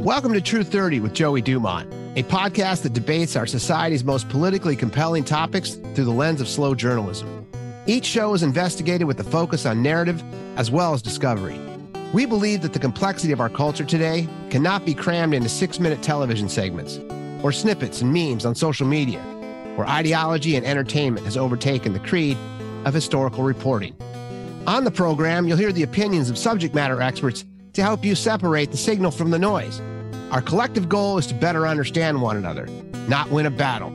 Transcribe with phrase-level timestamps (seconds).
[0.00, 4.74] Welcome to True 30 with Joey Dumont, a podcast that debates our society's most politically
[4.74, 7.46] compelling topics through the lens of slow journalism.
[7.84, 10.22] Each show is investigated with a focus on narrative
[10.56, 11.60] as well as discovery.
[12.14, 16.02] We believe that the complexity of our culture today cannot be crammed into six minute
[16.02, 16.98] television segments
[17.42, 19.20] or snippets and memes on social media,
[19.76, 22.38] where ideology and entertainment has overtaken the creed
[22.86, 23.94] of historical reporting.
[24.66, 27.44] On the program, you'll hear the opinions of subject matter experts
[27.74, 29.82] to help you separate the signal from the noise.
[30.30, 32.66] Our collective goal is to better understand one another,
[33.08, 33.92] not win a battle.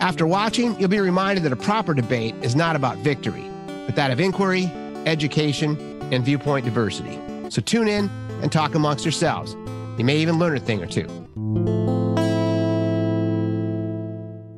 [0.00, 3.48] After watching, you'll be reminded that a proper debate is not about victory,
[3.86, 4.64] but that of inquiry,
[5.06, 5.78] education,
[6.12, 7.20] and viewpoint diversity.
[7.50, 8.10] So tune in
[8.42, 9.54] and talk amongst yourselves.
[9.96, 11.06] You may even learn a thing or two.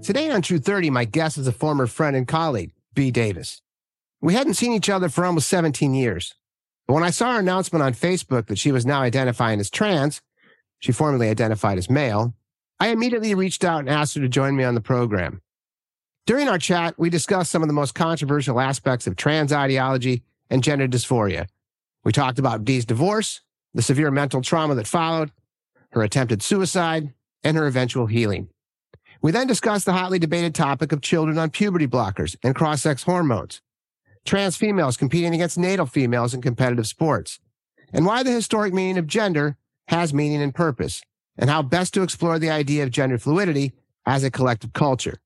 [0.02, 3.10] Today on True 30, my guest is a former friend and colleague, B.
[3.10, 3.60] Davis.
[4.22, 6.34] We hadn't seen each other for almost 17 years.
[6.86, 10.22] But when I saw her announcement on Facebook that she was now identifying as trans,
[10.82, 12.34] she formerly identified as male,
[12.80, 15.40] I immediately reached out and asked her to join me on the program.
[16.26, 20.62] During our chat, we discussed some of the most controversial aspects of trans ideology and
[20.62, 21.46] gender dysphoria.
[22.04, 23.40] We talked about Dee's divorce,
[23.72, 25.30] the severe mental trauma that followed,
[25.90, 28.48] her attempted suicide, and her eventual healing.
[29.20, 33.04] We then discussed the hotly debated topic of children on puberty blockers and cross sex
[33.04, 33.60] hormones
[34.24, 37.40] trans females competing against natal females in competitive sports,
[37.92, 39.56] and why the historic meaning of gender
[39.92, 41.02] has meaning and purpose,
[41.38, 43.72] and how best to explore the idea of gender fluidity
[44.06, 45.20] as a collective culture.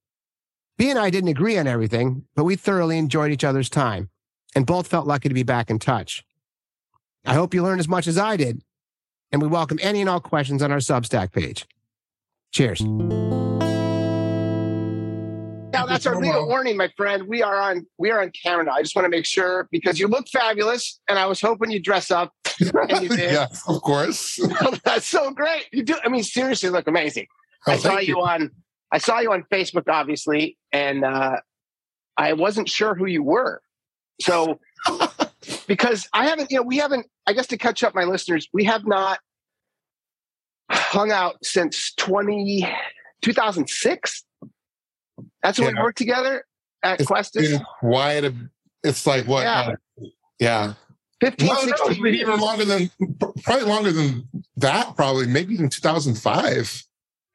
[0.77, 4.11] B and I didn't agree on everything, but we thoroughly enjoyed each other's time
[4.55, 6.25] and both felt lucky to be back in touch.
[7.25, 8.63] I hope you learned as much as I did,
[9.33, 11.67] and we welcome any and all questions on our Substack page.
[12.53, 12.83] Cheers
[15.77, 17.29] now that's our legal warning, my friend.
[17.29, 18.73] We are on we are on camera now.
[18.73, 21.85] I just want to make sure because you look fabulous, and I was hoping you'd
[21.85, 22.33] dress up.
[23.17, 24.41] Yeah, of course.
[24.85, 25.67] that's so great.
[25.73, 25.97] You do.
[26.05, 27.27] I mean, seriously, look amazing.
[27.67, 28.51] Oh, I saw you, you on
[28.93, 31.41] I saw you on Facebook, obviously, and uh,
[32.17, 33.61] I wasn't sure who you were.
[34.21, 34.61] So
[35.67, 37.07] because I haven't, you know, we haven't.
[37.27, 39.19] I guess to catch up my listeners, we have not
[40.71, 42.69] hung out since 20,
[43.23, 44.25] 2006
[45.43, 45.81] that's when yeah.
[45.81, 46.45] we worked together
[46.83, 47.59] at it's Questus.
[47.81, 48.33] Quite
[48.83, 49.43] it's like what?
[49.43, 49.61] Yeah.
[49.61, 50.07] Uh,
[50.39, 50.75] yeah.
[51.21, 52.91] 15, no, 16 no, even longer than
[53.43, 54.95] probably longer than that.
[54.97, 56.85] Probably maybe even 2005.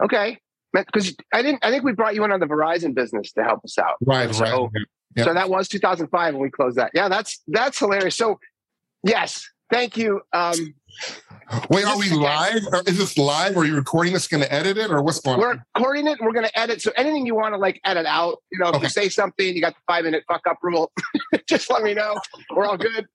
[0.03, 0.37] Okay,
[0.73, 1.63] because I didn't.
[1.63, 3.95] I think we brought you in on the Verizon business to help us out.
[4.01, 5.25] Right, so, right.
[5.25, 6.91] So that was 2005 when we closed that.
[6.93, 8.15] Yeah, that's that's hilarious.
[8.15, 8.39] So,
[9.03, 10.21] yes, thank you.
[10.31, 10.75] Um,
[11.69, 12.61] Wait, are we live?
[12.71, 13.57] Or is this live?
[13.57, 14.27] Or are you recording this?
[14.27, 15.63] Going to edit it, or what's going we're on?
[15.75, 16.19] We're recording it.
[16.19, 16.81] and We're going to edit.
[16.81, 18.83] So anything you want to like edit out, you know, if okay.
[18.83, 20.91] you say something, you got the five minute fuck up rule.
[21.47, 22.19] just let me know.
[22.55, 23.07] We're all good.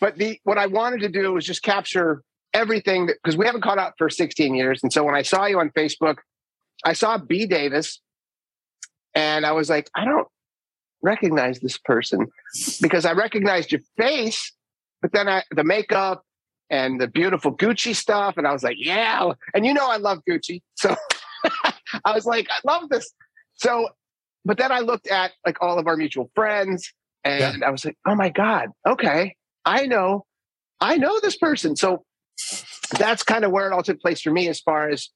[0.00, 3.78] But the what I wanted to do was just capture everything because we haven't caught
[3.78, 4.80] up for 16 years.
[4.82, 6.16] And so when I saw you on Facebook,
[6.84, 8.00] I saw B Davis,
[9.14, 10.28] and I was like, I don't
[11.02, 12.26] recognize this person
[12.80, 14.52] because I recognized your face,
[15.00, 16.22] but then I the makeup
[16.70, 18.36] and the beautiful Gucci stuff.
[18.36, 19.30] And I was like, yeah.
[19.54, 20.62] And you know, I love Gucci.
[20.74, 20.94] So
[22.04, 23.12] I was like, I love this.
[23.54, 23.88] So,
[24.44, 26.92] but then I looked at like all of our mutual friends
[27.24, 27.66] and yeah.
[27.66, 29.36] I was like, oh my God, okay.
[29.66, 30.24] I know,
[30.80, 31.74] I know this person.
[31.76, 32.04] So
[32.98, 35.10] that's kind of where it all took place for me as far as,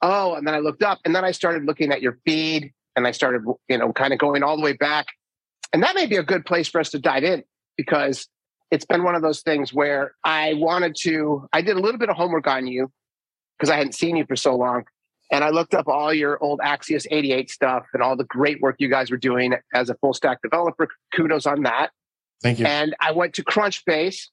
[0.00, 3.06] oh, and then I looked up and then I started looking at your feed and
[3.06, 5.06] I started, you know, kind of going all the way back.
[5.72, 7.44] And that may be a good place for us to dive in
[7.76, 8.26] because
[8.70, 12.08] it's been one of those things where I wanted to, I did a little bit
[12.08, 12.90] of homework on you
[13.58, 14.84] because I hadn't seen you for so long.
[15.30, 18.76] And I looked up all your old Axios 88 stuff and all the great work
[18.78, 20.88] you guys were doing as a full stack developer.
[21.14, 21.90] Kudos on that.
[22.44, 22.66] Thank you.
[22.66, 24.28] And I went to Crunchbase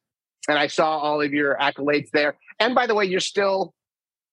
[0.49, 2.37] and I saw all of your accolades there.
[2.59, 3.73] And by the way, you're still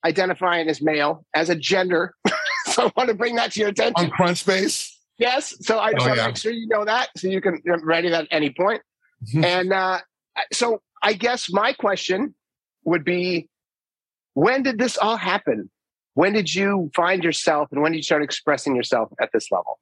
[0.05, 2.13] identifying as male, as a gender.
[2.67, 4.07] so I want to bring that to your attention.
[4.07, 4.93] On Crunchbase?
[5.19, 5.55] Yes.
[5.61, 6.27] So I just oh, want to yeah.
[6.27, 8.83] make sure you know that so you can ready that at any point.
[9.25, 9.45] Mm-hmm.
[9.45, 9.99] and uh,
[10.53, 12.35] so I guess my question
[12.85, 13.49] would be
[14.35, 15.71] when did this all happen?
[16.15, 19.79] When did you find yourself and when did you start expressing yourself at this level?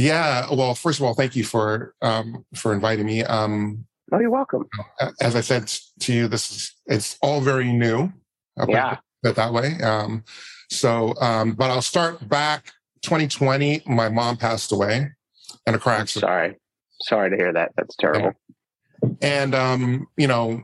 [0.00, 3.22] Yeah, well, first of all, thank you for um, for inviting me.
[3.22, 4.66] Um, oh, you're welcome.
[5.20, 5.70] As I said
[6.00, 8.10] to you, this is it's all very new.
[8.66, 9.74] Yeah, put it that way.
[9.82, 10.24] Um,
[10.70, 13.82] so, um, but I'll start back 2020.
[13.86, 15.10] My mom passed away
[15.66, 16.28] in a car accident.
[16.28, 16.56] Sorry.
[17.02, 17.72] Sorry to hear that.
[17.76, 18.32] That's terrible.
[19.20, 20.62] And um, you know,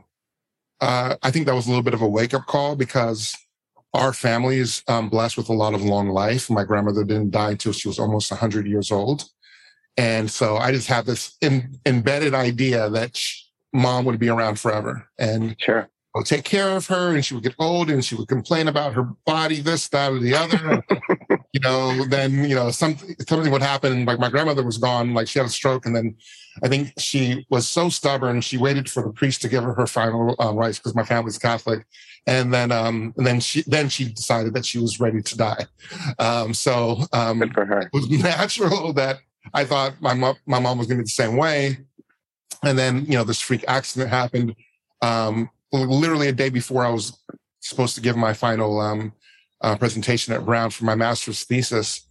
[0.81, 3.35] uh, I think that was a little bit of a wake up call because
[3.93, 6.49] our family is um, blessed with a lot of long life.
[6.49, 9.25] My grandmother didn't die until she was almost 100 years old.
[9.97, 13.19] And so I just have this in, embedded idea that
[13.73, 15.09] mom would be around forever.
[15.17, 15.89] And sure.
[16.23, 19.03] take care of her and she would get old and she would complain about her
[19.25, 20.83] body, this, that, or the other.
[21.53, 24.05] you know, then, you know, something, something would happen.
[24.05, 25.87] Like my grandmother was gone, like she had a stroke.
[25.87, 26.15] And then
[26.63, 28.41] I think she was so stubborn.
[28.41, 31.39] She waited for the priest to give her her final uh, rites because my family's
[31.39, 31.85] Catholic.
[32.27, 35.65] And then, um, and then she, then she decided that she was ready to die.
[36.19, 37.79] Um, so, um, Good for her.
[37.79, 39.19] it was natural that
[39.53, 41.77] I thought my mom, my mom was going to be the same way.
[42.63, 44.55] And then, you know, this freak accident happened.
[45.01, 47.17] Um, literally a day before I was
[47.61, 49.13] supposed to give my final um,
[49.61, 52.07] uh, presentation at Brown for my master's thesis.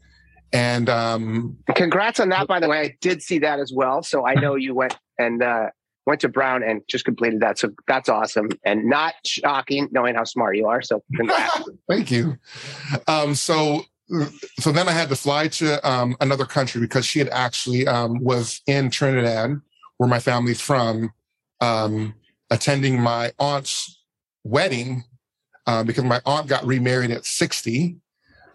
[0.52, 2.78] And um, Congrats on that, by the way.
[2.78, 4.02] I did see that as well.
[4.02, 5.70] So I know you went and uh,
[6.06, 7.58] went to Brown and just completed that.
[7.58, 10.80] So that's awesome and not shocking knowing how smart you are.
[10.80, 11.02] So
[11.88, 12.38] thank you.
[13.08, 13.82] Um, so,
[14.60, 18.22] so then I had to fly to um, another country because she had actually um,
[18.22, 19.60] was in Trinidad,
[19.96, 21.12] where my family's from,
[21.60, 22.14] um,
[22.50, 24.00] attending my aunt's
[24.44, 25.02] wedding
[25.66, 27.96] uh, because my aunt got remarried at 60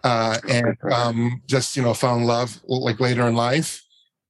[0.04, 3.82] uh, and um, just, you know, fell in love like later in life.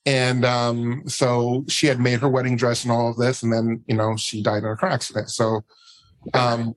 [0.04, 3.43] And um, so she had made her wedding dress and all of this.
[3.43, 5.31] And then, you know, she died in a car accident.
[5.31, 5.64] So
[6.34, 6.75] um,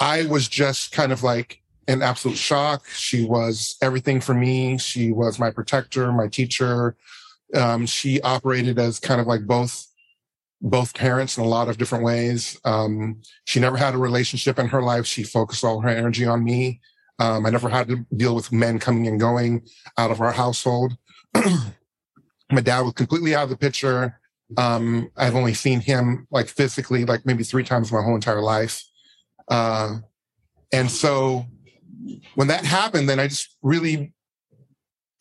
[0.00, 2.86] I was just kind of like in absolute shock.
[2.88, 4.78] She was everything for me.
[4.78, 6.96] She was my protector, my teacher.
[7.54, 9.86] Um, she operated as kind of like both
[10.60, 12.58] both parents in a lot of different ways.
[12.64, 15.06] Um, she never had a relationship in her life.
[15.06, 16.80] She focused all her energy on me.
[17.20, 19.62] Um, I never had to deal with men coming and going
[19.96, 20.96] out of our household.
[22.50, 24.18] My dad was completely out of the picture.
[24.56, 28.82] Um, I've only seen him like physically, like maybe three times my whole entire life.
[29.48, 29.98] Uh,
[30.72, 31.46] and so
[32.34, 34.12] when that happened, then I just really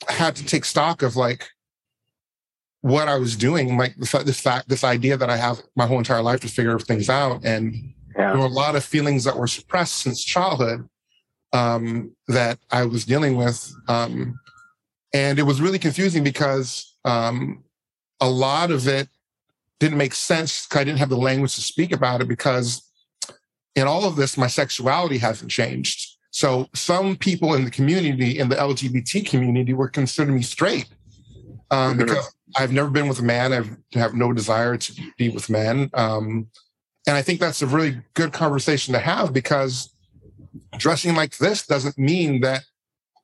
[0.08, 1.50] had to take stock of like,
[2.82, 6.22] what I was doing, like this fact, this idea that I have my whole entire
[6.22, 7.74] life to figure things out, and
[8.16, 8.32] yeah.
[8.32, 10.88] there were a lot of feelings that were suppressed since childhood
[11.54, 14.40] um, that I was dealing with, um,
[15.18, 17.64] and it was really confusing because um,
[18.22, 19.10] a lot of it
[19.80, 20.68] didn't make sense.
[20.72, 22.84] I didn't have the language to speak about it because
[23.76, 26.18] in all of this, my sexuality hasn't changed.
[26.30, 30.88] So some people in the community, in the LGBT community, were considering me straight
[31.72, 32.06] um, mm-hmm.
[32.06, 33.54] because I've never been with a man.
[33.54, 35.90] I've, I have no desire to be with men.
[35.96, 36.48] Um,
[37.08, 39.96] and I think that's a really good conversation to have because
[40.78, 42.66] dressing like this doesn't mean that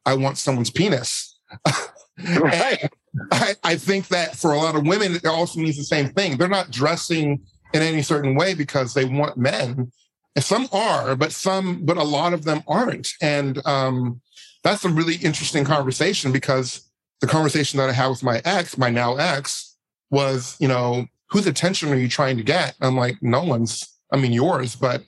[0.07, 1.32] I want someone's penis.
[2.39, 2.89] right.
[3.31, 6.37] I, I think that for a lot of women, it also means the same thing.
[6.37, 7.41] They're not dressing
[7.73, 9.91] in any certain way because they want men.
[10.35, 13.13] And some are, but some, but a lot of them aren't.
[13.21, 14.21] And um,
[14.63, 16.89] that's a really interesting conversation because
[17.21, 19.75] the conversation that I had with my ex, my now ex,
[20.09, 22.75] was, you know, whose attention are you trying to get?
[22.81, 25.03] I'm like, no one's, I mean, yours, but,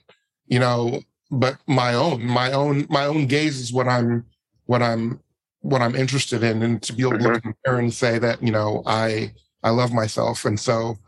[0.46, 4.24] you know, but my own, my own, my own gaze is what I'm,
[4.66, 5.20] what I'm,
[5.66, 6.62] what I'm interested in.
[6.62, 7.34] And to be able mm-hmm.
[7.34, 9.32] to compare and say that, you know, I,
[9.62, 10.44] I love myself.
[10.44, 10.98] And so,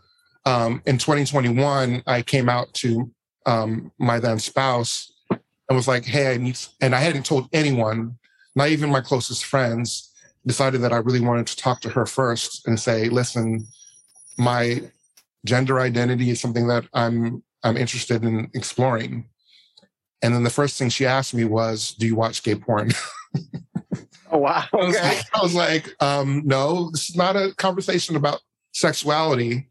[0.44, 3.10] um, in 2021, I came out to,
[3.46, 5.40] um, my then spouse and
[5.76, 8.18] was like, Hey, I need, and I hadn't told anyone,
[8.54, 10.12] not even my closest friends
[10.46, 13.66] decided that I really wanted to talk to her first and say, listen,
[14.38, 14.82] my
[15.44, 19.28] gender identity is something that I'm I'm interested in exploring.
[20.22, 22.92] And then the first thing she asked me was, "Do you watch gay porn?"
[24.30, 24.64] Oh wow!
[24.72, 24.78] Okay.
[24.82, 28.40] I was like, I was like um, "No, this is not a conversation about
[28.72, 29.68] sexuality."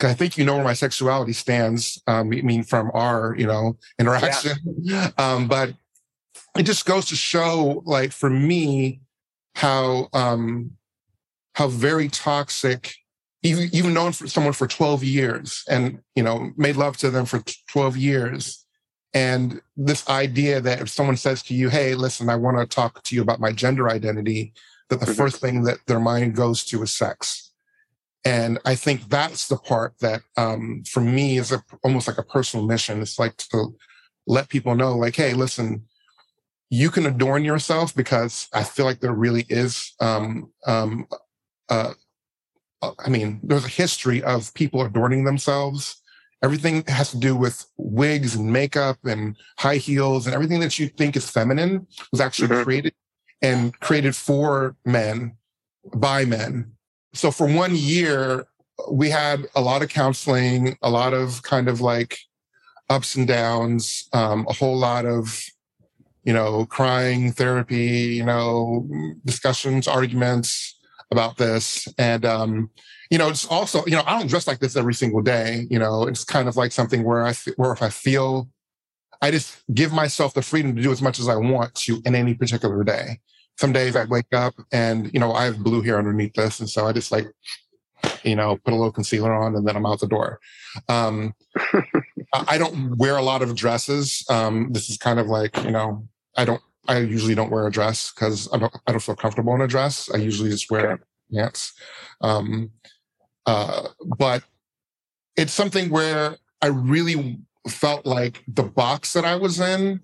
[0.00, 2.00] I think you know where my sexuality stands.
[2.06, 5.10] Um, I mean, from our you know interaction, yeah.
[5.18, 5.74] um, but
[6.56, 9.00] it just goes to show, like for me,
[9.54, 10.72] how um,
[11.54, 12.94] how very toxic
[13.42, 17.24] even even known for someone for 12 years and you know made love to them
[17.24, 18.64] for 12 years
[19.14, 23.02] and this idea that if someone says to you hey listen i want to talk
[23.02, 24.52] to you about my gender identity
[24.88, 25.14] that the mm-hmm.
[25.14, 27.52] first thing that their mind goes to is sex
[28.24, 32.22] and i think that's the part that um, for me is a, almost like a
[32.22, 33.74] personal mission it's like to
[34.26, 35.84] let people know like hey listen
[36.70, 41.06] you can adorn yourself because I feel like there really is, um, um,
[41.68, 41.94] uh,
[42.82, 46.02] uh, I mean, there's a history of people adorning themselves.
[46.42, 50.88] Everything has to do with wigs and makeup and high heels and everything that you
[50.88, 52.62] think is feminine was actually mm-hmm.
[52.62, 52.94] created
[53.42, 55.36] and created for men
[55.94, 56.72] by men.
[57.14, 58.46] So for one year,
[58.90, 62.18] we had a lot of counseling, a lot of kind of like
[62.88, 65.42] ups and downs, um, a whole lot of
[66.28, 68.86] you know, crying therapy, you know,
[69.24, 70.78] discussions, arguments
[71.10, 71.88] about this.
[71.96, 72.70] And, um,
[73.10, 75.66] you know, it's also, you know, I don't dress like this every single day.
[75.70, 78.48] You know, it's kind of like something where I, where if I feel
[79.20, 82.14] I just give myself the freedom to do as much as I want to in
[82.14, 83.20] any particular day.
[83.58, 86.60] Some days I wake up and, you know, I have blue hair underneath this.
[86.60, 87.26] And so I just like,
[88.22, 90.38] you know, put a little concealer on and then I'm out the door.
[90.88, 91.34] Um,
[92.32, 94.24] I don't wear a lot of dresses.
[94.30, 97.70] Um, this is kind of like, you know, I don't, I usually don't wear a
[97.70, 100.08] dress because I don't, I don't feel comfortable in a dress.
[100.14, 101.02] I usually just wear okay.
[101.34, 101.72] pants.
[102.20, 102.70] Um,
[103.48, 103.88] uh,
[104.18, 104.42] but
[105.34, 110.00] it's something where I really felt like the box that I was in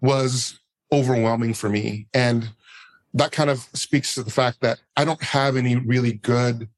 [0.00, 0.58] was
[0.90, 2.08] overwhelming for me.
[2.12, 2.50] And
[3.14, 6.68] that kind of speaks to the fact that I don't have any really good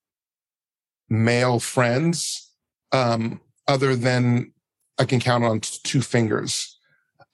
[1.08, 2.50] male friends
[2.92, 4.52] um, other than
[4.98, 6.78] I can count on two fingers.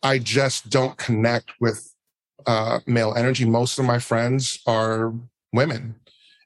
[0.04, 1.92] I just don't connect with
[2.46, 3.44] uh, male energy.
[3.44, 5.12] Most of my friends are
[5.52, 5.96] women.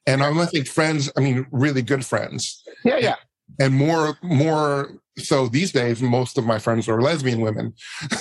[0.05, 2.63] And I'm not think friends, I mean, really good friends.
[2.83, 3.15] Yeah, yeah.
[3.59, 7.73] And more, more so these days, most of my friends are lesbian women.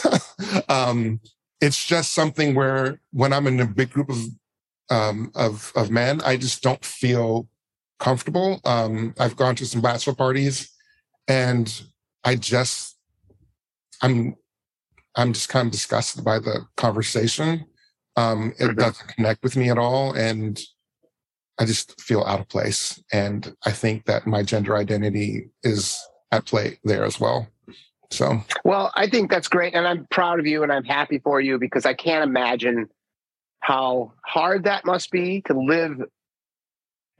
[0.69, 1.21] um,
[1.61, 4.19] it's just something where when I'm in a big group of
[4.91, 7.49] um, of of men, I just don't feel
[7.99, 8.61] comfortable.
[8.65, 10.71] Um, I've gone to some bachelor parties,
[11.29, 11.83] and
[12.25, 12.99] I just
[14.03, 14.37] I'm
[15.17, 17.65] I'm just kind of disgusted by the conversation.
[18.17, 20.61] Um, it doesn't connect with me at all, and
[21.63, 23.01] I just feel out of place.
[23.13, 27.47] And I think that my gender identity is at play there as well.
[28.11, 29.73] So, well, I think that's great.
[29.73, 32.89] And I'm proud of you and I'm happy for you because I can't imagine
[33.61, 36.03] how hard that must be to live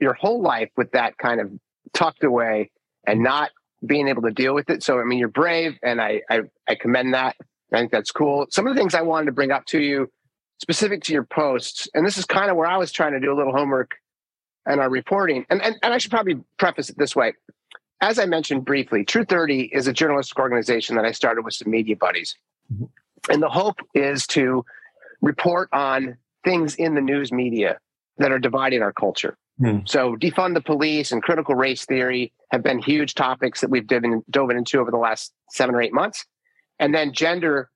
[0.01, 1.49] your whole life with that kind of
[1.93, 2.69] tucked away
[3.07, 3.51] and not
[3.85, 4.83] being able to deal with it.
[4.83, 7.37] So, I mean, you're brave and I, I, I commend that.
[7.71, 8.45] I think that's cool.
[8.49, 10.09] Some of the things I wanted to bring up to you
[10.61, 13.31] specific to your posts, and this is kind of where I was trying to do
[13.31, 13.91] a little homework
[14.65, 15.45] and our reporting.
[15.49, 17.33] And, and, and I should probably preface it this way
[18.03, 21.71] as I mentioned briefly, True 30 is a journalistic organization that I started with some
[21.71, 22.35] media buddies.
[22.71, 22.83] Mm-hmm.
[23.31, 24.65] And the hope is to
[25.21, 27.79] report on things in the news media
[28.17, 29.37] that are dividing our culture.
[29.61, 29.87] Mm.
[29.87, 34.03] So, defund the police and critical race theory have been huge topics that we've dove,
[34.03, 36.25] in, dove into over the last seven or eight months.
[36.79, 37.69] And then gender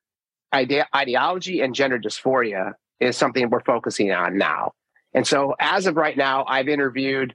[0.52, 4.74] ide- ideology and gender dysphoria is something we're focusing on now.
[5.18, 7.34] And so, as of right now, I've interviewed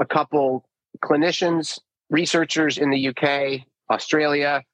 [0.00, 0.68] a couple
[1.00, 1.78] clinicians
[2.10, 4.64] researchers in the UK, Australia.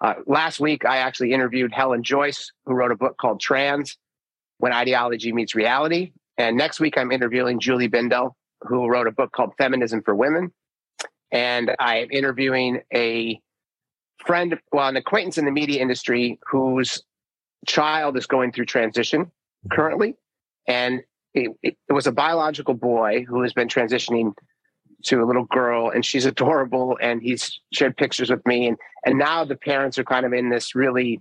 [0.00, 3.98] Uh, last week, I actually interviewed Helen Joyce, who wrote a book called Trans
[4.56, 6.12] When Ideology Meets Reality.
[6.38, 8.32] And next week, I'm interviewing Julie Bindel,
[8.62, 10.50] who wrote a book called Feminism for Women.
[11.32, 13.38] And I'm interviewing a
[14.24, 17.02] friend, well, an acquaintance in the media industry whose
[17.66, 19.30] child is going through transition
[19.70, 20.16] currently.
[20.66, 21.02] And
[21.36, 24.32] it, it, was a biological boy who has been transitioning
[25.04, 29.18] to a little girl and she's adorable and he's shared pictures with me and and
[29.18, 31.20] now the parents are kind of in this really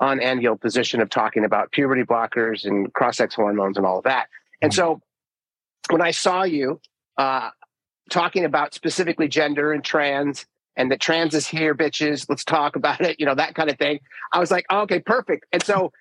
[0.00, 4.28] unenviable position of talking about puberty blockers and cross-sex hormones and all of that.
[4.60, 5.00] And so
[5.90, 6.80] when i saw you
[7.18, 7.50] uh,
[8.10, 10.46] talking about specifically gender and trans
[10.76, 13.78] and that trans is here bitches let's talk about it you know that kind of
[13.78, 14.00] thing
[14.32, 15.46] i was like oh, okay perfect.
[15.52, 15.92] And so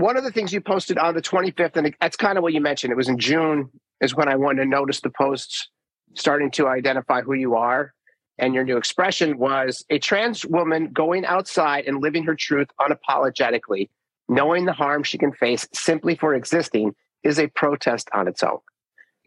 [0.00, 2.60] one of the things you posted on the 25th and that's kind of what you
[2.60, 5.68] mentioned it was in june is when i wanted to notice the posts
[6.14, 7.92] starting to identify who you are.
[8.38, 13.90] And your new expression was a trans woman going outside and living her truth unapologetically,
[14.28, 18.58] knowing the harm she can face simply for existing is a protest on its own.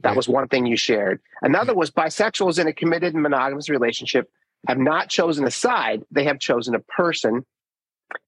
[0.04, 1.20] That was one thing you shared.
[1.42, 4.30] Another was bisexuals in a committed monogamous relationship
[4.68, 7.46] have not chosen a side, they have chosen a person.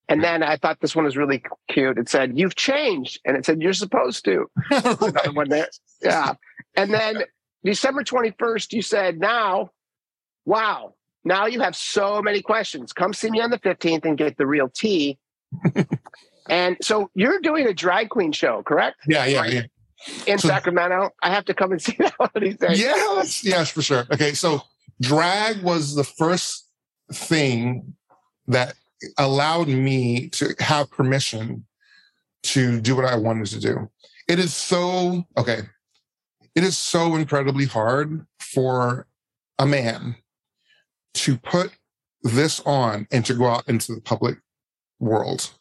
[0.09, 1.97] And then I thought this one was really cute.
[1.97, 3.19] It said, You've changed.
[3.25, 4.49] And it said, You're supposed to.
[4.69, 5.69] Another one there.
[6.01, 6.33] Yeah.
[6.75, 7.23] And then
[7.63, 9.71] December 21st, you said, now,
[10.45, 12.91] wow, now you have so many questions.
[12.91, 15.17] Come see me on the 15th and get the real tea.
[16.49, 18.97] and so you're doing a drag queen show, correct?
[19.07, 19.61] Yeah, yeah, yeah.
[20.27, 21.11] In so, Sacramento.
[21.21, 22.57] I have to come and see that one of these.
[22.59, 24.05] Yes, yes, for sure.
[24.11, 24.61] Okay, so
[24.99, 26.67] drag was the first
[27.13, 27.93] thing
[28.47, 28.75] that
[29.17, 31.65] allowed me to have permission
[32.43, 33.89] to do what I wanted to do.
[34.27, 35.63] It is so okay
[36.55, 39.07] it is so incredibly hard for
[39.57, 40.15] a man
[41.15, 41.71] to put
[42.21, 44.37] this on and to go out into the public
[44.99, 45.51] world.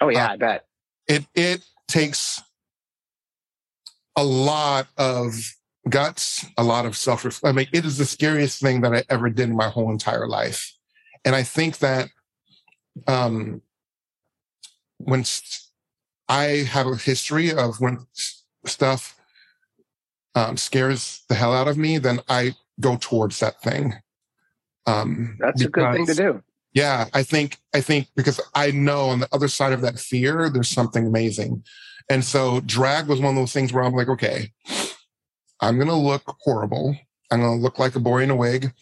[0.00, 0.64] Oh yeah, uh, I bet.
[1.08, 2.40] It it takes
[4.16, 5.34] a lot of
[5.88, 9.28] guts, a lot of self I mean, it is the scariest thing that I ever
[9.28, 10.72] did in my whole entire life.
[11.24, 12.08] And I think that
[13.06, 13.62] um
[14.98, 15.24] when
[16.28, 18.06] I have a history of when
[18.64, 19.16] stuff
[20.34, 23.94] um, scares the hell out of me, then I go towards that thing.
[24.86, 26.42] Um, That's because, a good thing to do.
[26.72, 30.50] Yeah, I think I think because I know on the other side of that fear,
[30.50, 31.64] there's something amazing.
[32.10, 34.52] And so drag was one of those things where I'm like, okay,
[35.60, 36.96] I'm gonna look horrible.
[37.30, 38.72] I'm gonna look like a boy in a wig,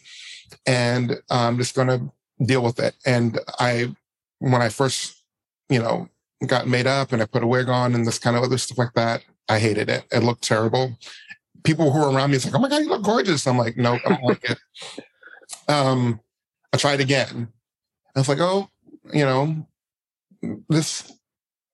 [0.67, 2.11] and I'm just gonna
[2.45, 2.95] deal with it.
[3.05, 3.95] And I,
[4.39, 5.23] when I first,
[5.69, 6.09] you know,
[6.47, 8.77] got made up and I put a wig on and this kind of other stuff
[8.77, 10.05] like that, I hated it.
[10.11, 10.97] It looked terrible.
[11.63, 13.47] People who were around me, it's like, oh my god, you look gorgeous.
[13.47, 14.59] I'm like, nope, I don't like it.
[15.67, 16.19] Um,
[16.73, 17.47] I tried again.
[18.15, 18.69] I was like, oh,
[19.13, 19.67] you know,
[20.69, 21.11] this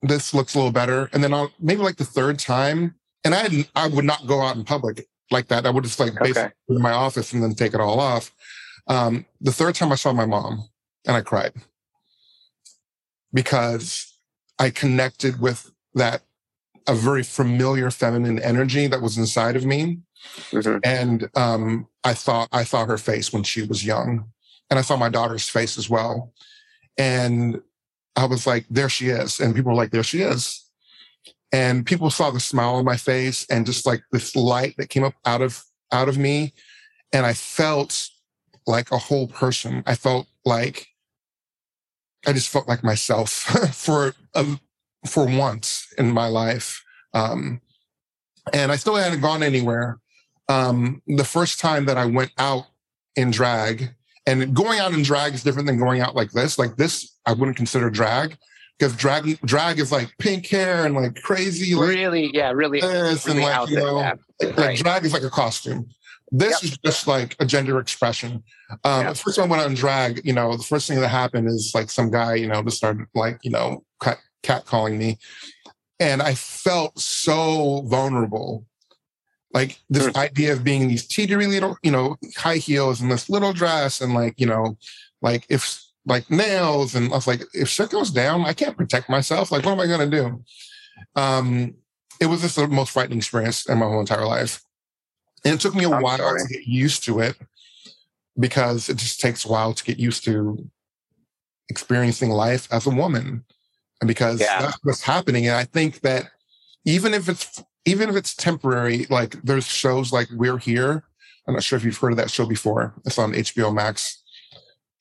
[0.01, 1.09] this looks a little better.
[1.13, 4.55] And then I'll maybe like the third time, and I I would not go out
[4.55, 5.65] in public like that.
[5.65, 6.51] I would just like basically okay.
[6.69, 8.31] in my office and then take it all off.
[8.87, 10.67] Um, the third time I saw my mom
[11.05, 11.53] and I cried
[13.33, 14.13] because
[14.59, 16.21] I connected with that
[16.87, 19.99] a very familiar feminine energy that was inside of me.
[20.51, 20.77] Mm-hmm.
[20.83, 24.25] And um, I thought I saw her face when she was young.
[24.69, 26.33] And I saw my daughter's face as well.
[26.97, 27.61] And
[28.15, 29.39] I was like, there she is.
[29.39, 30.65] And people were like, there she is.
[31.51, 35.03] And people saw the smile on my face and just like this light that came
[35.03, 36.53] up out of out of me.
[37.11, 38.07] And I felt
[38.65, 39.83] like a whole person.
[39.85, 40.87] I felt like
[42.25, 43.29] I just felt like myself
[43.73, 44.45] for a,
[45.07, 46.83] for once in my life.
[47.13, 47.61] Um,
[48.53, 49.99] and I still hadn't gone anywhere.
[50.49, 52.65] Um, the first time that I went out
[53.15, 53.89] in drag,
[54.25, 56.59] and going out in drag is different than going out like this.
[56.59, 58.37] Like this, I wouldn't consider drag
[58.77, 61.73] because drag drag is like pink hair and like crazy.
[61.75, 62.81] Like, really, yeah, really.
[62.81, 64.13] This really and like you know, yeah.
[64.41, 64.77] like, right.
[64.77, 65.87] drag is like a costume.
[66.31, 66.71] This yep.
[66.71, 68.43] is just like a gender expression.
[68.83, 69.13] Um, yep.
[69.13, 71.47] The first time I went out in drag, you know, the first thing that happened
[71.47, 75.17] is like some guy, you know, just started like, you know, cat, cat calling me.
[75.99, 78.65] And I felt so vulnerable
[79.53, 80.15] like this mm.
[80.15, 84.13] idea of being these teetery little, you know, high heels and this little dress and
[84.13, 84.77] like, you know,
[85.21, 89.09] like if like nails and I was like, if shit goes down, I can't protect
[89.09, 89.51] myself.
[89.51, 90.43] Like, what am I gonna do?
[91.15, 91.75] Um,
[92.19, 94.63] it was just the most frightening experience in my whole entire life.
[95.43, 96.41] And it took me a I'm while sorry.
[96.41, 97.35] to get used to it
[98.39, 100.69] because it just takes a while to get used to
[101.69, 103.43] experiencing life as a woman.
[103.99, 104.61] And because yeah.
[104.61, 105.47] that's what's happening.
[105.47, 106.31] And I think that
[106.85, 111.03] even if it's even if it's temporary, like there's shows like We're Here.
[111.47, 112.93] I'm not sure if you've heard of that show before.
[113.05, 114.21] It's on HBO Max.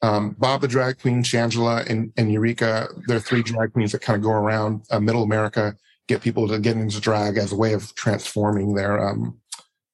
[0.03, 2.89] Um, Bob the drag queen, Shangela, and, and Eureka.
[3.07, 5.77] They're three drag queens that kind of go around uh, Middle America,
[6.09, 9.39] get people to get into drag as a way of transforming their um,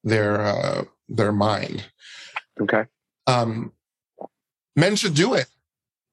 [0.03, 1.85] their uh, their mind.
[2.61, 2.85] Okay.
[3.27, 3.73] Um,
[4.75, 5.47] men should do it.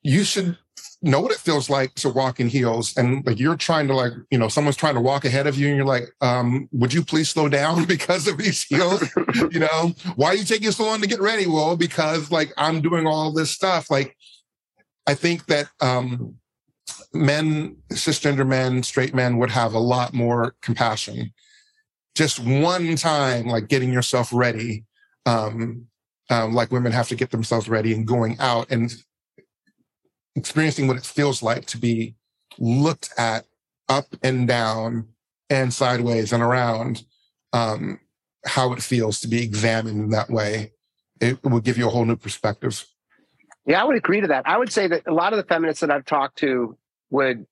[0.03, 0.59] You should
[1.05, 4.13] know what it feels like to walk in heels and like you're trying to like
[4.31, 7.05] you know someone's trying to walk ahead of you and you're like um would you
[7.05, 9.03] please slow down because of these heels
[9.51, 12.81] you know why are you taking so long to get ready well because like i'm
[12.81, 14.17] doing all this stuff like
[15.07, 16.35] i think that um
[17.13, 21.33] men cisgender men straight men would have a lot more compassion
[22.15, 24.85] just one time like getting yourself ready
[25.27, 25.87] um
[26.31, 28.95] um, like women have to get themselves ready and going out and
[30.37, 32.15] experiencing what it feels like to be
[32.59, 33.45] looked at
[33.89, 35.09] up and down
[35.51, 37.05] and sideways and around
[37.53, 38.01] um,
[38.47, 40.73] how it feels to be examined in that way.
[41.21, 42.85] It will give you a whole new perspective.
[43.67, 44.47] Yeah i would agree to that.
[44.47, 46.77] I would say that a lot of the feminists that i've talked to
[47.11, 47.47] would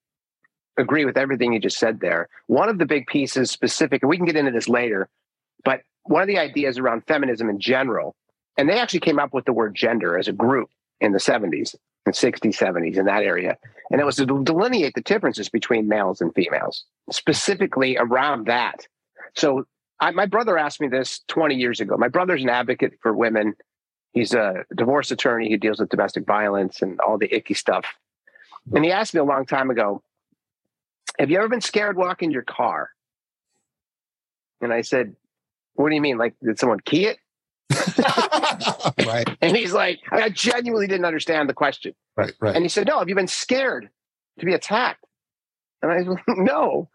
[0.77, 4.17] agree with everything you just said there one of the big pieces specific and we
[4.17, 5.07] can get into this later
[5.63, 8.15] but one of the ideas around feminism in general
[8.57, 10.69] and they actually came up with the word gender as a group
[11.01, 13.57] in the 70s and 60s, 70s in that area.
[13.89, 18.87] And it was to delineate the differences between males and females, specifically around that.
[19.35, 19.65] So
[19.99, 21.95] I, my brother asked me this 20 years ago.
[21.97, 23.53] My brother's an advocate for women.
[24.11, 27.85] He's a divorce attorney who deals with domestic violence and all the icky stuff.
[28.73, 30.01] And he asked me a long time ago,
[31.19, 32.89] Have you ever been scared walking your car?
[34.61, 35.15] And I said,
[35.73, 36.17] What do you mean?
[36.17, 37.17] Like, did someone key it?
[39.05, 39.27] right.
[39.41, 41.93] And he's like, I genuinely didn't understand the question.
[42.15, 42.55] Right, right.
[42.55, 43.89] And he said, No, have you been scared
[44.39, 45.03] to be attacked?
[45.81, 46.89] And I said, No,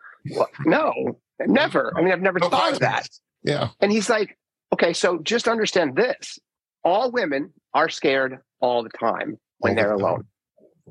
[0.64, 1.92] no, never.
[1.96, 3.08] I mean, I've never no thought of that.
[3.42, 3.68] Yeah.
[3.80, 4.36] And he's like,
[4.72, 6.38] Okay, so just understand this
[6.84, 10.24] all women are scared all the time when all they're the alone.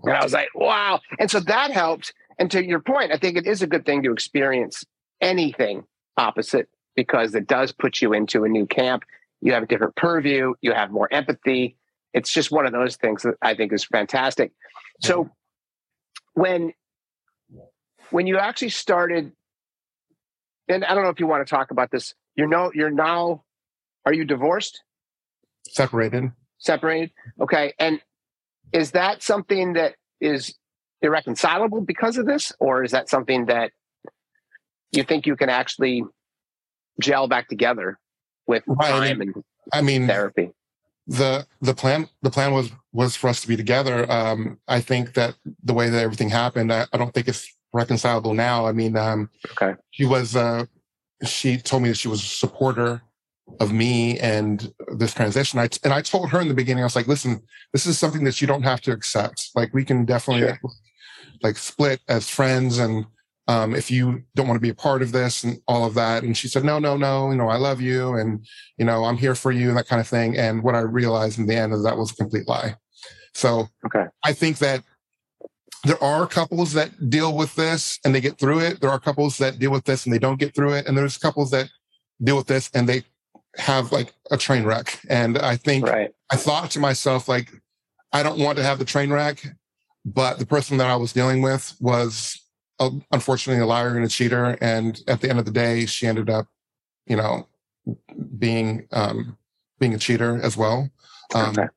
[0.04, 1.02] And I was like, Wow.
[1.20, 2.14] And so that helped.
[2.40, 4.84] And to your point, I think it is a good thing to experience
[5.22, 5.84] anything
[6.18, 9.04] opposite because it does put you into a new camp
[9.42, 11.78] you have a different purview, you have more empathy.
[12.14, 14.52] It's just one of those things that I think is fantastic.
[15.02, 15.30] So
[16.34, 16.74] when
[18.10, 19.32] when you actually started
[20.68, 23.44] and I don't know if you want to talk about this, you're no you're now
[24.06, 24.84] are you divorced?
[25.68, 26.32] Separated.
[26.60, 27.12] Separated.
[27.42, 27.74] Okay.
[27.78, 28.02] And
[28.72, 30.56] is that something that is
[31.02, 33.72] irreconcilable because of this, or is that something that
[34.92, 36.04] you think you can actually
[37.00, 38.00] gel back together
[38.48, 38.90] with right.
[38.90, 40.52] time and I mean therapy?
[41.08, 44.10] The the plan the plan was was for us to be together.
[44.12, 48.34] Um, I think that the way that everything happened, I, I don't think it's reconcilable
[48.34, 48.66] now.
[48.66, 50.66] I mean, um, okay, she was uh,
[51.24, 53.02] she told me that she was a supporter
[53.60, 55.60] of me and this transition.
[55.60, 58.24] I and I told her in the beginning, I was like, listen, this is something
[58.26, 59.50] that you don't have to accept.
[59.56, 60.60] Like we can definitely sure.
[61.44, 63.06] Like split as friends and
[63.48, 66.24] um, if you don't want to be a part of this and all of that.
[66.24, 68.46] And she said, no, no, no, you know, I love you and,
[68.78, 70.38] you know, I'm here for you and that kind of thing.
[70.38, 72.76] And what I realized in the end is that was a complete lie.
[73.34, 74.06] So okay.
[74.24, 74.84] I think that
[75.86, 78.82] there are couples that deal with this and they get through it.
[78.82, 80.88] There are couples that deal with this and they don't get through it.
[80.88, 81.70] And there's couples that
[82.22, 83.04] deal with this and they
[83.58, 85.00] have like a train wreck.
[85.10, 86.12] And I think right.
[86.32, 87.52] I thought to myself, like,
[88.12, 89.46] I don't want to have the train wreck,
[90.14, 92.42] but the person that I was dealing with was
[92.80, 94.58] uh, unfortunately a liar and a cheater.
[94.62, 96.48] And at the end of the day, she ended up,
[97.06, 97.48] you know,
[98.38, 99.38] being um,
[99.80, 100.90] being a cheater as well.
[101.34, 101.68] Um, okay.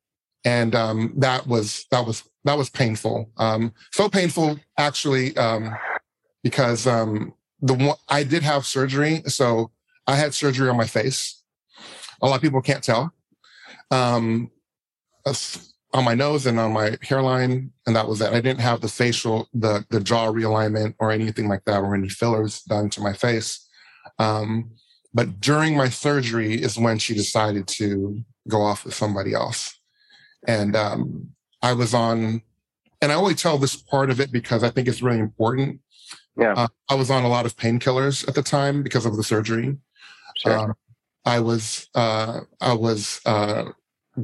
[0.44, 3.30] And um, that was that was that was painful.
[3.36, 5.76] Um, so painful actually um,
[6.42, 9.70] because um, the one I did have surgery, so
[10.06, 11.40] I had surgery on my face
[12.22, 13.12] a lot of people can't tell.
[13.90, 14.50] Um,
[15.92, 18.32] on my nose and on my hairline, and that was it.
[18.32, 22.08] I didn't have the facial, the the jaw realignment or anything like that, or any
[22.08, 23.68] fillers done to my face.
[24.18, 24.70] Um,
[25.12, 29.78] but during my surgery is when she decided to go off with somebody else,
[30.46, 31.30] and um,
[31.62, 32.42] I was on.
[33.02, 35.80] And I only tell this part of it because I think it's really important.
[36.36, 39.24] Yeah, uh, I was on a lot of painkillers at the time because of the
[39.24, 39.78] surgery.
[40.36, 40.58] Sure.
[40.58, 40.74] Um,
[41.24, 43.64] I was uh, I was uh,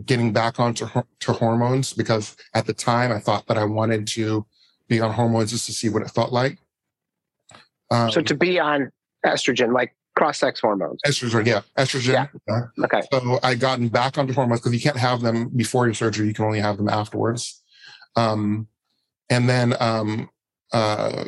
[0.05, 0.87] getting back onto
[1.21, 4.47] to hormones because at the time I thought that I wanted to
[4.89, 6.59] be on hormones just to see what it felt like.
[7.91, 8.91] Um, so to be on
[9.25, 11.01] estrogen, like cross-sex hormones.
[11.07, 12.13] Estrogen, yeah, estrogen.
[12.13, 12.27] Yeah.
[12.49, 12.85] yeah.
[12.85, 13.03] Okay.
[13.13, 16.35] So I gotten back onto hormones because you can't have them before your surgery; you
[16.35, 17.63] can only have them afterwards.
[18.17, 18.69] Um,
[19.29, 20.31] and then, um,
[20.73, 21.25] uh,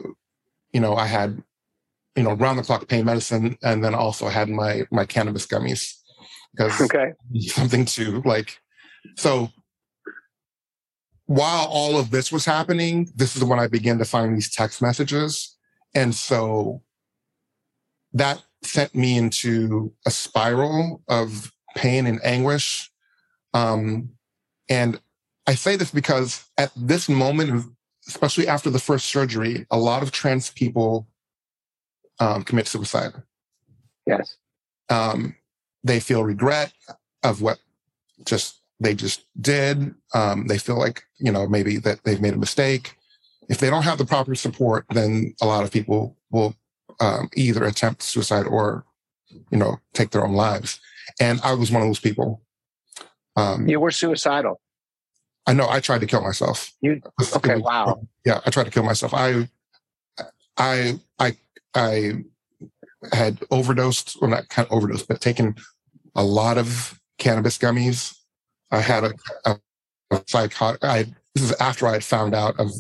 [0.72, 1.42] you know, I had
[2.18, 5.97] you know, round the clock pain medicine, and then also had my my cannabis gummies
[6.58, 7.12] because okay.
[7.40, 8.58] something to like.
[9.16, 9.50] So
[11.26, 14.82] while all of this was happening, this is when I began to find these text
[14.82, 15.56] messages,
[15.94, 16.82] and so
[18.12, 22.90] that sent me into a spiral of pain and anguish.
[23.54, 24.10] Um,
[24.68, 25.00] and
[25.46, 27.66] I say this because at this moment,
[28.08, 31.08] especially after the first surgery, a lot of trans people
[32.18, 33.12] um, commit suicide.
[34.06, 34.36] Yes.
[34.88, 35.36] Um,
[35.84, 36.72] they feel regret
[37.22, 37.58] of what
[38.24, 39.94] just they just did.
[40.14, 42.96] Um, they feel like you know maybe that they've made a mistake.
[43.48, 46.54] If they don't have the proper support, then a lot of people will
[47.00, 48.84] um, either attempt suicide or
[49.50, 50.80] you know take their own lives.
[51.20, 52.42] And I was one of those people.
[53.36, 54.60] Um, you were suicidal.
[55.46, 55.68] I know.
[55.68, 56.72] I tried to kill myself.
[56.82, 57.00] You
[57.36, 57.56] okay?
[57.56, 58.06] Wow.
[58.26, 59.14] Yeah, I tried to kill myself.
[59.14, 59.48] I,
[60.58, 61.36] I, I
[61.74, 62.24] I
[63.12, 65.56] had overdosed, well, not kind of overdosed, but taken
[66.14, 68.16] a lot of cannabis gummies.
[68.70, 69.12] I had a,
[69.44, 69.58] a,
[70.10, 70.84] a psychotic.
[70.84, 72.70] I this is after I had found out of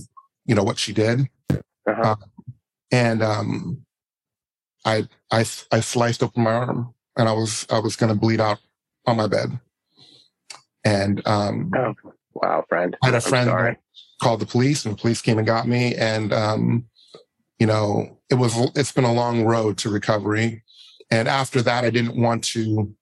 [0.44, 2.02] you know what she did, uh-huh.
[2.02, 2.52] um,
[2.90, 3.84] and um,
[4.84, 5.40] I I
[5.72, 8.58] I sliced open my arm, and I was I was going to bleed out
[9.06, 9.58] on my bed,
[10.84, 11.94] and um, oh,
[12.34, 13.76] wow, friend, I had a friend
[14.20, 16.86] called the police, and the police came and got me, and um,
[17.58, 20.62] you know it was it's been a long road to recovery.
[21.10, 22.94] And after that i didn't want to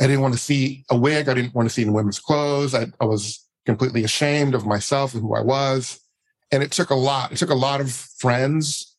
[0.00, 1.28] i didn't want to see a wig.
[1.28, 2.74] I didn't want to see in women's clothes.
[2.74, 6.00] I, I was completely ashamed of myself and who i was.
[6.50, 8.96] And it took a lot it took a lot of friends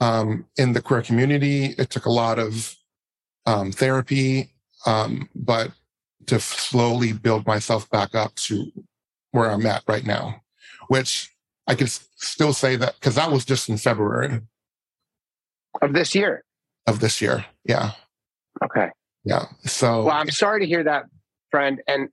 [0.00, 1.74] um, in the queer community.
[1.76, 2.76] It took a lot of
[3.46, 4.52] um, therapy
[4.86, 5.72] um, but
[6.26, 8.70] to slowly build myself back up to
[9.32, 10.42] where i'm at right now
[10.88, 11.30] which
[11.68, 14.40] i can still say that because that was just in february
[15.82, 16.44] of this year.
[16.86, 17.92] Of this year, yeah.
[18.64, 18.88] Okay.
[19.24, 19.46] Yeah.
[19.64, 20.04] So.
[20.04, 21.04] Well, I'm sorry to hear that,
[21.50, 21.80] friend.
[21.86, 22.08] And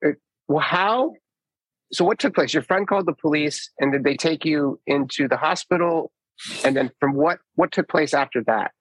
[0.00, 0.16] it,
[0.48, 1.14] well, how?
[1.92, 2.54] So what took place?
[2.54, 6.10] Your friend called the police, and did they take you into the hospital?
[6.64, 8.72] And then from what what took place after that?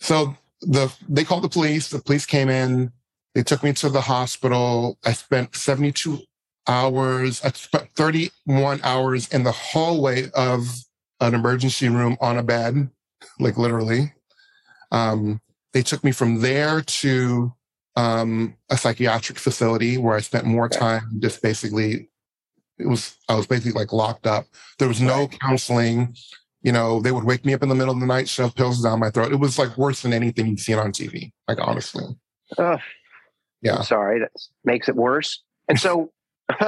[0.00, 1.90] So the they called the police.
[1.90, 2.92] The police came in.
[3.34, 4.98] They took me to the hospital.
[5.04, 6.20] I spent 72
[6.68, 7.42] hours.
[7.42, 10.66] I spent 31 hours in the hallway of
[11.20, 12.90] an emergency room on a bed,
[13.38, 14.12] like literally.
[14.92, 15.40] Um,
[15.72, 17.52] they took me from there to
[17.96, 22.08] um, a psychiatric facility where I spent more time just basically
[22.78, 24.46] it was I was basically like locked up.
[24.78, 26.14] There was no counseling.
[26.62, 28.82] You know, they would wake me up in the middle of the night, shove pills
[28.82, 29.32] down my throat.
[29.32, 31.32] It was like worse than anything you've seen on TV.
[31.48, 32.04] Like honestly.
[32.58, 32.78] Uh,
[33.62, 33.76] yeah.
[33.76, 34.30] I'm sorry, that
[34.64, 35.42] makes it worse.
[35.68, 36.12] And so,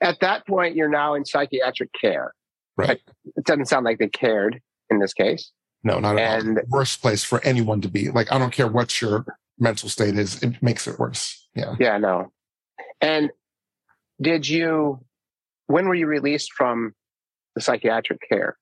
[0.00, 2.34] at that point, you're now in psychiatric care.
[2.76, 3.00] Right.
[3.36, 5.52] It doesn't sound like they cared in this case.
[5.84, 6.64] No, not at and, all.
[6.68, 8.10] Worst place for anyone to be.
[8.10, 9.24] Like I don't care what your
[9.58, 11.48] mental state is, it makes it worse.
[11.54, 11.74] Yeah.
[11.78, 11.98] Yeah.
[11.98, 12.32] No.
[13.00, 13.30] And
[14.20, 15.04] did you?
[15.66, 16.94] When were you released from
[17.54, 18.56] the psychiatric care?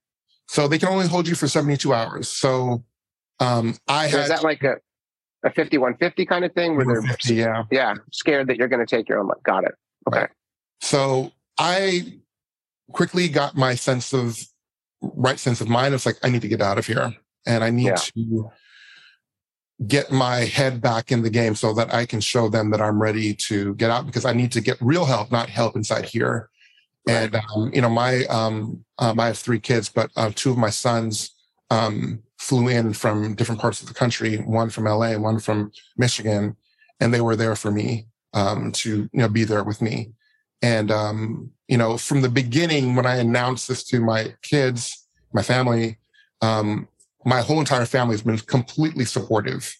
[0.47, 2.27] So they can only hold you for 72 hours.
[2.27, 2.83] So
[3.39, 4.23] um, I so had.
[4.23, 4.77] Is that like a,
[5.43, 6.75] a 5150 kind of thing?
[6.75, 7.63] Where they're 50, yeah.
[7.71, 7.95] Yeah.
[8.11, 9.37] Scared that you're going to take your own life.
[9.43, 9.75] Got it.
[10.07, 10.21] Okay.
[10.21, 10.29] Right.
[10.81, 12.19] So I
[12.91, 14.39] quickly got my sense of
[15.01, 15.93] right sense of mind.
[15.93, 17.13] It's like, I need to get out of here
[17.45, 17.95] and I need yeah.
[17.95, 18.51] to
[19.85, 23.01] get my head back in the game so that I can show them that I'm
[23.01, 26.49] ready to get out because I need to get real help, not help inside here.
[27.07, 30.57] And um, you know, my um, um, I have three kids, but uh, two of
[30.57, 31.33] my sons
[31.69, 34.37] um, flew in from different parts of the country.
[34.37, 36.57] One from LA, one from Michigan,
[36.99, 40.11] and they were there for me um, to you know be there with me.
[40.61, 45.41] And um, you know, from the beginning, when I announced this to my kids, my
[45.41, 45.97] family,
[46.41, 46.87] um,
[47.25, 49.75] my whole entire family has been completely supportive.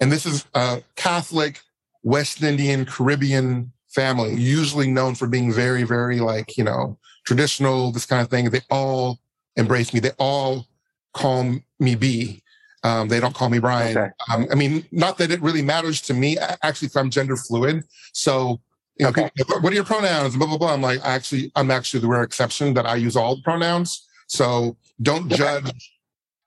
[0.00, 1.60] And this is a Catholic,
[2.02, 8.06] West Indian, Caribbean family, usually known for being very, very like, you know, traditional, this
[8.06, 8.50] kind of thing.
[8.50, 9.20] They all
[9.56, 10.00] embrace me.
[10.00, 10.66] They all
[11.14, 12.41] call me B.
[12.84, 13.96] Um, they don't call me Brian.
[13.96, 14.10] Okay.
[14.32, 16.36] Um, I mean, not that it really matters to me.
[16.62, 17.84] Actually, I'm gender fluid.
[18.12, 18.60] So,
[18.98, 19.30] you know, okay.
[19.36, 20.36] people, what are your pronouns?
[20.36, 20.74] Blah, blah, blah.
[20.74, 24.06] I'm like, actually, I'm actually the rare exception that I use all the pronouns.
[24.26, 25.70] So don't judge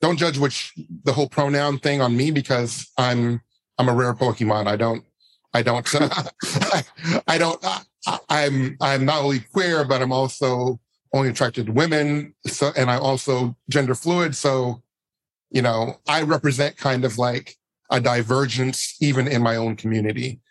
[0.02, 3.41] don't judge which the whole pronoun thing on me because I'm
[3.78, 4.67] I'm a rare Pokemon.
[4.67, 5.04] I don't
[5.54, 6.84] I don't I,
[7.28, 10.80] I, don't I, I'm I'm not only queer but I'm also
[11.13, 12.34] only attracted to women.
[12.45, 14.36] So and I'm also gender fluid.
[14.36, 14.82] So
[15.56, 17.56] you know I represent kind of like
[17.89, 20.41] a divergence even in my own community.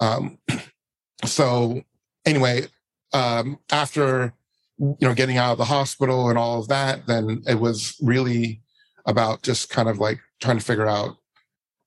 [0.00, 0.38] Um,
[1.24, 1.82] so
[2.24, 2.66] anyway,
[3.12, 4.34] um, after
[4.78, 8.62] you know getting out of the hospital and all of that, then it was really
[9.06, 11.16] about just kind of like trying to figure out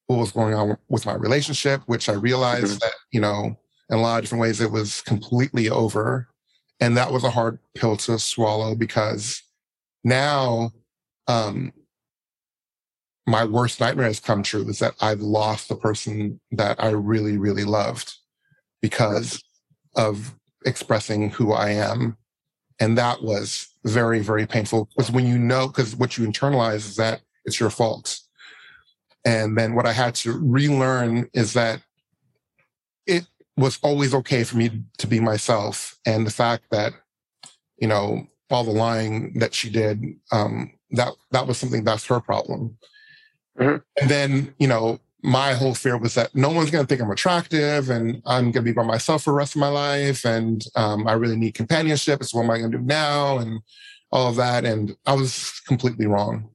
[0.07, 2.79] what was going on with my relationship, which I realized mm-hmm.
[2.79, 3.57] that, you know,
[3.89, 6.27] in a lot of different ways, it was completely over.
[6.79, 9.41] And that was a hard pill to swallow because
[10.03, 10.71] now,
[11.27, 11.71] um,
[13.25, 17.37] my worst nightmare has come true is that I've lost the person that I really,
[17.37, 18.13] really loved
[18.81, 19.41] because
[19.95, 22.17] of expressing who I am.
[22.79, 26.95] And that was very, very painful because when you know, because what you internalize is
[26.97, 28.19] that it's your fault.
[29.25, 31.81] And then what I had to relearn is that
[33.07, 35.97] it was always okay for me to be myself.
[36.05, 36.93] And the fact that,
[37.77, 42.19] you know, all the lying that she did, um, that that was something that's her
[42.19, 42.77] problem.
[43.59, 43.77] Mm-hmm.
[44.01, 47.11] And then, you know, my whole fear was that no one's going to think I'm
[47.11, 50.25] attractive and I'm going to be by myself for the rest of my life.
[50.25, 52.23] And um, I really need companionship.
[52.23, 53.37] So what am I going to do now?
[53.37, 53.61] And
[54.11, 54.65] all of that.
[54.65, 56.49] And I was completely wrong.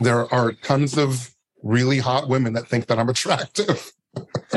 [0.00, 3.92] There are tons of really hot women that think that I'm attractive.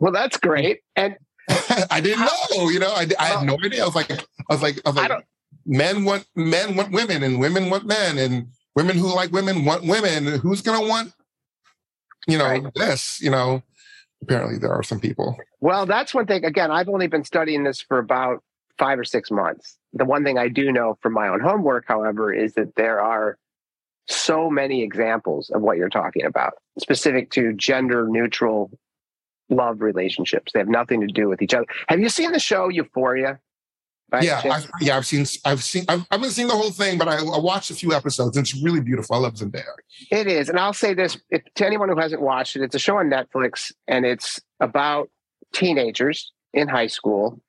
[0.00, 0.80] well, that's great.
[0.94, 1.16] And
[1.90, 3.82] I didn't know, you know, I, I had no idea.
[3.82, 4.18] I was like, I
[4.50, 5.26] was like, I was like,
[5.66, 9.84] men want men want women and women want men and women who like women want
[9.84, 10.38] women.
[10.38, 11.12] Who's going to want
[12.28, 12.62] you know, right.
[12.74, 13.62] this, you know,
[14.22, 15.36] apparently there are some people.
[15.60, 16.44] Well, that's one thing.
[16.44, 18.44] Again, I've only been studying this for about
[18.78, 19.78] five or six months.
[19.94, 23.38] The one thing I do know from my own homework, however, is that there are
[24.06, 28.70] so many examples of what you're talking about, specific to gender neutral
[29.48, 30.52] love relationships.
[30.52, 31.66] They have nothing to do with each other.
[31.88, 33.40] Have you seen the show Euphoria?
[34.22, 37.08] Yeah, I've, yeah, I've seen, I've seen, I've, I haven't seen the whole thing, but
[37.08, 38.36] I, I, watched a few episodes.
[38.36, 39.16] And it's really beautiful.
[39.16, 39.64] I love Zendaya.
[40.10, 42.78] It is, and I'll say this if, to anyone who hasn't watched it: it's a
[42.78, 45.10] show on Netflix, and it's about
[45.52, 47.40] teenagers in high school.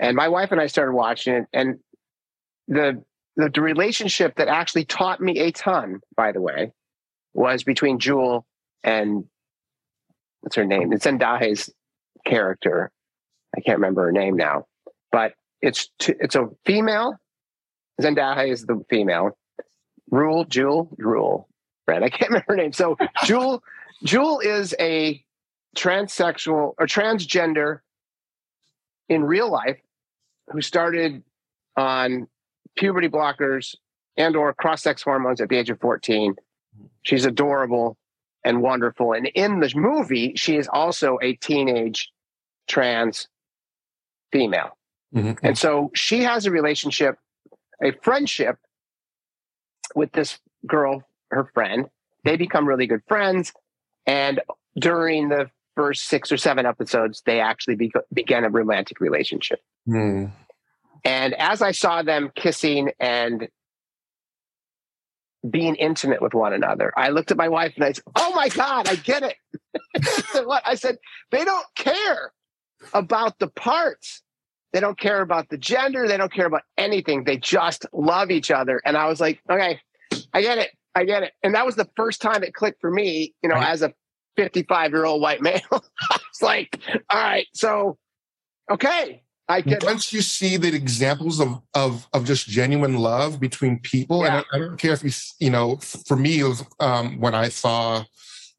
[0.00, 1.78] And my wife and I started watching it, and
[2.68, 3.02] the
[3.36, 6.72] the, the relationship that actually taught me a ton, by the way,
[7.34, 8.46] was between Jewel
[8.82, 9.24] and
[10.40, 10.92] what's her name?
[10.92, 11.70] It's Zendaya's
[12.26, 12.90] character.
[13.56, 14.66] I can't remember her name now,
[15.12, 17.16] but it's t- it's a female.
[18.00, 19.36] Zendaya is the female.
[20.10, 21.48] Rule, Jewel, Rule,
[21.86, 22.02] right?
[22.02, 22.72] I can't remember her name.
[22.72, 23.62] So Jewel,
[24.04, 25.22] Jewel is a
[25.76, 27.80] transsexual or transgender
[29.08, 29.78] in real life
[30.50, 31.22] who started
[31.76, 32.26] on
[32.76, 33.74] puberty blockers
[34.16, 36.34] and or cross-sex hormones at the age of 14.
[37.02, 37.96] She's adorable
[38.44, 39.12] and wonderful.
[39.12, 42.10] And in the movie, she is also a teenage
[42.66, 43.28] trans
[44.32, 44.77] female.
[45.14, 45.44] Mm-hmm.
[45.44, 47.16] And so she has a relationship,
[47.82, 48.58] a friendship
[49.94, 51.86] with this girl, her friend.
[52.24, 53.52] They become really good friends.
[54.06, 54.40] And
[54.78, 59.60] during the first six or seven episodes, they actually be- began a romantic relationship.
[59.88, 60.32] Mm.
[61.04, 63.48] And as I saw them kissing and
[65.48, 68.48] being intimate with one another, I looked at my wife and I said, Oh my
[68.48, 69.36] God, I get it.
[70.02, 70.62] she said, What?
[70.66, 70.98] I said,
[71.30, 72.32] They don't care
[72.92, 74.22] about the parts.
[74.72, 76.06] They don't care about the gender.
[76.06, 77.24] They don't care about anything.
[77.24, 78.80] They just love each other.
[78.84, 79.80] And I was like, Okay,
[80.32, 80.70] I get it.
[80.94, 81.32] I get it.
[81.42, 83.68] And that was the first time it clicked for me, you know, right.
[83.68, 83.92] as a
[84.36, 85.60] 55 year old white male.
[85.72, 86.78] I was like,
[87.10, 87.98] All right, so,
[88.70, 93.78] okay, I get once you see the examples of of of just genuine love between
[93.80, 94.38] people, yeah.
[94.38, 97.34] and I, I, don't care if you you know, for me, it was um, when
[97.34, 98.04] I saw,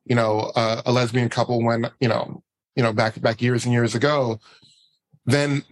[0.05, 2.41] you know, uh, a lesbian couple when you know,
[2.75, 4.39] you know, back back years and years ago,
[5.27, 5.63] then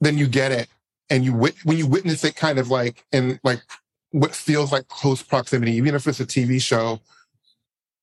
[0.00, 0.68] then you get it,
[1.10, 3.62] and you wit- when you witness it, kind of like in like
[4.10, 7.00] what feels like close proximity, even if it's a TV show,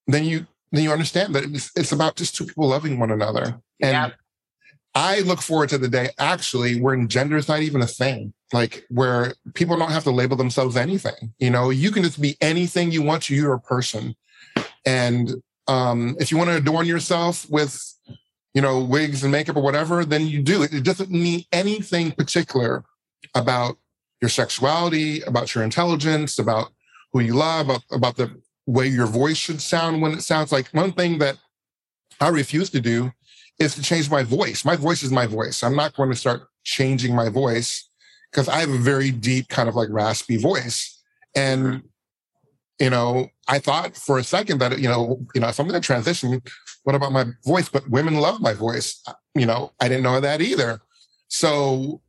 [0.07, 3.61] then you then you understand that it's, it's about just two people loving one another,
[3.81, 3.91] and.
[3.91, 4.09] Yeah
[4.95, 8.85] I look forward to the day actually where gender is not even a thing, like
[8.89, 11.33] where people don't have to label themselves anything.
[11.37, 13.35] You know, you can just be anything you want to.
[13.35, 14.15] You're a person.
[14.85, 15.31] And
[15.67, 17.77] um, if you want to adorn yourself with,
[18.55, 20.63] you know, wigs and makeup or whatever, then you do.
[20.63, 22.85] It It doesn't mean anything particular
[23.35, 23.77] about
[24.21, 26.71] your sexuality, about your intelligence, about
[27.11, 30.69] who you love, about, about the way your voice should sound when it sounds like
[30.69, 31.37] one thing that
[32.21, 33.11] I refuse to do
[33.59, 34.63] is to change my voice.
[34.63, 35.61] My voice is my voice.
[35.61, 37.89] I'm not going to start changing my voice
[38.31, 41.01] because I have a very deep kind of like raspy voice.
[41.35, 41.83] And,
[42.79, 45.79] you know, I thought for a second that, you know, you know, if I'm going
[45.79, 46.41] to transition,
[46.83, 47.69] what about my voice?
[47.69, 49.03] But women love my voice.
[49.35, 50.81] You know, I didn't know that either.
[51.27, 52.01] So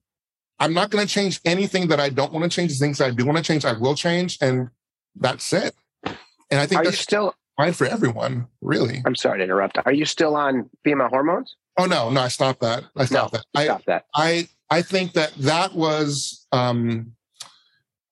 [0.58, 2.72] I'm not going to change anything that I don't want to change.
[2.72, 4.38] The things that I do want to change, I will change.
[4.40, 4.70] And
[5.14, 5.74] that's it.
[6.04, 9.02] And I think Are that's still fine for everyone, really.
[9.04, 9.78] I'm sorry to interrupt.
[9.84, 11.56] Are you still on female hormones?
[11.78, 12.84] Oh no, no, I stopped that.
[12.96, 13.64] I stopped no, that.
[13.64, 14.04] Stop that.
[14.14, 17.15] I I think that that was um,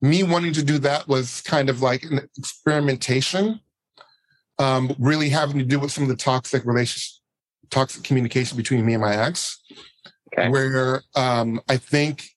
[0.05, 3.59] me wanting to do that was kind of like an experimentation,
[4.59, 7.23] um, really having to do with some of the toxic relations,
[7.71, 9.63] toxic communication between me and my ex,
[10.33, 10.51] okay.
[10.51, 12.29] where um, I think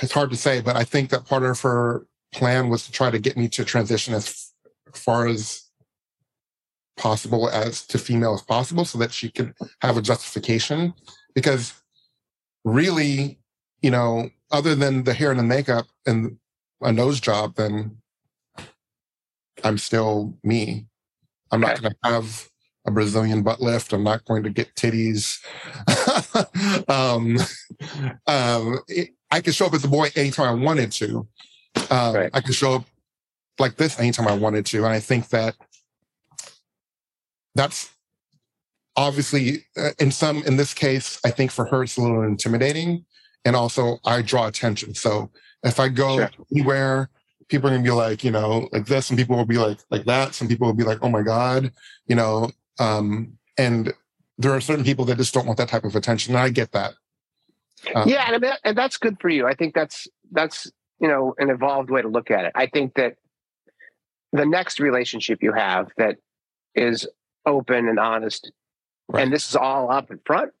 [0.00, 3.10] it's hard to say, but I think that part of her plan was to try
[3.10, 4.52] to get me to transition as
[4.94, 5.64] far as
[6.96, 10.92] possible as to female as possible so that she could have a justification
[11.34, 11.72] because
[12.64, 13.38] really
[13.80, 16.36] you know other than the hair and the makeup and
[16.82, 17.96] a nose job then
[19.64, 20.86] i'm still me.
[21.52, 21.72] I'm okay.
[21.72, 22.48] not going to have
[22.86, 23.92] a brazilian butt lift.
[23.92, 25.38] I'm not going to get titties.
[26.88, 27.38] Um,
[28.26, 31.26] um, it, i could show up as a boy anytime i wanted to.
[31.90, 32.30] Um, right.
[32.32, 32.84] i could show up
[33.58, 35.54] like this anytime i wanted to and i think that
[37.54, 37.90] that's
[38.96, 43.04] obviously uh, in some in this case i think for her it's a little intimidating
[43.44, 44.94] and also i draw attention.
[44.94, 45.30] So
[45.62, 46.30] if i go sure.
[46.52, 47.10] anywhere
[47.48, 49.78] people are going to be like you know like this and people will be like
[49.90, 50.34] like that.
[50.34, 51.72] Some people will be like oh my god
[52.06, 53.92] you know um and
[54.38, 56.72] there are certain people that just don't want that type of attention and i get
[56.72, 56.94] that.
[57.94, 59.46] Um, yeah and, and that's good for you.
[59.46, 62.52] I think that's that's you know an evolved way to look at it.
[62.54, 63.16] I think that
[64.32, 66.18] the next relationship you have that
[66.74, 67.08] is
[67.46, 68.52] open and honest,
[69.08, 69.22] right.
[69.22, 70.52] and this is all up in front,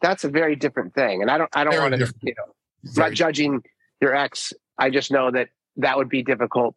[0.00, 1.22] that's a very different thing.
[1.22, 2.52] And I don't, I don't want to, you know,
[2.84, 3.10] very.
[3.10, 3.62] not judging
[4.00, 4.52] your ex.
[4.78, 6.74] I just know that that would be difficult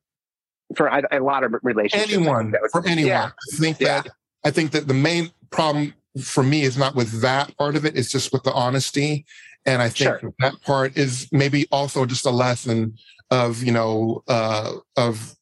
[0.76, 2.14] for a, a lot of relationships.
[2.14, 3.08] Anyone, would, for anyone.
[3.10, 3.30] Yeah.
[3.54, 4.02] I think yeah.
[4.02, 4.12] that,
[4.44, 7.98] I think that the main problem for me is not with that part of it.
[7.98, 9.26] It's just with the honesty.
[9.66, 10.34] And I think sure.
[10.40, 12.98] that part is maybe also just a lesson
[13.30, 15.36] of, you know, uh, of,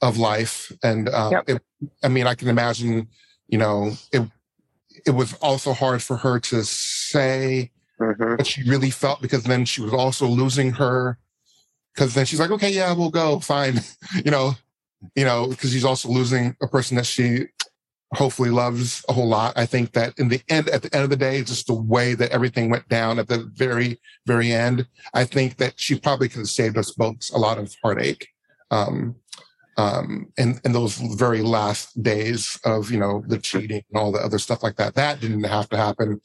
[0.00, 0.72] of life.
[0.82, 1.44] And, uh, yep.
[1.48, 1.62] it,
[2.02, 3.08] I mean, I can imagine
[3.52, 4.22] you know, it
[5.06, 6.64] it was also hard for her to
[7.12, 8.36] say mm-hmm.
[8.36, 11.18] what she really felt because then she was also losing her
[11.94, 13.80] because then she's like, okay, yeah, we'll go, fine,
[14.24, 14.52] you know,
[15.14, 17.46] you know, because she's also losing a person that she
[18.14, 19.54] hopefully loves a whole lot.
[19.56, 22.14] I think that in the end, at the end of the day, just the way
[22.14, 26.40] that everything went down at the very, very end, I think that she probably could
[26.40, 28.28] have saved us both a lot of heartache.
[28.70, 29.16] Um,
[29.78, 34.18] um, in, in those very last days of, you know, the cheating and all the
[34.18, 34.94] other stuff like that.
[34.94, 36.20] That didn't have to happen.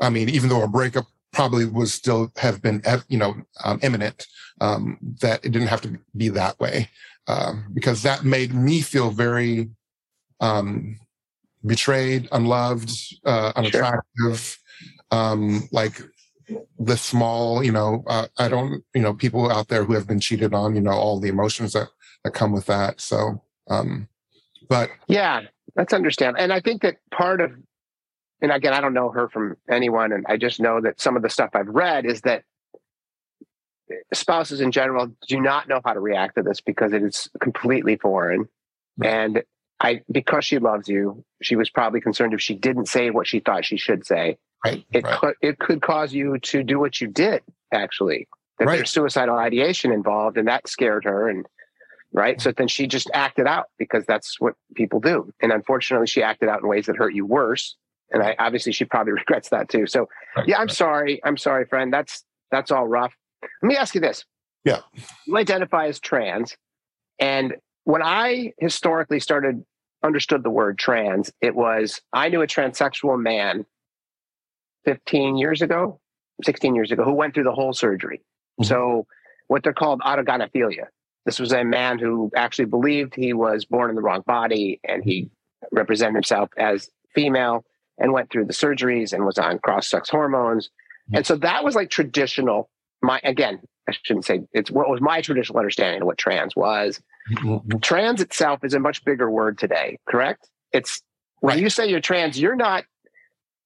[0.00, 3.34] I mean, even though a breakup probably was still have been, you know,
[3.64, 4.26] um, imminent,
[4.60, 6.88] um, that it didn't have to be that way.
[7.28, 9.70] Um, because that made me feel very,
[10.40, 10.98] um,
[11.64, 12.90] betrayed, unloved,
[13.24, 14.58] uh, unattractive,
[15.12, 15.18] sure.
[15.18, 16.00] um, like
[16.78, 20.20] the small, you know, uh, I don't, you know, people out there who have been
[20.20, 21.88] cheated on, you know, all the emotions that
[22.24, 23.00] that come with that.
[23.00, 24.08] So, um,
[24.68, 25.42] but yeah,
[25.76, 26.42] that's understandable.
[26.42, 27.52] And I think that part of,
[28.42, 31.22] and again, I don't know her from anyone, and I just know that some of
[31.22, 32.44] the stuff I've read is that
[34.12, 37.96] spouses in general do not know how to react to this because it is completely
[37.96, 38.48] foreign.
[39.02, 39.42] And
[39.80, 43.40] I, because she loves you, she was probably concerned if she didn't say what she
[43.40, 44.36] thought she should say.
[44.64, 44.84] Right.
[44.92, 45.18] It right.
[45.18, 47.42] could it could cause you to do what you did.
[47.72, 48.28] Actually,
[48.58, 48.76] that right.
[48.76, 51.30] there's suicidal ideation involved, and that scared her.
[51.30, 51.46] And
[52.12, 55.32] right, so then she just acted out because that's what people do.
[55.40, 57.74] And unfortunately, she acted out in ways that hurt you worse.
[58.10, 59.86] And I obviously she probably regrets that too.
[59.86, 60.46] So right.
[60.48, 61.20] yeah, I'm sorry.
[61.24, 61.92] I'm sorry, friend.
[61.92, 63.14] That's that's all rough.
[63.62, 64.24] Let me ask you this.
[64.64, 64.80] Yeah.
[65.26, 66.56] You identify as trans.
[67.18, 69.64] And when I historically started
[70.02, 73.64] understood the word trans, it was I knew a transsexual man
[74.84, 76.00] 15 years ago,
[76.44, 78.18] 16 years ago, who went through the whole surgery.
[78.60, 78.64] Mm-hmm.
[78.64, 79.06] So,
[79.48, 80.86] what they're called autogynephilia.
[81.26, 85.04] This was a man who actually believed he was born in the wrong body and
[85.04, 85.28] he
[85.70, 87.64] represented himself as female
[88.00, 90.66] and went through the surgeries and was on cross sex hormones.
[90.66, 91.16] Mm-hmm.
[91.16, 92.70] And so that was like traditional.
[93.02, 97.00] My again, I shouldn't say it's what was my traditional understanding of what trans was.
[97.32, 97.78] Mm-hmm.
[97.78, 100.48] Trans itself is a much bigger word today, correct?
[100.72, 101.02] It's
[101.40, 101.62] when right.
[101.62, 102.84] you say you're trans, you're not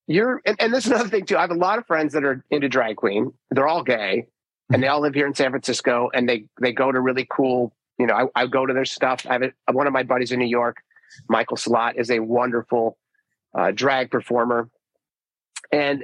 [0.07, 1.37] you're and, and this is another thing too.
[1.37, 3.33] I have a lot of friends that are into drag queen.
[3.51, 4.27] They're all gay
[4.71, 7.73] and they all live here in San Francisco and they they go to really cool,
[7.97, 9.25] you know, I, I go to their stuff.
[9.27, 10.77] I have a, one of my buddies in New York,
[11.29, 12.97] Michael Salat, is a wonderful
[13.57, 14.69] uh, drag performer.
[15.71, 16.03] And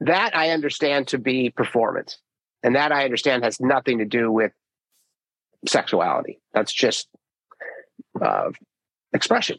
[0.00, 2.18] that I understand to be performance.
[2.62, 4.52] And that I understand has nothing to do with
[5.66, 6.40] sexuality.
[6.52, 7.08] That's just
[8.24, 8.50] uh,
[9.12, 9.58] expression.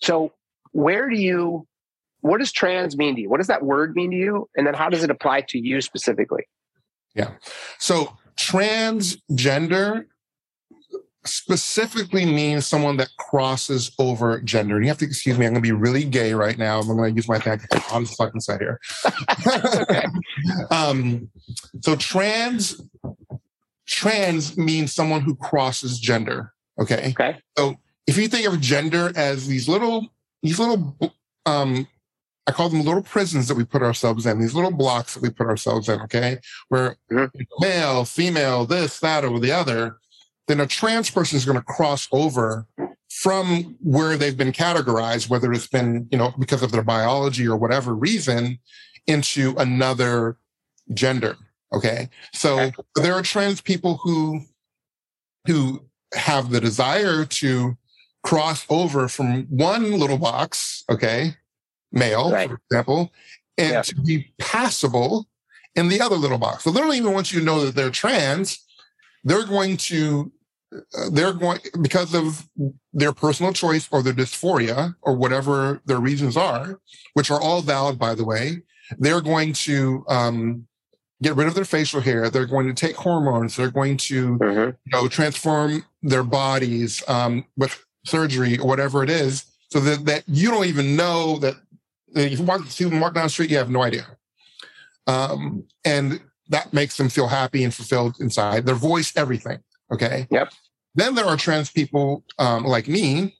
[0.00, 0.32] So,
[0.72, 1.66] where do you,
[2.20, 3.28] what does trans mean to you?
[3.28, 4.48] What does that word mean to you?
[4.56, 6.44] And then how does it apply to you specifically?
[7.14, 7.32] Yeah.
[7.78, 10.06] So, transgender
[11.24, 14.76] specifically means someone that crosses over gender.
[14.76, 16.80] And you have to excuse me, I'm going to be really gay right now.
[16.80, 17.60] I'm going to use my thing
[17.92, 18.80] on the fucking side here.
[20.70, 21.28] um,
[21.80, 22.80] so trans
[23.86, 26.52] trans means someone who crosses gender.
[26.80, 27.10] Okay.
[27.10, 27.38] Okay.
[27.56, 30.08] So if you think of gender as these little
[30.42, 30.96] these little
[31.46, 31.86] um
[32.46, 35.30] I call them little prisons that we put ourselves in, these little blocks that we
[35.30, 36.38] put ourselves in, okay?
[36.68, 37.26] Where mm-hmm.
[37.60, 39.98] male, female, this, that, or the other,
[40.48, 42.66] then a trans person is going to cross over
[43.10, 47.56] from where they've been categorized, whether it's been, you know, because of their biology or
[47.56, 48.58] whatever reason,
[49.06, 50.36] into another
[50.94, 51.36] gender.
[51.72, 52.08] Okay.
[52.32, 52.82] So okay.
[52.96, 54.40] there are trans people who
[55.46, 55.84] who
[56.14, 57.76] have the desire to
[58.22, 61.34] cross over from one little box, okay,
[61.90, 62.48] male, right.
[62.48, 63.12] for example,
[63.58, 63.82] and yeah.
[63.82, 65.28] to be passable
[65.74, 66.64] in the other little box.
[66.64, 68.64] So they don't even want you to know that they're trans.
[69.24, 70.32] They're going to
[70.74, 72.48] uh, they're going because of
[72.92, 76.80] their personal choice or their dysphoria or whatever their reasons are,
[77.14, 78.62] which are all valid, by the way.
[78.98, 80.66] They're going to um,
[81.22, 82.30] get rid of their facial hair.
[82.30, 83.56] They're going to take hormones.
[83.56, 84.70] They're going to, mm-hmm.
[84.84, 90.24] you know, transform their bodies um, with surgery or whatever it is, so that, that
[90.26, 91.54] you don't even know that
[92.14, 94.06] if you walk, see them walk down the street, you have no idea.
[95.06, 98.66] Um, and that makes them feel happy and fulfilled inside.
[98.66, 99.58] Their voice, everything.
[99.92, 100.26] Okay.
[100.30, 100.52] Yep.
[100.94, 103.36] Then there are trans people um, like me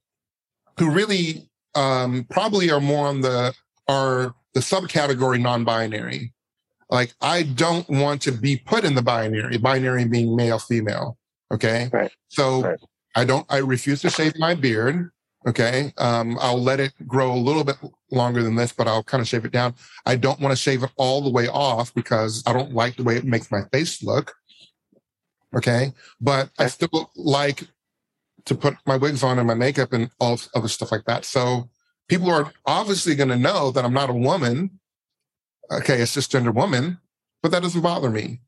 [0.78, 3.54] who really um, probably are more on the
[3.88, 6.32] are the subcategory non-binary.
[6.90, 11.16] Like I don't want to be put in the binary, binary being male, female.
[11.50, 11.90] Okay.
[11.92, 12.10] Right.
[12.28, 12.78] So right.
[13.14, 15.10] I don't, I refuse to shave my beard.
[15.46, 15.92] Okay.
[15.98, 17.76] Um, I'll let it grow a little bit
[18.10, 19.74] longer than this, but I'll kind of shave it down.
[20.06, 23.02] I don't want to shave it all the way off because I don't like the
[23.02, 24.34] way it makes my face look.
[25.56, 25.92] Okay.
[26.20, 27.66] But I still like
[28.44, 31.24] to put my wigs on and my makeup and all other stuff like that.
[31.24, 31.70] So
[32.08, 34.78] people are obviously going to know that I'm not a woman
[35.72, 36.98] okay, a cisgender woman,
[37.42, 38.40] but that doesn't bother me.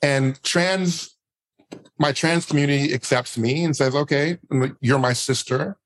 [0.00, 1.16] And trans,
[1.98, 4.38] my trans community accepts me and says, okay,
[4.80, 5.76] you're my sister.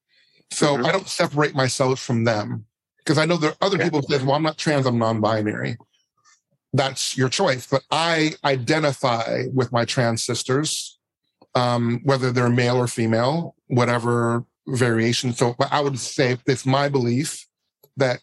[0.50, 0.86] So mm-hmm.
[0.86, 2.64] I don't separate myself from them
[2.98, 5.20] because I know there are other people who say, well, I'm not trans, I'm non
[5.20, 5.76] binary.
[6.72, 7.66] That's your choice.
[7.66, 10.98] But I identify with my trans sisters,
[11.54, 15.32] um, whether they're male or female, whatever variation.
[15.32, 17.46] So but I would say it's my belief
[17.96, 18.20] that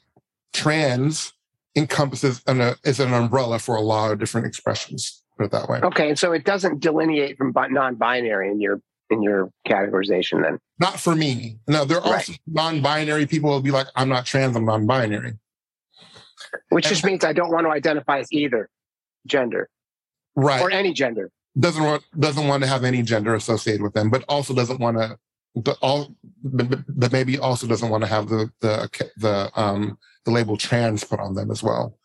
[0.53, 1.33] trans
[1.75, 5.23] encompasses an, uh, is an umbrella for a lot of different expressions.
[5.37, 5.79] Put it that way.
[5.81, 10.59] Okay, and so it doesn't delineate from non-binary in your in your categorization then.
[10.79, 11.57] Not for me.
[11.67, 12.39] No, there are right.
[12.47, 15.33] non-binary people who will be like, I'm not trans, I'm non-binary.
[16.69, 18.69] Which and, just means I don't want to identify as either.
[19.25, 19.69] gender,
[20.35, 21.31] right, or any gender.
[21.57, 24.97] Doesn't want doesn't want to have any gender associated with them, but also doesn't want
[24.97, 25.17] to.
[25.55, 30.57] But all, but maybe also doesn't want to have the the the um the label
[30.57, 31.97] trans put on them as well,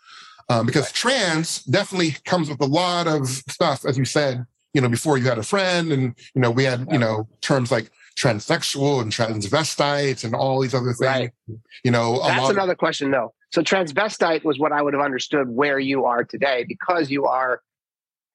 [0.49, 4.45] um, because trans definitely comes with a lot of stuff, as you said.
[4.75, 7.73] You know, before you had a friend, and you know, we had you know terms
[7.73, 11.01] like transsexual and transvestite and all these other things.
[11.01, 11.31] Right.
[11.85, 13.33] You know, that's another of- question, though.
[13.53, 17.63] So transvestite was what I would have understood where you are today because you are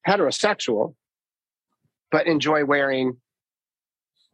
[0.08, 0.96] heterosexual,
[2.12, 3.18] but enjoy wearing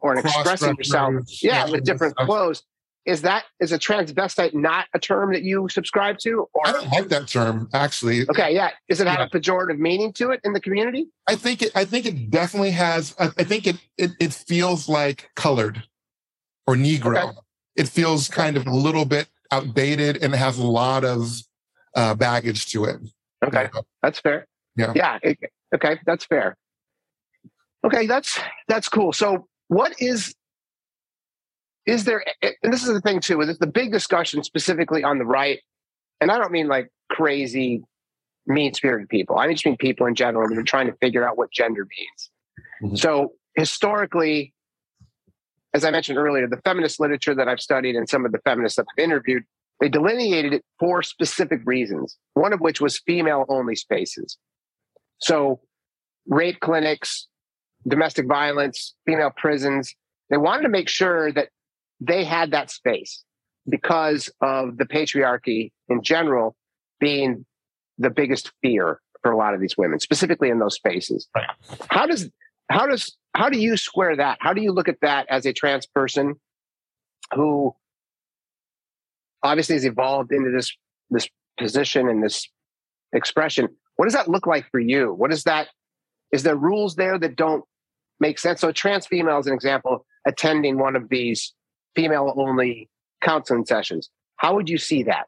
[0.00, 2.62] or expressing yourself, yeah, yeah, with different clothes
[3.10, 6.66] is that is a transvestite not a term that you subscribe to or?
[6.66, 8.22] I don't like that term actually.
[8.30, 8.70] Okay yeah.
[8.88, 9.26] Does it have yeah.
[9.26, 11.08] a pejorative meaning to it in the community?
[11.26, 15.30] I think it i think it definitely has i, think it, it it feels like
[15.34, 15.82] colored
[16.66, 17.30] or negro.
[17.30, 17.38] Okay.
[17.76, 21.28] it feels kind of a little bit outdated and has a lot of
[21.96, 23.00] uh, baggage to it.
[23.44, 23.68] Okay.
[24.02, 24.46] That's fair.
[24.76, 24.92] Yeah.
[24.94, 25.38] Yeah it,
[25.74, 26.56] okay that's fair.
[27.84, 28.38] Okay that's
[28.68, 29.12] that's cool.
[29.12, 30.34] So what is
[31.86, 35.24] is there and this is the thing too with the big discussion specifically on the
[35.24, 35.60] right
[36.20, 37.82] and i don't mean like crazy
[38.46, 41.36] mean spirited people i just mean people in general that are trying to figure out
[41.38, 42.30] what gender means
[42.82, 42.96] mm-hmm.
[42.96, 44.52] so historically
[45.74, 48.76] as i mentioned earlier the feminist literature that i've studied and some of the feminists
[48.76, 49.42] that i've interviewed
[49.80, 54.36] they delineated it for specific reasons one of which was female only spaces
[55.18, 55.60] so
[56.26, 57.28] rape clinics
[57.88, 59.94] domestic violence female prisons
[60.28, 61.48] they wanted to make sure that
[62.00, 63.24] they had that space
[63.68, 66.56] because of the patriarchy in general
[66.98, 67.44] being
[67.98, 71.28] the biggest fear for a lot of these women, specifically in those spaces.
[71.34, 71.48] Right.
[71.90, 72.30] How does
[72.70, 74.38] how does how do you square that?
[74.40, 76.36] How do you look at that as a trans person
[77.34, 77.74] who
[79.42, 80.74] obviously has evolved into this
[81.10, 81.28] this
[81.58, 82.48] position and this
[83.12, 83.68] expression?
[83.96, 85.12] What does that look like for you?
[85.12, 85.68] What is that?
[86.32, 87.64] Is there rules there that don't
[88.20, 88.60] make sense?
[88.60, 91.52] So a trans female, as an example, attending one of these
[91.94, 92.88] female only
[93.20, 94.10] counseling sessions.
[94.36, 95.26] How would you see that?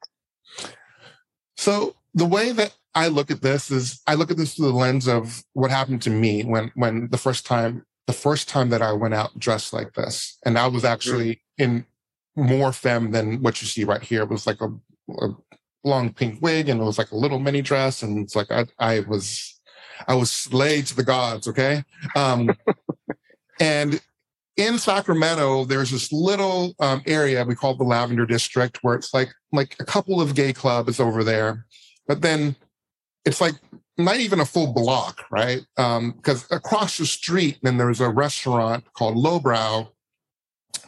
[1.57, 4.77] So the way that I look at this is I look at this through the
[4.77, 8.83] lens of what happened to me when when the first time the first time that
[8.83, 10.39] I went out dressed like this.
[10.45, 11.87] And I was actually in
[12.37, 14.23] more femme than what you see right here.
[14.23, 14.69] It was like a,
[15.21, 15.29] a
[15.85, 18.03] long pink wig and it was like a little mini dress.
[18.03, 19.61] And it's like I, I was
[20.09, 21.85] I was slayed to the gods, okay?
[22.17, 22.51] Um
[23.61, 24.01] and
[24.57, 29.33] in Sacramento, there's this little um, area we call the Lavender District, where it's like
[29.53, 31.67] like a couple of gay clubs over there,
[32.07, 32.57] but then
[33.25, 33.55] it's like
[33.99, 35.61] not even a full block, right?
[35.77, 39.89] Because um, across the street, then there's a restaurant called LowBrau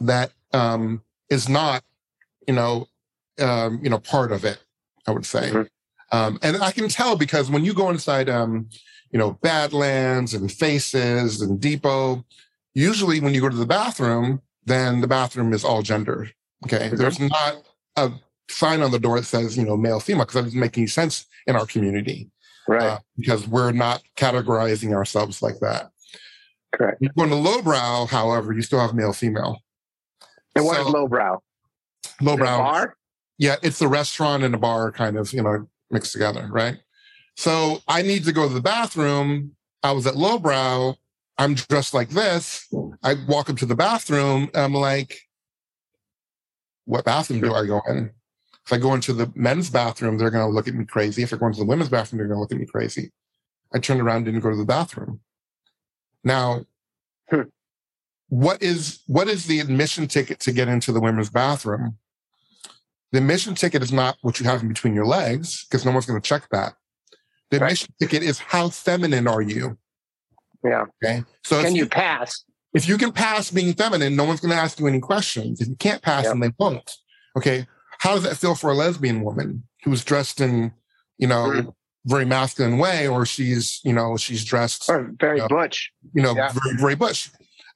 [0.01, 1.83] that um, is not,
[2.47, 2.87] you know,
[3.39, 4.59] um, you know, part of it.
[5.07, 6.17] I would say, mm-hmm.
[6.17, 8.69] um, and I can tell because when you go inside, um,
[9.11, 12.25] you know, Badlands and Faces and Depot,
[12.75, 16.29] Usually, when you go to the bathroom, then the bathroom is all gender.
[16.65, 16.87] Okay.
[16.87, 16.97] Mm-hmm.
[16.97, 17.63] There's not
[17.95, 18.11] a
[18.49, 20.87] sign on the door that says, you know, male, female, because that doesn't make any
[20.87, 22.29] sense in our community.
[22.67, 22.83] Right.
[22.83, 25.91] Uh, because we're not categorizing ourselves like that.
[26.73, 26.97] Correct.
[26.99, 29.59] You go into LowBrau, however, you still have male, female.
[30.55, 31.39] And what so, is LowBrau?
[32.21, 32.57] LowBrau.
[32.57, 32.95] bar?
[33.37, 36.77] Yeah, it's a restaurant and a bar kind of, you know, mixed together, right?
[37.37, 39.55] So I need to go to the bathroom.
[39.83, 40.95] I was at LowBrau
[41.37, 42.67] I'm dressed like this.
[43.03, 44.49] I walk up to the bathroom.
[44.53, 45.19] I'm like,
[46.85, 48.11] what bathroom do I go in?
[48.65, 51.23] If I go into the men's bathroom, they're going to look at me crazy.
[51.23, 53.11] If I go into the women's bathroom, they're going to look at me crazy.
[53.73, 55.19] I turned around, and didn't go to the bathroom.
[56.23, 56.65] Now,
[57.29, 57.41] hmm.
[58.29, 61.97] what is what is the admission ticket to get into the women's bathroom?
[63.11, 66.05] The admission ticket is not what you have in between your legs because no one's
[66.05, 66.73] going to check that.
[67.51, 68.07] The admission right.
[68.07, 69.77] ticket is how feminine are you?
[70.65, 70.85] Yeah.
[71.03, 71.23] Okay.
[71.43, 72.43] So can you, you, pass?
[72.73, 75.61] If you can pass being feminine, no one's going to ask you any questions.
[75.61, 76.31] If you can't pass yep.
[76.31, 76.91] them, they won't.
[77.37, 77.67] Okay.
[77.99, 80.73] How does that feel for a lesbian woman who's dressed in,
[81.17, 81.73] you know, mm.
[82.05, 86.21] very masculine way, or she's, you know, she's dressed or very you know, butch, you
[86.21, 86.51] know, yeah.
[86.51, 87.29] very, very butch.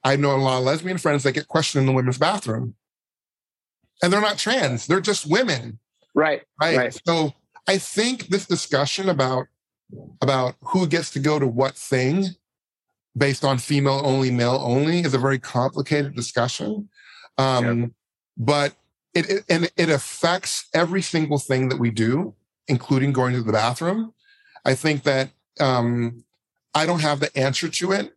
[0.04, 2.76] I know a lot of lesbian friends that get questioned in the women's bathroom,
[4.02, 5.80] and they're not trans; they're just women.
[6.16, 6.42] Right.
[6.60, 6.78] Right.
[6.78, 7.02] right.
[7.06, 7.34] So
[7.68, 9.48] I think this discussion about
[10.22, 12.28] about who gets to go to what thing
[13.18, 16.90] based on female only, male only is a very complicated discussion.
[17.38, 17.88] Um, yeah.
[18.38, 18.76] But
[19.14, 22.36] it, it, and it affects every single thing that we do,
[22.68, 24.14] including going to the bathroom.
[24.66, 26.24] I think that um,
[26.74, 28.16] I don't have the answer to it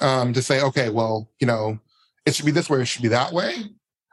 [0.00, 1.78] um, to say, okay, well, you know,
[2.26, 3.54] it should be this way, it should be that way.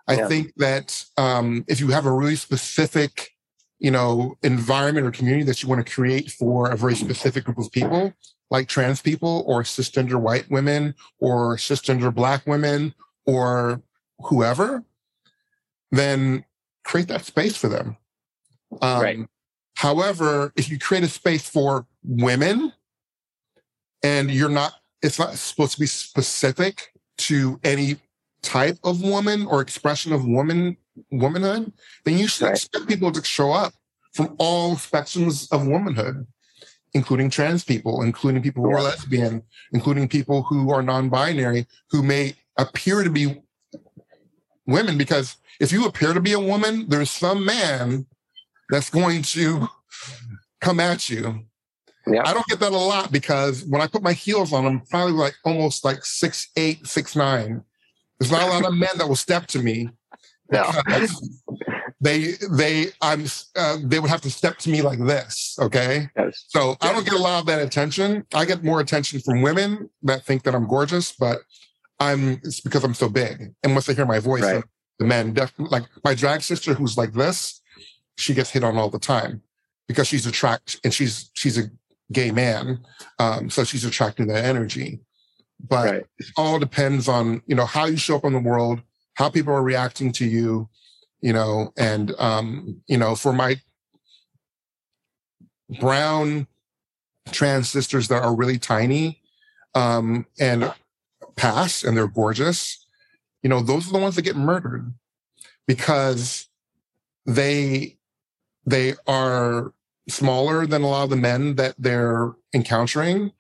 [0.08, 0.28] I yeah.
[0.28, 3.32] think that um, if you have a really specific,
[3.80, 7.58] you know, environment or community that you want to create for a very specific group
[7.58, 8.14] of people,
[8.52, 12.94] like trans people or cisgender white women or cisgender black women
[13.26, 13.82] or
[14.20, 14.84] whoever,
[15.92, 16.46] then
[16.84, 17.98] create that space for them.
[18.82, 19.20] Um, right.
[19.76, 22.74] However, if you create a space for women
[24.04, 27.98] and you're not, it's not supposed to be specific to any
[28.44, 30.78] type of woman or expression of woman
[31.10, 31.72] womanhood,
[32.04, 32.56] then you should right.
[32.56, 33.74] expect people to show up
[34.14, 36.28] from all spectrums of womanhood,
[36.94, 42.36] including trans people, including people who are lesbian, including people who are non-binary, who may
[42.58, 43.42] appear to be
[44.68, 44.98] women.
[44.98, 48.06] Because if you appear to be a woman, there's some man
[48.70, 49.68] that's going to
[50.60, 51.46] come at you.
[52.08, 52.24] Yeah.
[52.26, 55.14] I don't get that a lot because when I put my heels on, I'm probably
[55.14, 57.64] like almost like six eight, six nine.
[58.20, 59.90] There's not a lot of men that will step to me.
[60.52, 60.70] No.
[62.02, 63.26] They they I'm
[63.56, 65.58] uh, they would have to step to me like this.
[65.62, 66.46] Okay, yes.
[66.50, 68.26] so I don't get a lot of that attention.
[68.34, 71.40] I get more attention from women that think that I'm gorgeous, but
[72.00, 73.54] I'm it's because I'm so big.
[73.64, 74.64] And once they hear my voice, right.
[75.00, 77.62] the men definitely like my drag sister who's like this
[78.18, 79.42] she gets hit on all the time
[79.88, 81.64] because she's attracted and she's she's a
[82.12, 82.80] gay man
[83.20, 85.00] um, so she's attracting that energy
[85.60, 86.06] but right.
[86.18, 88.82] it all depends on you know how you show up in the world
[89.16, 90.70] how people are reacting to you
[91.22, 93.60] you know and um you know for my
[95.80, 96.48] brown
[97.32, 99.22] trans sisters that are really tiny
[99.76, 100.74] um and
[101.36, 102.86] pass and they're gorgeous
[103.44, 104.94] you know those are the ones that get murdered
[105.68, 106.50] because
[107.26, 107.98] they
[108.66, 109.74] they are
[110.10, 113.32] smaller than a lot of the men that they're encountering.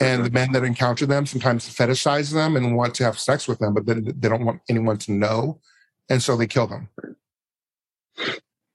[0.00, 3.58] And the men that encounter them sometimes fetishize them and want to have sex with
[3.58, 5.60] them, but then they don't want anyone to know.
[6.08, 6.88] And so they kill them,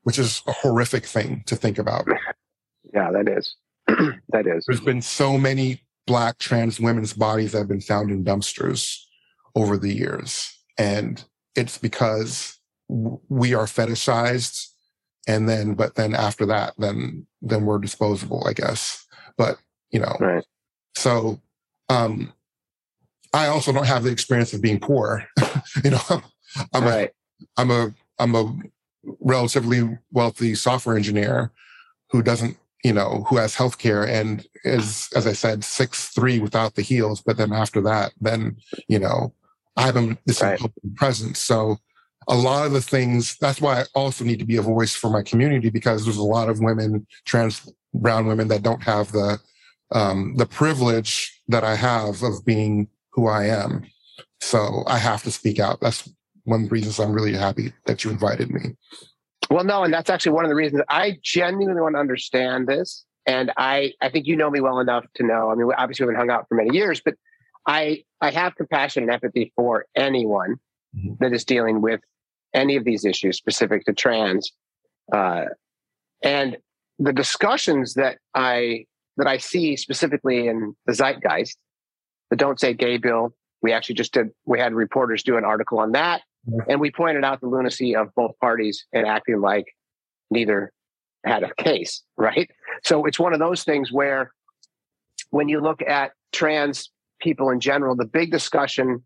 [0.04, 2.06] which is a horrific thing to think about.
[2.94, 3.56] Yeah, that is.
[4.30, 4.66] that is.
[4.66, 8.98] There's been so many black trans women's bodies that have been found in dumpsters
[9.56, 10.58] over the years.
[10.78, 11.24] And
[11.56, 14.68] it's because we are fetishized
[15.28, 19.06] and then but then after that then then we're disposable i guess
[19.38, 19.58] but
[19.92, 20.44] you know right.
[20.96, 21.40] so
[21.90, 22.34] um
[23.34, 25.26] i also don't have the experience of being poor
[25.84, 26.22] you know
[26.74, 27.10] i'm right.
[27.58, 28.54] a i'm a i'm a
[29.20, 31.52] relatively wealthy software engineer
[32.10, 36.40] who doesn't you know who has health care and is as i said six three
[36.40, 38.56] without the heels but then after that then
[38.88, 39.34] you know
[39.78, 40.60] i have this right.
[40.96, 41.40] presence.
[41.40, 41.78] So
[42.28, 45.10] a lot of the things that's why i also need to be a voice for
[45.10, 49.40] my community because there's a lot of women trans brown women that don't have the
[49.92, 53.86] um, the privilege that i have of being who i am.
[54.42, 55.80] So i have to speak out.
[55.82, 56.10] That's
[56.46, 58.76] one of the reasons i'm really happy that you invited me
[59.50, 63.06] well no and that's actually one of the reasons i genuinely want to understand this
[63.26, 66.14] and i i think you know me well enough to know i mean obviously we've
[66.14, 67.16] been hung out for many years but
[67.68, 70.56] i i have compassion and empathy for anyone
[70.96, 71.14] mm-hmm.
[71.20, 72.02] that is dealing with
[72.54, 74.52] any of these issues specific to trans.
[75.12, 75.46] Uh,
[76.24, 76.58] and
[77.00, 78.86] the discussions that I
[79.18, 81.58] that I see specifically in the zeitgeist,
[82.30, 83.34] the "Don't Say Gay" bill.
[83.62, 84.30] We actually just did.
[84.46, 86.22] We had reporters do an article on that,
[86.68, 89.66] and we pointed out the lunacy of both parties and acting like
[90.30, 90.72] neither
[91.26, 92.04] had a case.
[92.18, 92.50] Right.
[92.84, 94.34] So it's one of those things where,
[95.30, 96.92] when you look at trans
[97.22, 99.04] people in general, the big discussion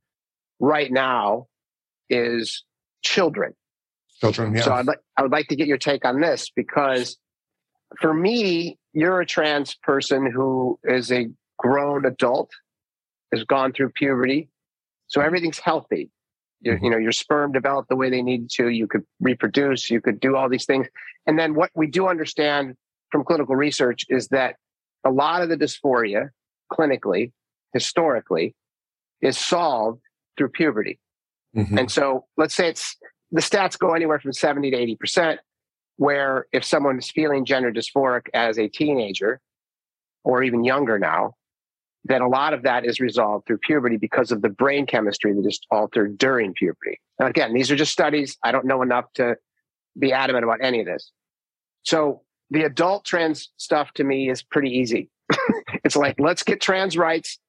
[0.59, 1.47] right now
[2.09, 2.63] is
[3.03, 3.53] children.
[4.19, 4.63] Children, yeah.
[4.63, 7.17] So I'd like I would like to get your take on this because
[8.01, 11.27] for me, you're a trans person who is a
[11.59, 12.49] grown adult,
[13.31, 14.49] has gone through puberty,
[15.07, 16.09] so everything's healthy.
[16.65, 16.83] Mm-hmm.
[16.83, 18.69] You know, your sperm developed the way they needed to.
[18.69, 19.89] You could reproduce.
[19.89, 20.87] You could do all these things.
[21.25, 22.75] And then what we do understand
[23.11, 24.55] from clinical research is that
[25.05, 26.29] a lot of the dysphoria,
[26.71, 27.31] clinically,
[27.73, 28.55] historically,
[29.21, 30.01] is solved
[30.37, 30.99] through puberty.
[31.55, 31.77] Mm-hmm.
[31.77, 32.95] And so let's say it's
[33.31, 35.37] the stats go anywhere from 70 to 80%,
[35.97, 39.39] where if someone is feeling gender dysphoric as a teenager
[40.23, 41.33] or even younger now,
[42.07, 45.45] then a lot of that is resolved through puberty because of the brain chemistry that
[45.45, 46.99] is altered during puberty.
[47.19, 48.37] Again, these are just studies.
[48.43, 49.37] I don't know enough to
[49.97, 51.11] be adamant about any of this.
[51.83, 55.09] So the adult trans stuff to me is pretty easy.
[55.83, 57.39] it's like, let's get trans rights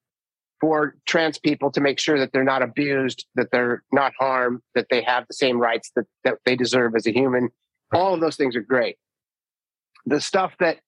[0.61, 4.87] for trans people to make sure that they're not abused, that they're not harmed, that
[4.91, 7.51] they have the same rights that, that they deserve as a human.
[7.93, 8.97] All of those things are great.
[10.07, 10.79] The stuff that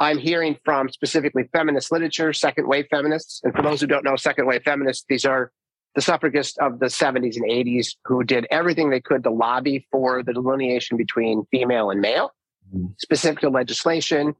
[0.00, 4.16] I'm hearing from specifically feminist literature, second wave feminists, and for those who don't know,
[4.16, 5.52] second wave feminists, these are
[5.94, 10.22] the suffragists of the 70s and 80s who did everything they could to lobby for
[10.24, 12.32] the delineation between female and male.
[12.74, 12.86] mm-hmm.
[12.98, 14.34] specific to legislation,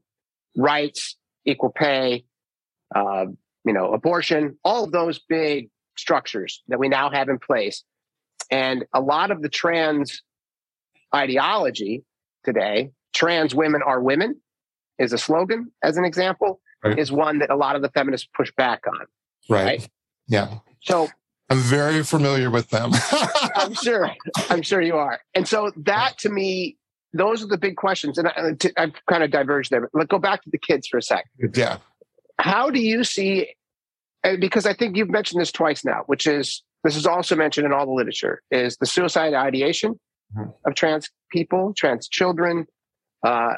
[0.57, 2.25] rights, equal pay,
[2.93, 3.25] uh,
[3.65, 7.83] you know, abortion, all of those big structures that we now have in place.
[8.51, 10.21] And a lot of the trans
[11.13, 12.03] ideology
[12.43, 14.41] today, trans women are women,
[14.99, 16.97] is a slogan, as an example, right.
[16.97, 19.05] is one that a lot of the feminists push back on.
[19.49, 19.65] Right.
[19.65, 19.89] right?
[20.27, 20.59] Yeah.
[20.81, 21.09] So
[21.49, 22.91] I'm very familiar with them.
[23.55, 24.11] I'm sure.
[24.49, 25.19] I'm sure you are.
[25.33, 26.77] And so that to me,
[27.13, 28.17] those are the big questions.
[28.17, 29.81] And I, have kind of diverged there.
[29.81, 31.25] But let's go back to the kids for a sec.
[31.53, 31.77] Yeah.
[32.39, 33.53] How do you see?
[34.39, 37.73] Because I think you've mentioned this twice now, which is this is also mentioned in
[37.73, 39.99] all the literature, is the suicide ideation
[40.35, 40.49] mm-hmm.
[40.65, 42.65] of trans people, trans children,
[43.23, 43.55] uh,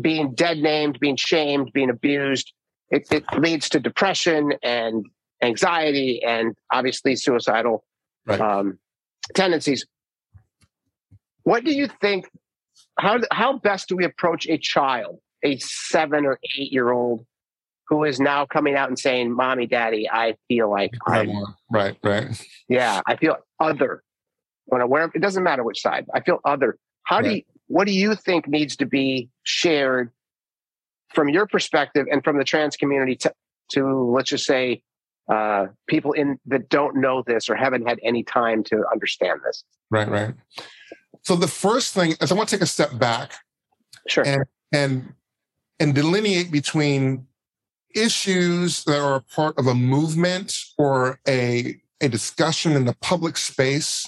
[0.00, 2.52] being dead named, being shamed, being abused.
[2.90, 5.06] It, it leads to depression and
[5.42, 7.84] anxiety and obviously suicidal
[8.26, 8.40] right.
[8.40, 8.78] um,
[9.34, 9.86] tendencies.
[11.44, 12.28] What do you think?
[12.98, 17.24] How how best do we approach a child, a seven or eight year old,
[17.88, 21.30] who is now coming out and saying, "Mommy, Daddy, I feel like I'm
[21.70, 24.02] right, right, yeah, I feel other."
[24.66, 26.06] When I wear, it doesn't matter which side.
[26.14, 26.78] I feel other.
[27.04, 27.24] How right.
[27.24, 27.42] do you?
[27.72, 30.10] What do you think needs to be shared
[31.14, 33.32] from your perspective and from the trans community to,
[33.70, 34.82] to let's just say
[35.32, 39.64] uh, people in that don't know this or haven't had any time to understand this.
[39.90, 40.34] Right, right.
[41.22, 43.32] So the first thing is I want to take a step back,
[44.06, 45.14] sure, and and
[45.80, 47.26] and delineate between
[47.94, 53.38] issues that are a part of a movement or a a discussion in the public
[53.38, 54.06] space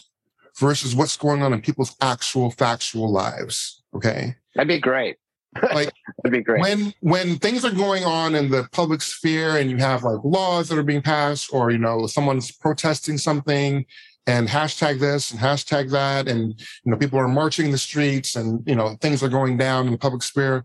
[0.58, 3.82] versus what's going on in people's actual factual lives.
[3.94, 5.16] Okay, that'd be great
[5.62, 5.92] like
[6.22, 6.60] that'd be great.
[6.60, 10.68] When when things are going on in the public sphere and you have like laws
[10.68, 13.84] that are being passed, or you know someone's protesting something,
[14.26, 18.36] and hashtag this and hashtag that, and you know people are marching in the streets,
[18.36, 20.64] and you know things are going down in the public sphere.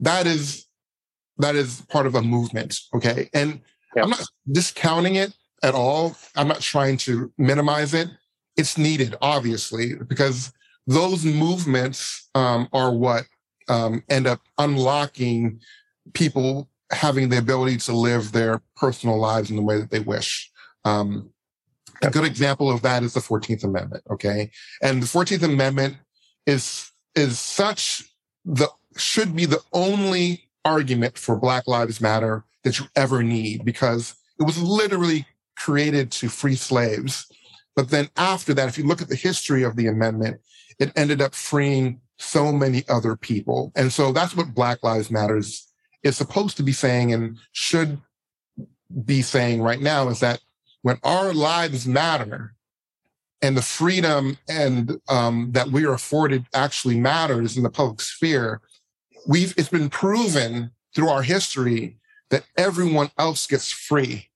[0.00, 0.66] That is
[1.38, 2.78] that is part of a movement.
[2.94, 3.60] Okay, and
[3.94, 4.04] yep.
[4.04, 5.32] I'm not discounting it
[5.62, 6.16] at all.
[6.36, 8.08] I'm not trying to minimize it.
[8.58, 10.52] It's needed, obviously, because
[10.86, 13.24] those movements um, are what
[13.68, 15.60] um, end up unlocking
[16.12, 20.50] people having the ability to live their personal lives in the way that they wish.
[20.84, 21.30] Um,
[22.02, 24.04] a good example of that is the 14th Amendment.
[24.10, 24.50] Okay.
[24.82, 25.96] And the 14th Amendment
[26.46, 28.04] is, is such
[28.44, 34.14] the, should be the only argument for Black Lives Matter that you ever need because
[34.38, 37.26] it was literally created to free slaves.
[37.78, 40.40] But then after that, if you look at the history of the amendment,
[40.80, 43.70] it ended up freeing so many other people.
[43.76, 45.68] And so that's what Black Lives Matters
[46.02, 48.00] is supposed to be saying and should
[49.04, 50.40] be saying right now is that
[50.82, 52.52] when our lives matter
[53.42, 58.60] and the freedom and um, that we are afforded actually matters in the public sphere,
[59.28, 61.96] we've it's been proven through our history
[62.30, 64.30] that everyone else gets free.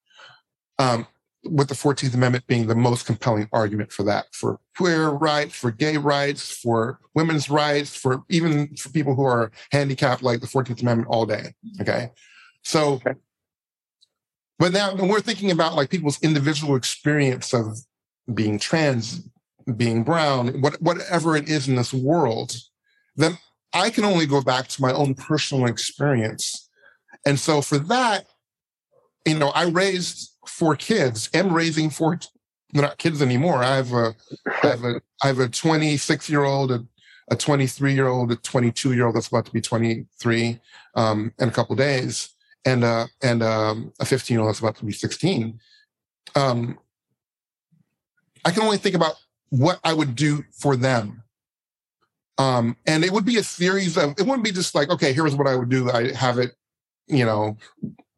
[0.78, 1.08] Um,
[1.44, 5.70] with the 14th Amendment being the most compelling argument for that, for queer rights, for
[5.70, 10.82] gay rights, for women's rights, for even for people who are handicapped, like the 14th
[10.82, 11.52] Amendment all day.
[11.80, 12.10] Okay.
[12.62, 13.14] So, okay.
[14.58, 17.78] but now when we're thinking about like people's individual experience of
[18.32, 19.28] being trans,
[19.76, 22.54] being brown, what, whatever it is in this world,
[23.16, 23.36] then
[23.72, 26.68] I can only go back to my own personal experience.
[27.26, 28.26] And so for that,
[29.26, 31.28] you know, I raised four kids.
[31.34, 32.18] am raising four.
[32.72, 33.62] They're not kids anymore.
[33.62, 34.14] I have a,
[34.62, 36.84] I have a, I have a 26 year old, a,
[37.30, 40.60] a 23 year old, a 22 year old that's about to be 23
[40.94, 42.30] um, in a couple days,
[42.64, 45.58] and uh, and um, a 15 year old that's about to be 16.
[46.34, 46.78] Um,
[48.44, 49.14] I can only think about
[49.50, 51.22] what I would do for them.
[52.38, 55.36] Um, and it would be a series of, it wouldn't be just like, okay, here's
[55.36, 55.90] what I would do.
[55.90, 56.52] I have it,
[57.06, 57.58] you know,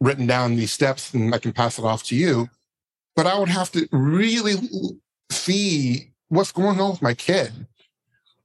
[0.01, 2.49] written down these steps and I can pass it off to you.
[3.17, 4.55] But I would have to really
[5.31, 7.53] see what's going on with my kid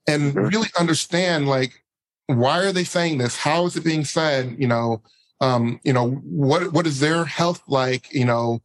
[0.07, 1.83] and really understand like
[2.27, 3.35] why are they saying this?
[3.35, 4.55] How is it being said?
[4.59, 5.01] You know,
[5.41, 8.13] um, you know, what what is their health like?
[8.13, 8.61] You know,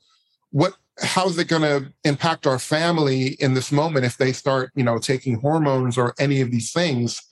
[0.50, 4.70] what how is it going to impact our family in this moment if they start,
[4.74, 7.22] you know, taking hormones or any of these things?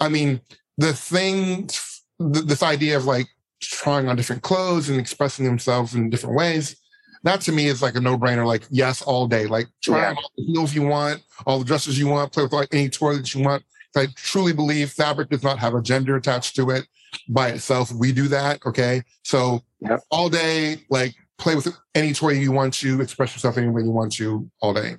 [0.00, 0.40] I mean,
[0.78, 3.26] the thing, th- this idea of like
[3.66, 6.76] trying on different clothes and expressing themselves in different ways.
[7.22, 8.46] That to me is like a no brainer.
[8.46, 9.46] Like, yes, all day.
[9.46, 10.14] Like, try yeah.
[10.14, 13.16] all the heels you want, all the dresses you want, play with like any toy
[13.16, 13.62] that you want.
[13.96, 16.86] I truly believe fabric does not have a gender attached to it
[17.28, 17.92] by itself.
[17.92, 18.64] We do that.
[18.66, 19.02] Okay.
[19.22, 20.00] So yep.
[20.10, 23.90] all day, like play with any toy you want to, express yourself any way you
[23.90, 24.96] want to all day.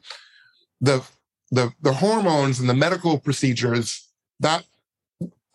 [0.82, 1.04] The
[1.52, 4.10] the the hormones and the medical procedures
[4.40, 4.66] that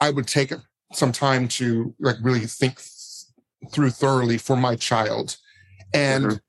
[0.01, 0.53] I would take
[0.93, 2.81] some time to like really think
[3.73, 5.37] through thoroughly for my child.
[5.93, 6.41] And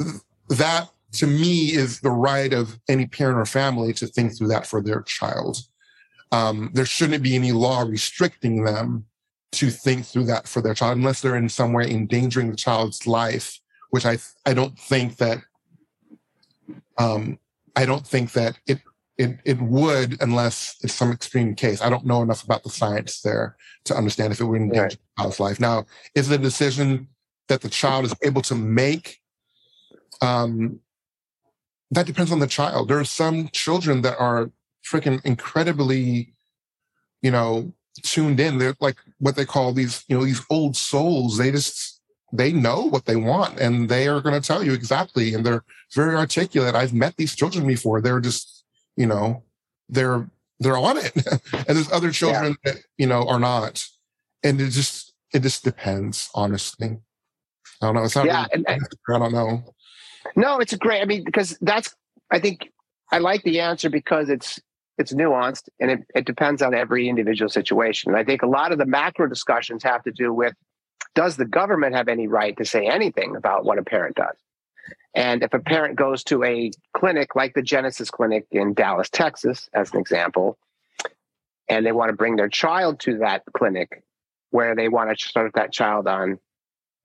[0.00, 0.16] mm-hmm.
[0.50, 4.66] that to me is the right of any parent or family to think through that
[4.66, 5.58] for their child.
[6.32, 9.06] Um, there shouldn't be any law restricting them
[9.52, 13.06] to think through that for their child unless they're in some way endangering the child's
[13.06, 13.58] life,
[13.90, 15.38] which I I don't think that
[16.98, 17.38] um,
[17.74, 18.80] I don't think that it
[19.18, 21.82] it it would unless it's some extreme case.
[21.82, 24.90] I don't know enough about the science there to understand if it would endanger right.
[24.92, 25.60] the child's life.
[25.60, 25.84] Now,
[26.14, 27.08] is it a decision
[27.48, 29.18] that the child is able to make?
[30.22, 30.80] Um,
[31.90, 32.88] that depends on the child.
[32.88, 34.50] There are some children that are
[34.88, 36.34] freaking incredibly,
[37.20, 38.58] you know, tuned in.
[38.58, 41.36] They're like what they call these, you know, these old souls.
[41.36, 42.00] They just
[42.32, 45.34] they know what they want and they are going to tell you exactly.
[45.34, 46.74] And they're very articulate.
[46.74, 48.00] I've met these children before.
[48.00, 48.59] They're just,
[48.96, 49.42] you know,
[49.88, 50.28] they're
[50.58, 51.12] they're on it.
[51.52, 52.72] and there's other children yeah.
[52.72, 53.86] that, you know, are not.
[54.42, 56.98] And it just it just depends, honestly.
[57.82, 58.02] I don't know.
[58.02, 59.74] It's not yeah, really, and, I don't know.
[60.36, 61.00] No, it's a great.
[61.00, 61.94] I mean, because that's.
[62.30, 62.70] I think
[63.10, 64.60] I like the answer because it's
[64.98, 68.10] it's nuanced and it, it depends on every individual situation.
[68.10, 70.54] And I think a lot of the macro discussions have to do with
[71.14, 74.36] does the government have any right to say anything about what a parent does?
[75.14, 79.68] And if a parent goes to a clinic like the GENECIS Clinic in Dallas, Texas,
[79.74, 80.58] as an example,
[81.68, 84.02] and they want to bring their child to that clinic
[84.50, 86.38] where they want to start that child on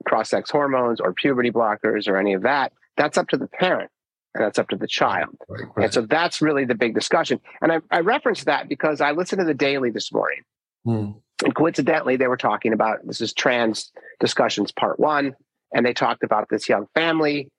[0.06, 3.90] cross sex hormones or puberty blockers or any of that, that's up to the parent
[4.34, 5.30] and that's up to the child.
[5.48, 5.84] Right, right.
[5.86, 7.40] And so that's really the big discussion.
[7.62, 10.42] And I, I referenced that because I listened to the Daily this morning.
[10.84, 11.12] Hmm.
[11.44, 15.36] And coincidentally, they were talking about this is trans discussions part one.
[15.74, 17.50] And they talked about this young family.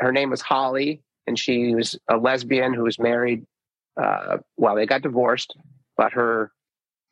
[0.00, 3.46] Her name was Holly, and she was a lesbian who was married.
[4.00, 5.54] Uh, well, they got divorced,
[5.96, 6.52] but her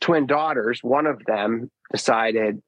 [0.01, 2.63] twin daughters, one of them decided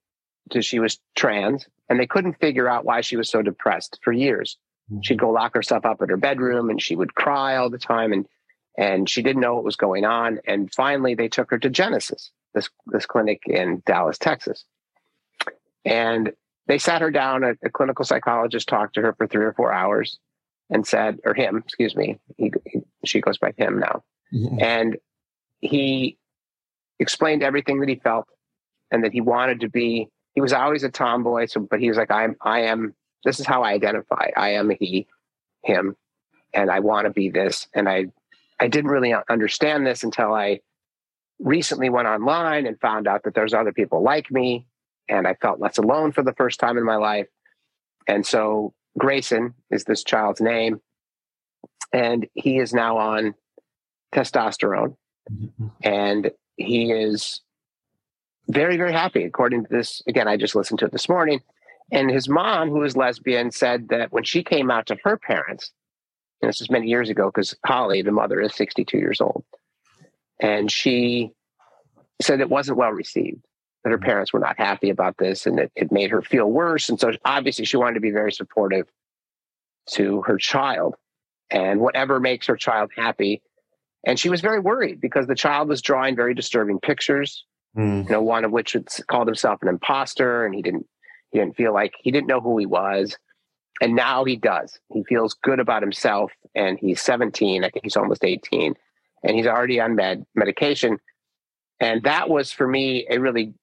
[0.53, 4.13] that she was trans, and they couldn't figure out why she was so depressed for
[4.13, 4.59] years.
[4.91, 5.01] Mm-hmm.
[5.03, 8.13] She'd go lock herself up in her bedroom and she would cry all the time
[8.13, 8.27] and
[8.79, 10.39] and she didn't know what was going on.
[10.47, 14.65] And finally they took her to GENECIS, this this clinic in Dallas, Texas.
[15.85, 16.33] And
[16.71, 19.73] they sat her down, a, a clinical psychologist talked to her for three or four
[19.73, 20.19] hours
[20.71, 24.03] and said, or him, excuse me, he, he, she goes by him now.
[24.33, 24.59] Mm-hmm.
[24.61, 24.97] And
[25.61, 26.17] he
[26.99, 28.27] explained everything that he felt
[28.91, 31.97] and that he wanted to be he was always a tomboy so but he was
[31.97, 32.95] like i'm i am
[33.25, 34.31] this is how I identify.
[34.37, 35.07] I am he,
[35.63, 35.97] him,
[36.55, 37.69] and I want to be this.
[37.75, 38.07] And I,
[38.59, 40.61] I didn't really understand this until I
[41.39, 44.67] recently went online and found out that there's other people like me,
[45.11, 47.27] and I felt less alone for the first time in my life.
[48.07, 50.81] And so Grayson is this child's name,
[51.93, 53.35] and he is now on
[54.15, 54.97] testosterone,
[55.83, 57.41] and he is
[58.49, 61.41] very very happy according to this again i just listened to it this morning
[61.93, 65.73] and his mom, who is lesbian, said that when she came out to her parents,
[66.41, 69.45] and this was many years ago because Holly, the mother, is 62 years old.
[70.41, 71.33] And she
[72.23, 73.45] said it wasn't well received,
[73.83, 74.05] that her mm-hmm.
[74.05, 76.89] parents were not happy about this and that it made her feel worse.
[76.89, 78.87] And so obviously she wanted to be very supportive
[79.91, 80.97] to her child
[81.51, 83.43] and whatever makes her child happy.
[84.07, 87.45] And she was very worried because the child was drawing very disturbing pictures.
[87.77, 88.05] Mm.
[88.05, 88.77] You know, one of which
[89.09, 90.87] called himself an imposter and he didn't
[91.31, 93.17] he didn't feel like he didn't know who he was.
[93.81, 94.79] And now he does.
[94.93, 96.33] He feels good about himself.
[96.55, 97.65] And he's 17.
[97.65, 98.75] I think he's almost 18.
[99.23, 100.99] And he's already on med medication.
[101.79, 103.55] And that was for me a really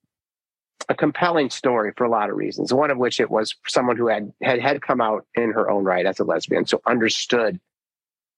[0.90, 2.74] a compelling story for a lot of reasons.
[2.74, 5.84] One of which it was someone who had had, had come out in her own
[5.84, 7.60] right as a lesbian, so understood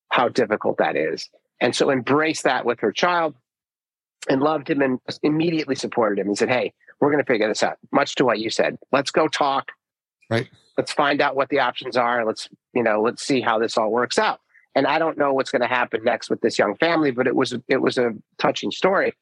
[0.10, 1.30] how difficult that is.
[1.62, 3.36] And so embraced that with her child
[4.30, 7.64] and loved him and immediately supported him and said, Hey, we're going to figure this
[7.64, 7.78] out.
[7.92, 8.78] Much to what you said.
[8.92, 9.72] Let's go talk.
[10.30, 10.50] Right.
[10.78, 12.26] Let's find out what the options are.
[12.26, 14.40] Let's, you know, let's see how this all works out.
[14.76, 17.36] And I don't know what's going to happen next with this young family, but it
[17.36, 19.14] was it was a touching story.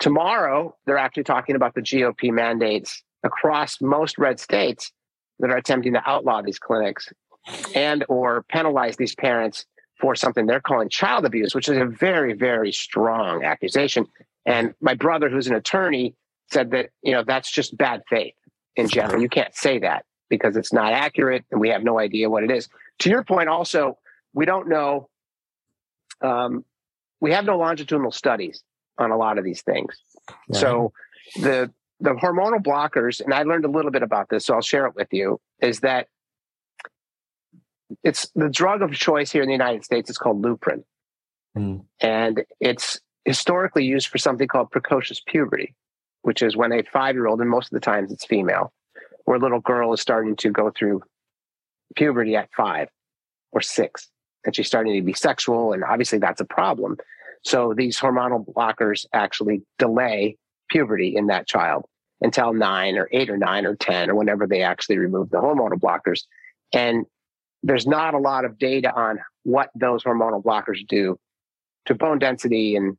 [0.00, 4.90] Tomorrow, they're actually talking about the GOP mandates across most red states
[5.38, 7.08] that are attempting to outlaw these clinics
[7.74, 9.66] and or penalize these parents
[10.00, 14.06] for something they're calling child abuse, which is a very, very strong accusation.
[14.46, 16.14] And my brother, who's an attorney,
[16.50, 18.34] said that you know that's just bad faith
[18.76, 19.20] in general.
[19.20, 22.50] You can't say that because it's not accurate, and we have no idea what it
[22.50, 22.68] is.
[23.00, 23.98] To your point, also,
[24.32, 25.10] we don't know.
[26.22, 26.64] Um,
[27.20, 28.62] we have no longitudinal studies
[29.00, 29.96] on a lot of these things.
[30.28, 30.60] Right.
[30.60, 30.92] So
[31.36, 34.86] the the hormonal blockers, and I learned a little bit about this, so I'll share
[34.86, 35.40] it with you.
[35.60, 36.08] Is that
[38.04, 40.08] it's the drug of choice here in the United States.
[40.08, 40.84] It's called Lupron,
[41.56, 41.84] mm.
[42.00, 45.74] and it's historically used for something called precocious puberty.
[46.22, 48.72] which is when a five year old, and most of the times it's female,
[49.24, 51.02] where a little girl is starting to go through
[51.96, 52.88] puberty at five
[53.52, 54.08] or six,
[54.44, 55.72] and she's starting to be sexual.
[55.72, 56.96] And obviously, that's a problem.
[57.42, 60.36] So these hormonal blockers actually delay
[60.68, 61.86] puberty in that child
[62.20, 65.78] until nine or eight or nine or 10 or whenever they actually remove the hormonal
[65.78, 66.22] blockers.
[66.72, 67.06] And
[67.62, 71.18] there's not a lot of data on what those hormonal blockers do
[71.86, 72.96] to bone density and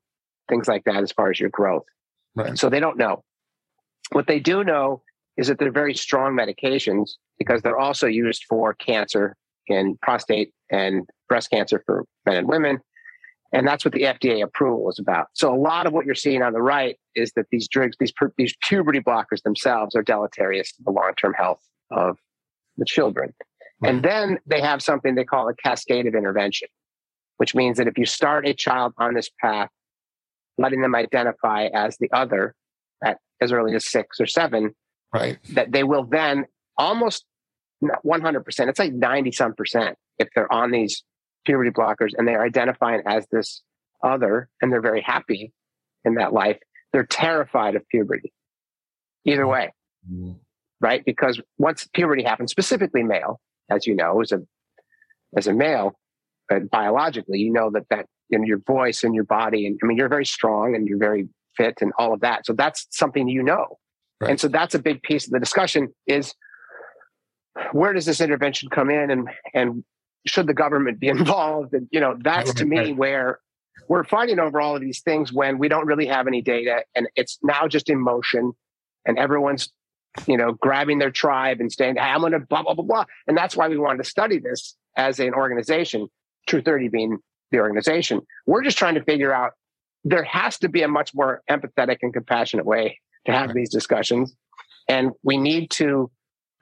[0.50, 1.86] things like that as far as your growth.
[2.36, 2.58] Right.
[2.58, 3.24] So they don't know.
[4.12, 5.04] What they do know
[5.38, 9.36] is that they're very strong medications because they're also used for cancer
[9.70, 12.80] and prostate and breast cancer for men and women.
[13.54, 15.28] And that's what the FDA approval is about.
[15.34, 18.14] So a lot of what you're seeing on the right is that these drugs, these,
[18.38, 22.18] these puberty blockers themselves are deleterious to the long-term health of
[22.78, 23.34] the children.
[23.84, 26.68] And then they have something they call a cascade of intervention,
[27.38, 29.70] which means that if you start a child on this path,
[30.58, 32.54] letting them identify as the other
[33.04, 34.76] at as early as six or seven,
[35.12, 35.40] right?
[35.54, 36.46] That they will then
[36.78, 37.26] almost
[37.84, 41.04] 100%, it's like 90 some percent if they're on these
[41.46, 43.62] puberty blockers and they're identifying as this
[44.04, 45.54] other and they're very happy
[46.06, 46.58] in that life,
[46.94, 48.34] they're terrified of puberty.
[49.26, 49.72] Either way,
[50.10, 50.32] mm-hmm.
[50.80, 51.04] right?
[51.06, 53.40] Because once puberty happens, specifically male,
[53.70, 54.40] as you know, as a
[55.38, 55.94] as a male,
[56.52, 59.98] uh, biologically, you know that that in your voice and your body, and I mean,
[59.98, 62.46] you're very strong and you're very fit and all of that.
[62.46, 63.78] So that's something you know,
[64.20, 64.32] right.
[64.32, 66.34] and so that's a big piece of the discussion is
[67.74, 69.84] where does this intervention come in, and and
[70.26, 71.74] should the government be involved?
[71.74, 73.40] And you know, that's to me where
[73.88, 77.08] we're fighting over all of these things when we don't really have any data, and
[77.16, 78.54] it's now just emotion,
[79.06, 79.72] and everyone's
[80.28, 83.06] you know, grabbing their tribe and saying, hey, I'm going to blah, blah, blah, blah.
[83.28, 86.08] And that's why we wanted to study this as an organization,
[86.48, 87.18] True 30 being
[87.52, 88.22] the organization.
[88.46, 89.54] We're just trying to figure out
[90.04, 94.36] there has to be a much more empathetic and compassionate way to have these discussions.
[94.90, 96.10] And we need to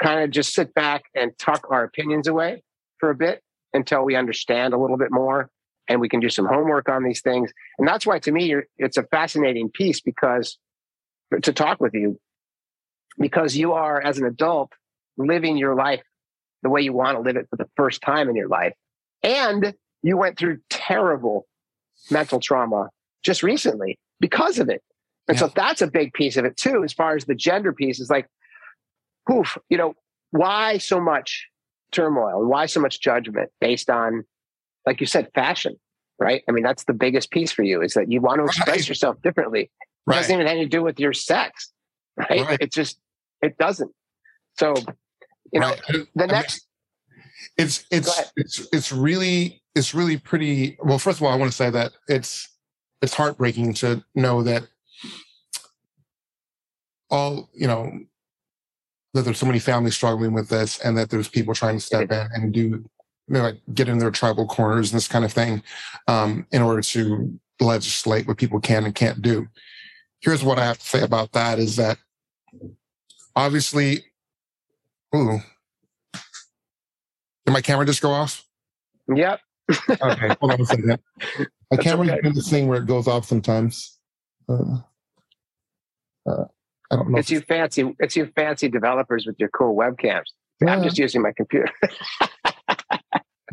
[0.01, 2.63] kind of just sit back and tuck our opinions away
[2.99, 3.41] for a bit
[3.73, 5.49] until we understand a little bit more
[5.87, 7.51] and we can do some homework on these things.
[7.77, 10.57] And that's why, to me, it's a fascinating piece because
[11.41, 12.19] to talk with you
[13.19, 14.71] because you are, as an adult,
[15.17, 16.01] living your life
[16.63, 18.73] the way you want to live it for the first time in your life.
[19.23, 21.47] And you went through terrible
[22.09, 22.89] mental trauma
[23.23, 24.81] just recently because of it.
[25.27, 25.47] And yeah.
[25.47, 28.09] so that's a big piece of it too, as far as the gender piece is
[28.09, 28.27] like,
[29.27, 29.93] poof, you know,
[30.31, 31.47] why so much
[31.91, 34.23] turmoil and why so much judgment based on,
[34.85, 35.79] like you said, fashion,
[36.19, 36.43] right?
[36.47, 38.89] I mean, that's the biggest piece for you is that you want to express right.
[38.89, 39.63] yourself differently.
[39.63, 39.69] It
[40.05, 40.15] right.
[40.17, 41.71] doesn't even have to do with your sex,
[42.17, 42.41] right?
[42.41, 42.57] right?
[42.61, 42.99] It's just
[43.41, 43.91] it doesn't.
[44.57, 44.73] So,
[45.51, 45.73] you know,
[46.15, 46.67] the next.
[47.57, 50.77] it's it's it's it's really it's really pretty.
[50.83, 52.49] Well, first of all, I want to say that it's
[53.01, 54.63] it's heartbreaking to know that
[57.09, 57.99] all you know
[59.13, 62.11] that there's so many families struggling with this, and that there's people trying to step
[62.11, 62.83] in and do you
[63.27, 65.61] know, like get in their tribal corners and this kind of thing
[66.07, 69.47] um, in order to legislate what people can and can't do.
[70.21, 71.97] Here's what I have to say about that: is that
[73.35, 74.03] obviously,
[75.15, 75.39] ooh,
[77.45, 78.45] did my camera just go off?
[79.13, 79.39] Yep.
[79.89, 80.99] okay, hold on a second.
[81.71, 82.21] My camera okay.
[82.21, 83.99] doing this thing where it goes off sometimes.
[84.47, 84.79] Uh,
[86.27, 86.45] uh,
[86.91, 87.19] I don't know.
[87.19, 87.95] It's you fancy.
[87.99, 90.25] It's you fancy developers with your cool webcams.
[90.61, 90.73] Yeah.
[90.73, 91.71] I'm just using my computer.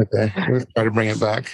[0.00, 1.52] okay, let's try to bring it back.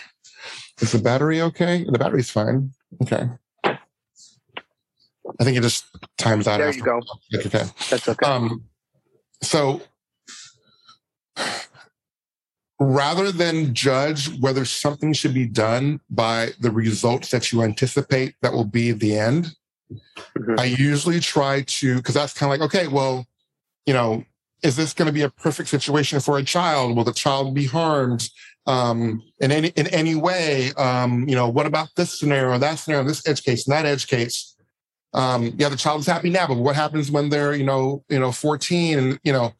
[0.80, 1.84] Is the battery okay?
[1.84, 2.72] The battery's fine.
[3.02, 3.28] Okay.
[3.64, 5.86] I think it just
[6.18, 6.58] times out.
[6.58, 7.00] There you go.
[7.34, 7.64] Okay.
[7.90, 8.26] That's okay.
[8.26, 8.64] Um,
[9.42, 9.82] so
[12.80, 18.52] rather than judge whether something should be done by the results that you anticipate that
[18.52, 19.54] will be the end,
[20.38, 20.54] mm-hmm.
[20.58, 23.26] I usually try to, because that's kind of like, okay, well,
[23.86, 24.24] you know,
[24.62, 26.96] is this going to be a perfect situation for a child?
[26.96, 28.28] Will the child be harmed
[28.66, 30.72] um, in any in any way?
[30.74, 34.06] Um, you know, what about this scenario, that scenario, this edge case, and that edge
[34.06, 34.52] case?
[35.14, 38.18] um, yeah, the child is happy now, but what happens when they're, you know, you
[38.18, 39.52] know, 14 and, you know,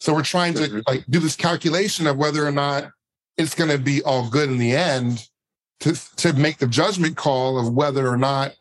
[0.00, 0.80] so we're trying to mm-hmm.
[0.86, 2.90] like do this calculation of whether or not
[3.36, 5.28] it's going to be all good in the end
[5.80, 8.54] to, to make the judgment call of whether or not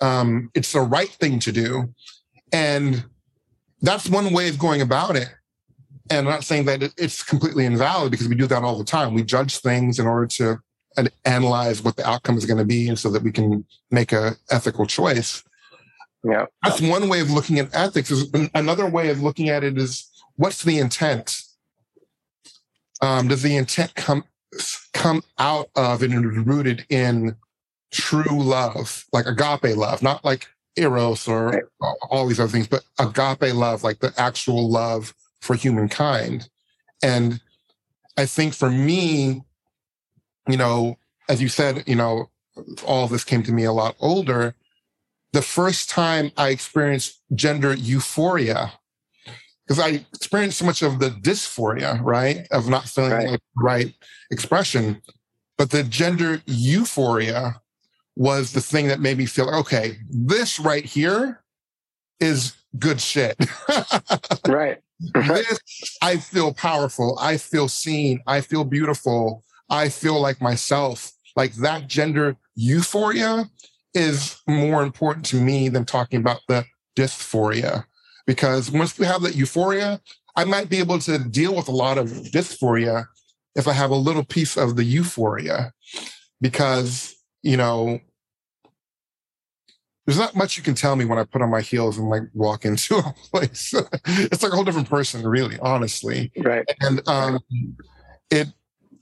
[0.00, 1.92] um, it's the right thing to do.
[2.52, 3.04] And
[3.82, 5.28] that's one way of going about it.
[6.10, 9.14] And I'm not saying that it's completely invalid because we do that all the time.
[9.14, 10.58] We judge things in order to
[11.24, 14.34] analyze what the outcome is going to be and so that we can make a
[14.50, 15.42] ethical choice
[16.24, 19.76] yeah that's one way of looking at ethics is another way of looking at it
[19.76, 21.42] is what's the intent
[23.02, 24.24] um, does the intent come
[24.94, 27.36] come out of and rooted in
[27.92, 31.64] true love like agape love not like eros or right.
[32.10, 36.48] all these other things, but agape love, like the actual love for humankind.
[37.02, 37.40] And
[38.16, 39.42] I think for me,
[40.48, 40.96] you know,
[41.28, 42.30] as you said, you know,
[42.84, 44.54] all this came to me a lot older.
[45.32, 48.72] The first time I experienced gender euphoria,
[49.66, 53.30] because I experienced so much of the dysphoria, right, of not feeling right.
[53.30, 53.94] like the right
[54.30, 55.02] expression.
[55.58, 57.60] But the gender euphoria
[58.16, 61.42] was the thing that made me feel okay, this right here
[62.18, 63.36] is good shit.
[64.48, 64.78] right.
[65.14, 67.18] this, I feel powerful.
[67.20, 68.20] I feel seen.
[68.26, 69.44] I feel beautiful.
[69.68, 71.12] I feel like myself.
[71.36, 73.50] Like that gender euphoria
[73.92, 76.64] is more important to me than talking about the
[76.96, 77.84] dysphoria.
[78.26, 80.00] Because once we have that euphoria,
[80.34, 83.06] I might be able to deal with a lot of dysphoria
[83.54, 85.72] if I have a little piece of the euphoria.
[86.40, 87.15] Because,
[87.46, 88.00] you know,
[90.04, 92.22] there's not much you can tell me when I put on my heels and like
[92.34, 93.72] walk into a place.
[94.06, 96.32] it's like a whole different person, really, honestly.
[96.36, 96.64] Right.
[96.80, 97.38] And um,
[98.30, 98.48] it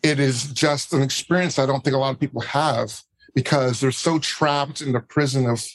[0.03, 3.01] it is just an experience I don't think a lot of people have
[3.35, 5.67] because they're so trapped in the prison of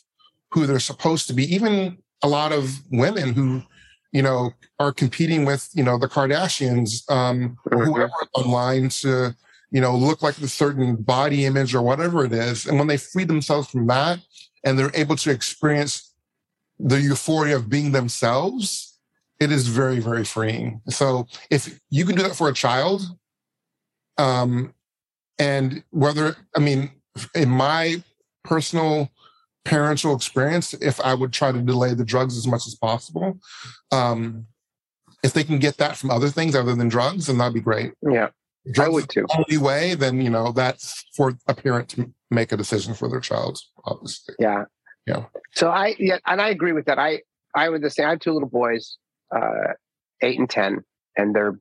[0.52, 1.44] who they're supposed to be.
[1.54, 3.64] Even a lot of women who,
[4.12, 7.92] you know, are competing with, you know, the Kardashians, um, or mm-hmm.
[7.92, 9.36] whoever online to,
[9.72, 12.66] you know, look like a certain body image or whatever it is.
[12.66, 14.20] And when they free themselves from that,
[14.64, 16.14] and they're able to experience
[16.80, 18.98] the euphoria of being themselves,
[19.40, 20.82] it is very, very freeing.
[20.90, 23.04] So if you can do that for a child,
[24.18, 24.74] um,
[25.38, 26.92] and whether, I mean,
[27.34, 28.04] in my
[28.44, 29.10] personal
[29.64, 33.40] parental experience, if I would try to delay the drugs as much as possible,
[33.92, 34.48] um,
[35.24, 37.94] if they can get that from other things other than drugs, then that'd be great.
[38.02, 38.30] Yeah.
[38.78, 39.26] I would too.
[39.36, 43.20] only way, then you know that's for a parent to make a decision for their
[43.20, 43.60] child.
[43.86, 44.36] Obviously.
[44.40, 44.66] Yeah.
[45.08, 45.26] Yeah.
[45.56, 47.00] So I yeah, and I agree with that.
[47.00, 47.22] I
[47.56, 48.98] I would say I have two little boys,
[49.36, 49.74] uh,
[50.22, 50.84] eight and ten,
[51.18, 51.58] and they're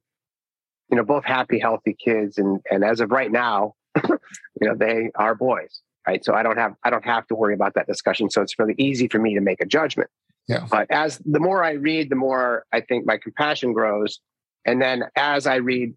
[0.91, 3.75] you know both happy, healthy kids, and and as of right now,
[4.07, 4.19] you
[4.61, 6.23] know they are boys, right?
[6.25, 8.29] So I don't have I don't have to worry about that discussion.
[8.29, 10.11] So it's really easy for me to make a judgment.
[10.47, 10.67] Yeah.
[10.71, 14.21] But as the more I read, the more I think my compassion grows,
[14.67, 15.95] and then as I read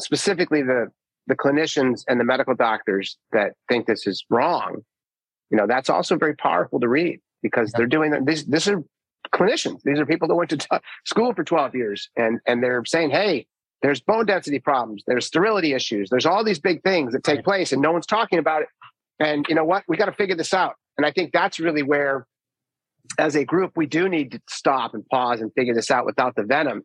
[0.00, 0.90] specifically the
[1.26, 4.82] the clinicians and the medical doctors that think this is wrong,
[5.50, 8.44] you know, that's also very powerful to read because they're doing this.
[8.44, 8.82] This are
[9.32, 9.80] clinicians.
[9.84, 10.66] These are people that went to t-
[11.04, 13.46] school for 12 years and, and they're saying, Hey,
[13.82, 15.02] there's bone density problems.
[15.06, 16.08] There's sterility issues.
[16.08, 18.68] There's all these big things that take place and no one's talking about it.
[19.20, 19.84] And you know what?
[19.88, 20.74] We got to figure this out.
[20.96, 22.26] And I think that's really where,
[23.18, 26.34] as a group, we do need to stop and pause and figure this out without
[26.34, 26.82] the venom,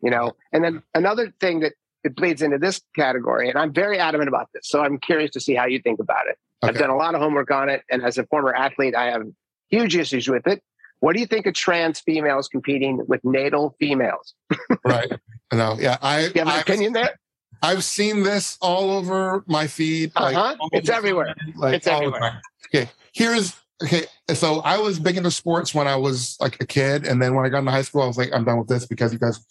[0.00, 0.32] you know.
[0.52, 1.72] And then another thing that
[2.04, 3.48] it bleeds into this category.
[3.48, 4.68] And I'm very adamant about this.
[4.68, 6.38] So I'm curious to see how you think about it.
[6.62, 6.70] Okay.
[6.70, 7.82] I've done a lot of homework on it.
[7.90, 9.22] And as a former athlete, I have
[9.68, 10.62] huge issues with it.
[11.00, 14.34] What do you think of trans females competing with natal females?
[14.84, 15.12] right.
[15.52, 15.96] No, yeah.
[16.02, 17.18] I you have an I've, opinion there?
[17.62, 20.12] I've seen this all over my feed.
[20.16, 20.56] Uh-huh.
[20.72, 21.34] It's everywhere.
[21.56, 22.40] Like, it's everywhere.
[22.66, 22.90] Okay.
[23.12, 24.06] Here's okay.
[24.34, 27.06] So I was big into sports when I was like a kid.
[27.06, 28.86] And then when I got into high school, I was like, I'm done with this
[28.86, 29.44] because you guys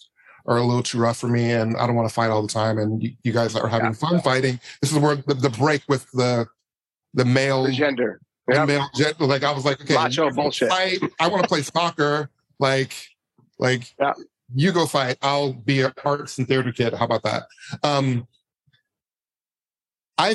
[0.48, 2.48] are a little too rough for me and I don't want to fight all the
[2.48, 2.78] time.
[2.78, 3.92] And you, you guys are having yeah.
[3.92, 4.58] fun fighting.
[4.80, 6.46] This is where the, the, break with the
[7.12, 8.20] the male the gender.
[8.46, 8.68] The yep.
[8.68, 9.26] male gender.
[9.26, 10.70] Like I was like, okay, macho bullshit.
[10.70, 11.00] Fight.
[11.20, 12.30] I want to play soccer.
[12.58, 12.94] Like,
[13.58, 14.14] like yeah.
[14.54, 15.18] you go fight.
[15.20, 16.94] I'll be a arts and theater kid.
[16.94, 17.42] How about that?
[17.82, 18.26] Um,
[20.16, 20.34] I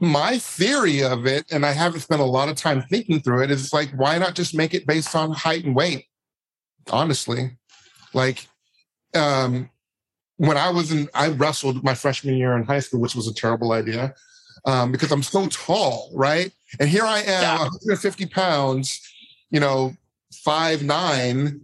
[0.00, 3.50] my theory of it, and I haven't spent a lot of time thinking through it,
[3.50, 6.06] is like, why not just make it based on height and weight?
[6.90, 7.58] Honestly,
[8.14, 8.46] like
[9.14, 9.70] um,
[10.36, 13.34] when I was in, I wrestled my freshman year in high school, which was a
[13.34, 14.14] terrible idea
[14.64, 16.52] um, because I'm so tall, right?
[16.78, 17.58] And here I am, yeah.
[17.58, 19.00] 150 pounds,
[19.50, 19.92] you know,
[20.32, 21.60] five nine,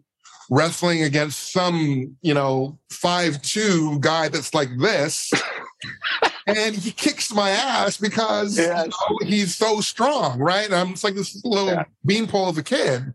[0.50, 5.32] wrestling against some, you know, five two guy that's like this.
[6.46, 8.84] and he kicks my ass because yes.
[8.84, 10.66] you know, he's so strong, right?
[10.66, 11.84] And I'm just like this little yeah.
[12.04, 13.14] beanpole of a kid.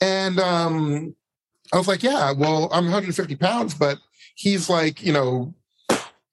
[0.00, 1.14] And um,
[1.72, 3.98] I was like, yeah, well, I'm 150 pounds, but
[4.34, 5.54] he's like, you know,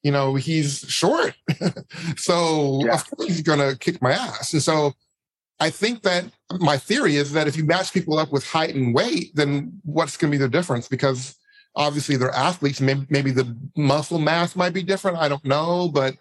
[0.03, 1.33] you know, he's short.
[2.17, 2.93] so yeah.
[2.93, 4.53] of course he's gonna kick my ass.
[4.53, 4.93] And so
[5.59, 6.25] I think that
[6.59, 10.15] my theory is that if you match people up with height and weight, then what's
[10.15, 10.87] gonna be the difference?
[10.87, 11.35] Because
[11.75, 12.79] obviously they're athletes.
[12.79, 15.17] Maybe, maybe the muscle mass might be different.
[15.17, 16.15] I don't know, but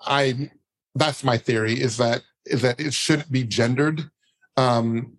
[0.00, 0.50] I
[0.94, 4.10] that's my theory is that is that it shouldn't be gendered.
[4.56, 5.18] Um,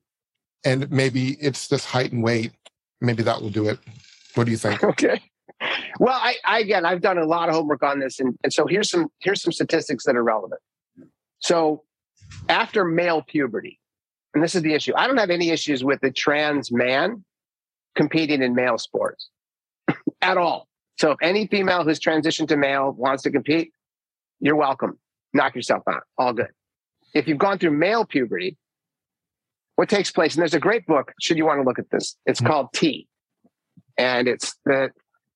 [0.66, 2.52] and maybe it's just height and weight
[3.04, 3.80] maybe that will do it.
[4.36, 4.82] What do you think?
[4.94, 5.22] Okay.
[6.00, 8.66] Well, I, I again, I've done a lot of homework on this, and, and so
[8.66, 10.60] here's some here's some statistics that are relevant.
[11.40, 11.84] So,
[12.50, 13.80] after male puberty,
[14.34, 14.94] and this is the issue.
[14.96, 17.24] I don't have any issues with the trans man
[17.96, 19.30] competing in male sports
[20.22, 20.68] at all.
[20.98, 23.72] So if any female who's transitioned to male wants to compete,
[24.40, 25.00] you're welcome.
[25.34, 26.04] Knock yourself out.
[26.18, 26.50] All good.
[27.14, 28.58] If you've gone through male puberty,
[29.76, 32.16] what takes place, and there's a great book, should you want to look at this,
[32.26, 32.52] it's mm-hmm.
[32.52, 33.08] called T.
[33.98, 34.90] And it's the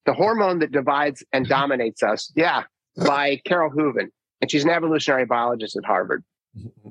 [0.06, 1.54] the hormone that divides and mm-hmm.
[1.54, 2.32] dominates us.
[2.36, 2.64] Yeah,
[3.06, 4.12] by Carole Hooven.
[4.42, 6.24] And she's an evolutionary biologist at Harvard.
[6.58, 6.90] Mm-hmm.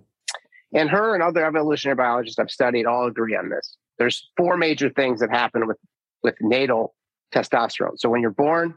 [0.74, 3.76] And her and other evolutionary biologists I've studied all agree on this.
[3.98, 5.78] There's four major things that happen with,
[6.22, 6.94] with natal
[7.34, 7.98] testosterone.
[7.98, 8.74] So when you're born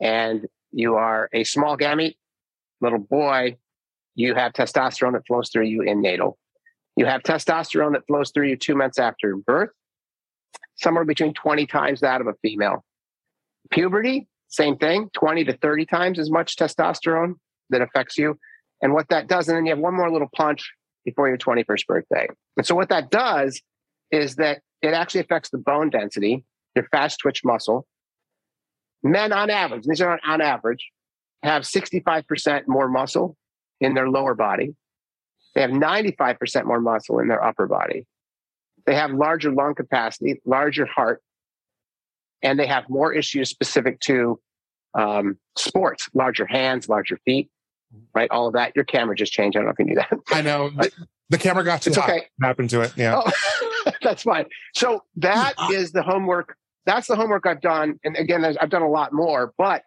[0.00, 2.16] and you are a small gamete,
[2.80, 3.56] little boy,
[4.14, 6.38] you have testosterone that flows through you in natal.
[6.96, 9.70] You have testosterone that flows through you two months after birth,
[10.76, 12.84] somewhere between 20 times that of a female.
[13.70, 17.34] Puberty, same thing, 20 to 30 times as much testosterone
[17.70, 18.38] that affects you.
[18.82, 20.72] And what that does, and then you have one more little punch
[21.04, 22.26] before your 21st birthday.
[22.56, 23.60] And so what that does
[24.10, 26.44] is that it actually affects the bone density,
[26.74, 27.86] your fast twitch muscle.
[29.02, 30.90] Men on average, these are on average,
[31.42, 33.36] have 65% more muscle
[33.80, 34.74] in their lower body.
[35.56, 38.04] They have 95% more muscle in their upper body.
[38.84, 41.22] They have larger lung capacity, larger heart,
[42.42, 44.38] and they have more issues specific to
[44.92, 47.48] um, sports, larger hands, larger feet,
[48.14, 48.30] right?
[48.30, 48.76] All of that.
[48.76, 49.56] Your camera just changed.
[49.56, 50.12] I don't know if you knew that.
[50.30, 50.70] I know.
[51.28, 52.10] The, the camera got too it's hot.
[52.10, 52.26] Okay.
[52.40, 52.92] Happened to it.
[52.94, 53.20] Yeah.
[53.24, 54.44] Oh, that's fine.
[54.74, 56.56] So that is the homework.
[56.84, 57.98] That's the homework I've done.
[58.04, 59.82] And again, I've done a lot more, but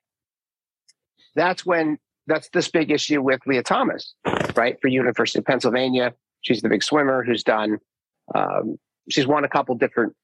[1.35, 1.99] that's when
[2.29, 4.13] that's this big issue with Lia Thomas,
[4.55, 4.79] right?
[4.81, 6.13] For University of Pennsylvania.
[6.41, 7.79] She's the big swimmer who's done,
[8.33, 8.77] um,
[9.09, 10.15] she's won a couple different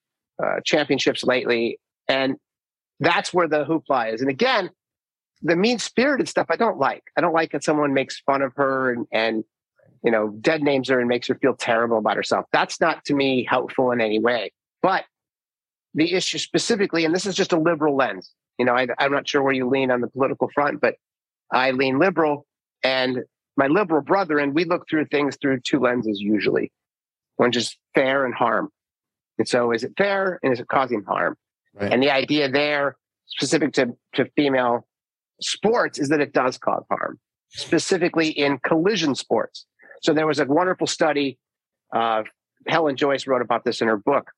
[0.42, 1.80] uh, championships lately.
[2.08, 2.38] And
[3.00, 4.22] that's where the hoopla is.
[4.22, 4.70] And again,
[5.42, 7.04] the mean spirited stuff I don't like.
[7.18, 9.44] I don't like that someone makes fun of her and, and
[10.04, 12.46] you know, dead names her and makes her feel terrible about herself.
[12.54, 14.54] That's not to me helpful in any way.
[14.82, 15.06] But
[15.94, 19.28] the issue specifically, and this is just a liberal lens, you know, I, I'm not
[19.28, 20.96] sure where you lean on the political front, but
[21.52, 22.46] I lean liberal
[22.84, 23.20] and
[23.58, 26.72] my liberal brother, and we look through things through two lenses usually.
[27.38, 28.70] One just fair and harm.
[29.38, 31.36] And so is it fair and is it causing harm?
[31.74, 31.92] Right.
[31.92, 32.96] And the idea there,
[33.28, 34.88] specific to, to female
[35.42, 37.20] sports, is that it does cause harm,
[37.50, 39.66] specifically in collision sports.
[40.02, 41.38] So there was a wonderful study.
[41.94, 42.24] Uh,
[42.68, 44.32] Helen Joyce wrote about this in her book,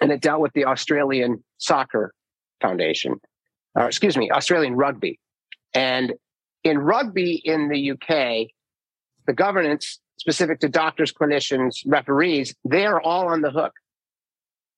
[0.00, 2.12] and it dealt with the Australian Soccer
[2.60, 3.20] Foundation,
[3.74, 5.18] or excuse me, Australian Rugby.
[5.76, 6.14] And
[6.64, 8.48] in rugby in the UK,
[9.26, 13.72] the governance specific to doctors, clinicians, referees, they are all on the hook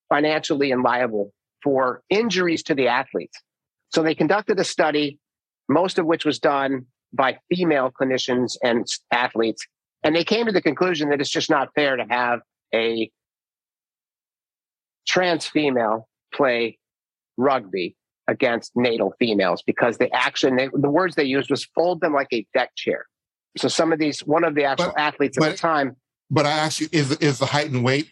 [0.09, 1.31] financially and liable
[1.63, 3.39] for injuries to the athletes.
[3.89, 5.19] So they conducted a study,
[5.69, 9.65] most of which was done by female clinicians and athletes.
[10.03, 12.41] And they came to the conclusion that it's just not fair to have
[12.75, 13.09] a
[15.07, 16.77] trans female play
[17.37, 17.95] rugby
[18.29, 22.27] against natal females because the action, they, the words they used was fold them like
[22.31, 23.05] a deck chair.
[23.57, 25.95] So some of these, one of the actual but, athletes at but, the time.
[26.29, 28.09] But I ask you, is is the height and weight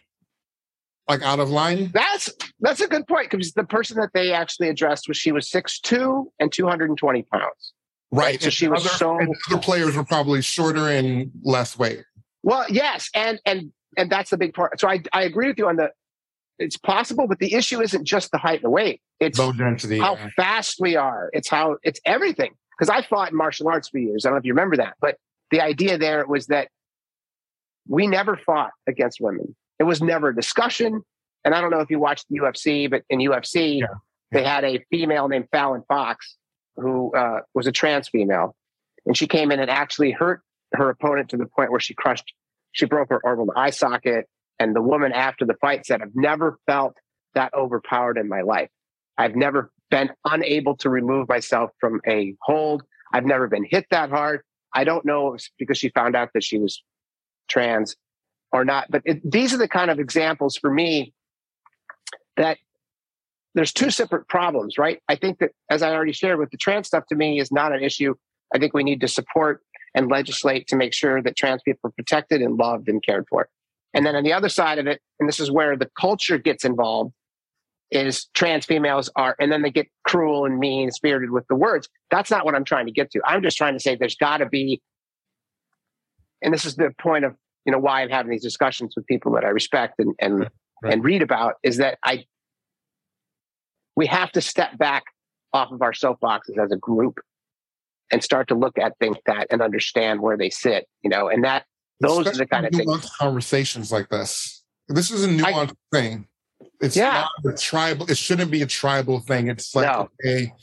[1.07, 1.91] like out of line?
[1.93, 5.49] That's that's a good point because the person that they actually addressed was she was
[5.49, 7.73] six two and two hundred and twenty pounds.
[8.11, 8.25] Right.
[8.25, 8.41] right?
[8.41, 9.19] So and she was other, so.
[9.51, 12.03] other players were probably shorter and less weight.
[12.41, 14.79] Well, yes, and and and that's the big part.
[14.79, 15.91] So I I agree with you on the.
[16.59, 19.01] It's possible, but the issue isn't just the height and the weight.
[19.19, 19.99] It's bone density.
[19.99, 20.29] How yeah.
[20.35, 21.29] fast we are.
[21.33, 22.53] It's how it's everything.
[22.77, 24.25] Because I fought in martial arts for years.
[24.25, 25.17] I don't know if you remember that, but
[25.51, 26.69] the idea there was that
[27.87, 29.55] we never fought against women.
[29.79, 31.03] It was never a discussion.
[31.45, 33.87] And I don't know if you watched the UFC, but in UFC, yeah.
[34.31, 36.35] they had a female named Fallon Fox
[36.75, 38.55] who uh, was a trans female.
[39.05, 40.41] And she came in and actually hurt
[40.73, 42.33] her opponent to the point where she crushed,
[42.73, 44.27] she broke her orbital eye socket.
[44.59, 46.95] And the woman after the fight said, I've never felt
[47.35, 48.69] that overpowered in my life.
[49.17, 52.83] I've never been unable to remove myself from a hold.
[53.13, 54.41] I've never been hit that hard.
[54.73, 56.83] I don't know because she found out that she was
[57.47, 57.95] trans
[58.51, 58.89] or not.
[58.89, 61.13] But it, these are the kind of examples for me
[62.35, 62.57] that
[63.55, 65.01] there's two separate problems, right?
[65.07, 67.73] I think that, as I already shared with the trans stuff, to me is not
[67.73, 68.13] an issue.
[68.53, 69.61] I think we need to support
[69.95, 73.49] and legislate to make sure that trans people are protected and loved and cared for.
[73.97, 76.63] And then on the other side of it, and this is where the culture gets
[76.63, 77.13] involved,
[77.89, 81.89] is trans females are, and then they get cruel and mean spirited with the words.
[82.11, 83.21] That's not what I'm trying to get to.
[83.25, 84.81] I'm just trying to say there's got to be,
[86.43, 89.31] and this is the point of you know why I'm having these discussions with people
[89.33, 90.39] that I respect and and
[90.83, 90.93] right.
[90.93, 92.25] and read about is that I
[93.95, 95.05] we have to step back
[95.53, 97.19] off of our soapboxes as a group
[98.11, 101.43] and start to look at things that and understand where they sit, you know, and
[101.43, 101.65] that
[101.99, 103.09] Those are the kind of things.
[103.19, 104.63] Conversations like this.
[104.87, 106.27] This is a nuanced I, thing.
[106.79, 107.27] It's yeah.
[107.45, 108.09] not a tribal.
[108.09, 109.47] It shouldn't be a tribal thing.
[109.47, 110.09] It's like no.
[110.23, 110.53] okay,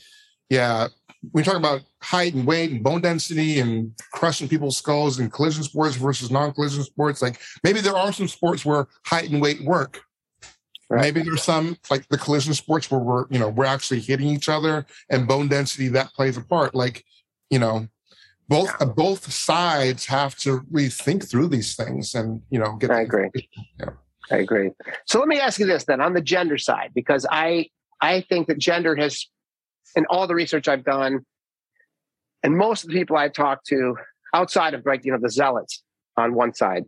[0.49, 0.87] yeah.
[1.33, 5.63] We talk about height and weight and bone density and crushing people's skulls and collision
[5.63, 7.21] sports versus non-collision sports.
[7.21, 10.01] Like maybe there are some sports where height and weight work.
[10.87, 11.01] Right.
[11.01, 14.49] Maybe there's some like the collision sports where we're you know we're actually hitting each
[14.49, 16.75] other and bone density that plays a part.
[16.75, 17.03] Like
[17.49, 17.87] you know
[18.47, 18.77] both yeah.
[18.79, 22.91] uh, both sides have to rethink through these things and you know get.
[22.91, 23.29] I agree.
[23.79, 23.89] Yeah.
[24.31, 24.71] I agree.
[25.05, 27.69] So let me ask you this then on the gender side, because I
[28.01, 29.27] I think that gender has,
[29.95, 31.25] in all the research I've done,
[32.43, 33.95] and most of the people I've talked to
[34.33, 35.83] outside of like you know the zealots
[36.17, 36.85] on one side,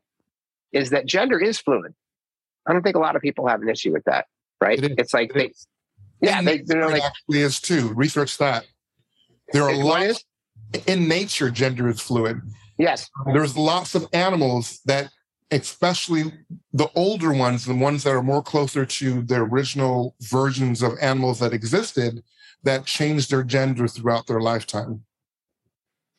[0.71, 1.93] is that gender is fluid.
[2.67, 4.25] I don't think a lot of people have an issue with that,
[4.59, 4.83] right?
[4.83, 5.53] It it's like it
[6.21, 7.93] they, yeah, they, they're like actually is too.
[7.93, 8.65] Research that.
[9.53, 10.25] There are lots
[10.85, 11.49] in nature.
[11.49, 12.41] Gender is fluid.
[12.77, 15.09] Yes, there's lots of animals that
[15.51, 16.33] especially
[16.73, 21.39] the older ones, the ones that are more closer to the original versions of animals
[21.39, 22.21] that existed,
[22.63, 25.03] that changed their gender throughout their lifetime.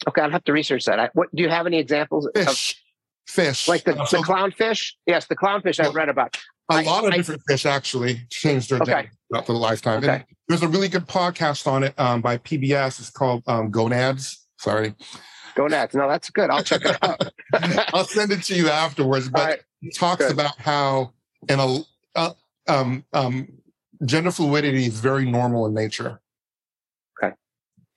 [0.06, 0.98] Okay, I'll have to research that.
[0.98, 2.28] I, what do you have any examples?
[2.34, 4.92] Fish, of, fish, like the, uh, so, the clownfish.
[5.06, 6.36] Yes, the clownfish well, I've read about.
[6.70, 8.92] A I, lot of I, different fish actually changed their okay.
[8.92, 10.04] gender throughout the lifetime.
[10.04, 10.16] Okay.
[10.16, 13.00] And there's a really good podcast on it um, by PBS.
[13.00, 14.46] It's called um, Gonads.
[14.58, 14.94] Sorry,
[15.54, 15.94] Gonads.
[15.94, 16.50] No, that's good.
[16.50, 17.32] I'll check it out.
[17.94, 19.28] I'll send it to you afterwards.
[19.28, 19.60] But right.
[19.82, 20.32] it talks good.
[20.32, 21.12] about how
[21.48, 21.78] in a
[22.14, 22.32] uh,
[22.68, 23.48] um, um,
[24.04, 26.20] gender fluidity is very normal in nature.
[27.22, 27.34] Okay.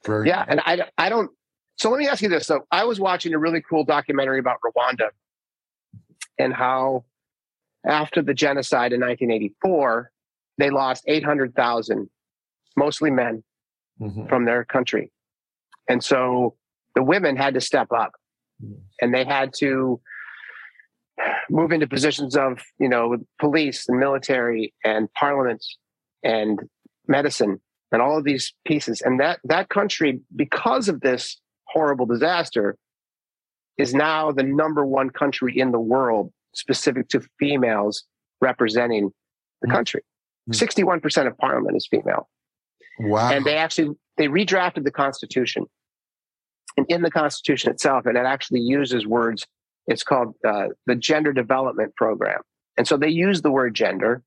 [0.06, 1.30] Very yeah, and I I don't.
[1.78, 2.48] So let me ask you this.
[2.48, 5.10] So I was watching a really cool documentary about Rwanda
[6.38, 7.06] and how
[7.86, 10.12] after the genocide in 1984
[10.58, 12.10] they lost 800,000
[12.78, 13.44] mostly men
[14.00, 14.28] mm-hmm.
[14.28, 15.12] from their country.
[15.90, 16.56] And so
[16.96, 18.12] the women had to step up
[19.02, 20.00] and they had to
[21.50, 25.64] move into positions of you know police and military and parliament
[26.24, 26.60] and
[27.08, 27.60] medicine
[27.92, 32.78] and all of these pieces and that that country because of this horrible disaster
[33.78, 38.04] is now the number one country in the world specific to females
[38.42, 39.12] representing
[39.62, 39.74] the hmm.
[39.74, 40.02] country
[40.52, 41.28] 61% hmm.
[41.28, 42.28] of parliament is female
[43.00, 45.66] wow and they actually they redrafted the constitution
[46.78, 49.46] and in the Constitution itself, and it actually uses words.
[49.88, 52.42] It's called uh, the Gender Development Program,
[52.78, 54.24] and so they use the word gender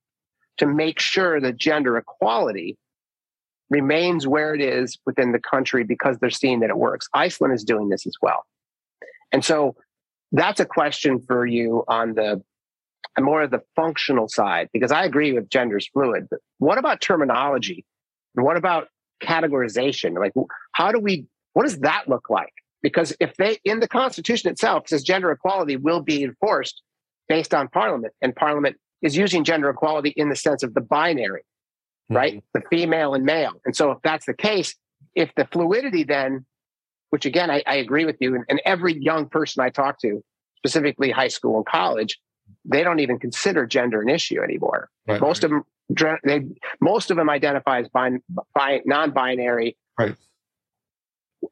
[0.57, 2.77] to make sure that gender equality
[3.69, 7.07] remains where it is within the country because they're seeing that it works.
[7.13, 8.45] Iceland is doing this as well,
[9.31, 9.75] and so
[10.31, 12.41] that's a question for you on the
[13.19, 16.27] more of the functional side because I agree with gender's fluid.
[16.29, 17.85] But what about terminology?
[18.35, 18.89] And what about
[19.23, 20.19] categorization?
[20.19, 20.33] Like,
[20.73, 22.53] how do we what does that look like?
[22.83, 26.83] Because if they, in the Constitution itself, says gender equality will be enforced
[27.29, 31.41] based on Parliament, and Parliament is using gender equality in the sense of the binary,
[32.11, 32.15] mm-hmm.
[32.15, 32.43] right?
[32.53, 33.53] The female and male.
[33.65, 34.75] And so, if that's the case,
[35.15, 36.45] if the fluidity then,
[37.15, 40.21] which again, I, I agree with you, and, and every young person I talk to,
[40.57, 42.19] specifically high school and college,
[42.65, 44.89] they don't even consider gender an issue anymore.
[45.07, 45.51] Right, most right.
[45.53, 45.63] of
[45.97, 46.41] them, they,
[46.81, 48.11] most of them identify as bi,
[48.53, 50.15] bi, non-binary, right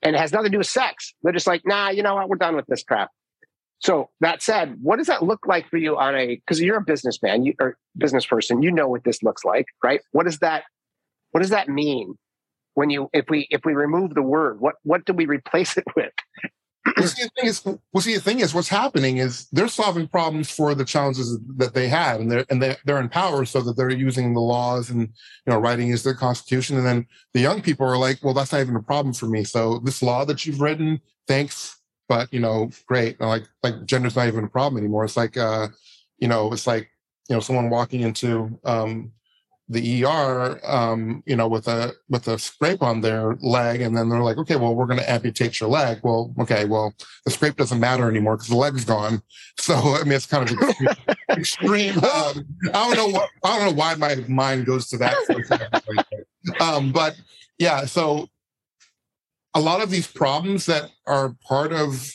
[0.02, 1.14] and it has nothing to do with sex.
[1.24, 2.30] They're just like, nah, you know what?
[2.30, 3.10] We're done with this crap.
[3.80, 6.82] So that said, what does that look like for you on a because you're a
[6.82, 10.02] businessman, you or business person, you know what this looks like, right?
[10.12, 10.64] What does that
[11.32, 12.18] what does that mean
[12.76, 15.86] when you if we if we remove the word, what what do we replace it
[15.96, 16.14] with?
[16.98, 20.08] well, see, the thing is, well, see, the thing is, what's happening is they're solving
[20.08, 23.62] problems for the challenges that they had, and they're and they're, they're in power, so
[23.62, 25.08] that they're using the laws and you
[25.48, 26.78] know writing is their constitution.
[26.78, 29.44] And then the young people are like, well, that's not even a problem for me.
[29.44, 31.80] So this law that you've written, thanks,
[32.10, 33.18] but you know, great.
[33.20, 35.06] And like like gender's not even a problem anymore.
[35.06, 35.70] It's like, uh,
[36.20, 36.90] you know, it's like
[37.30, 39.12] you know, someone walking into um,
[39.70, 44.10] the ER, um, you know, with a with a scrape on their leg, and then
[44.10, 46.00] they're like, okay, well, we're going to amputate your leg.
[46.04, 46.94] Well, okay, well,
[47.26, 49.22] the scrape doesn't matter anymore because the leg's gone.
[49.60, 50.90] So I mean, it's kind of extreme.
[51.30, 55.16] extreme um, I don't know what I don't know why my mind goes to that.
[56.60, 57.16] um, but
[57.60, 58.28] yeah, so
[59.54, 62.14] a lot of these problems that are part of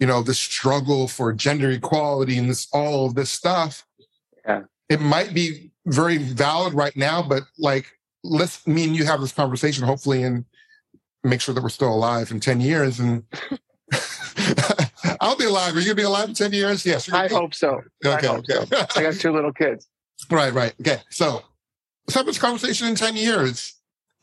[0.00, 3.84] you know the struggle for gender equality and this all of this stuff.
[4.46, 4.62] Yeah.
[4.88, 7.86] It might be very valid right now, but like
[8.22, 10.44] let's me and you have this conversation hopefully and
[11.22, 13.24] make sure that we're still alive in 10 years and
[15.20, 15.74] I'll be alive.
[15.74, 16.84] Are you gonna be alive in 10 years?
[16.84, 17.10] Yes.
[17.12, 17.82] I hope so.
[18.04, 18.54] Okay, I okay.
[18.54, 18.86] So.
[18.96, 19.88] I got two little kids.
[20.30, 20.74] Right, right.
[20.80, 20.98] Okay.
[21.10, 21.42] So
[22.06, 23.74] let's have this conversation in 10 years.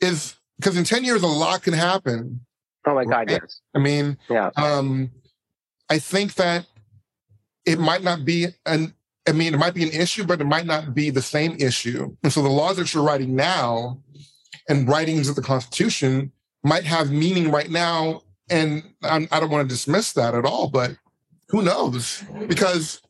[0.02, 2.42] Is because in 10 years a lot can happen.
[2.86, 3.30] Oh my God, right?
[3.30, 3.62] yes.
[3.74, 4.52] I mean, yeah.
[4.58, 5.12] Um,
[5.90, 6.66] I think that
[7.66, 8.94] it might not be an
[9.28, 12.16] I mean, it might be an issue, but it might not be the same issue.
[12.24, 14.02] And so the laws that you're writing now
[14.68, 16.32] and writings of the Constitution
[16.64, 18.22] might have meaning right now.
[18.50, 20.92] And I'm, I do not want to dismiss that at all, but
[21.50, 22.24] who knows?
[22.48, 23.02] Because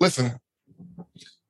[0.00, 0.40] listen,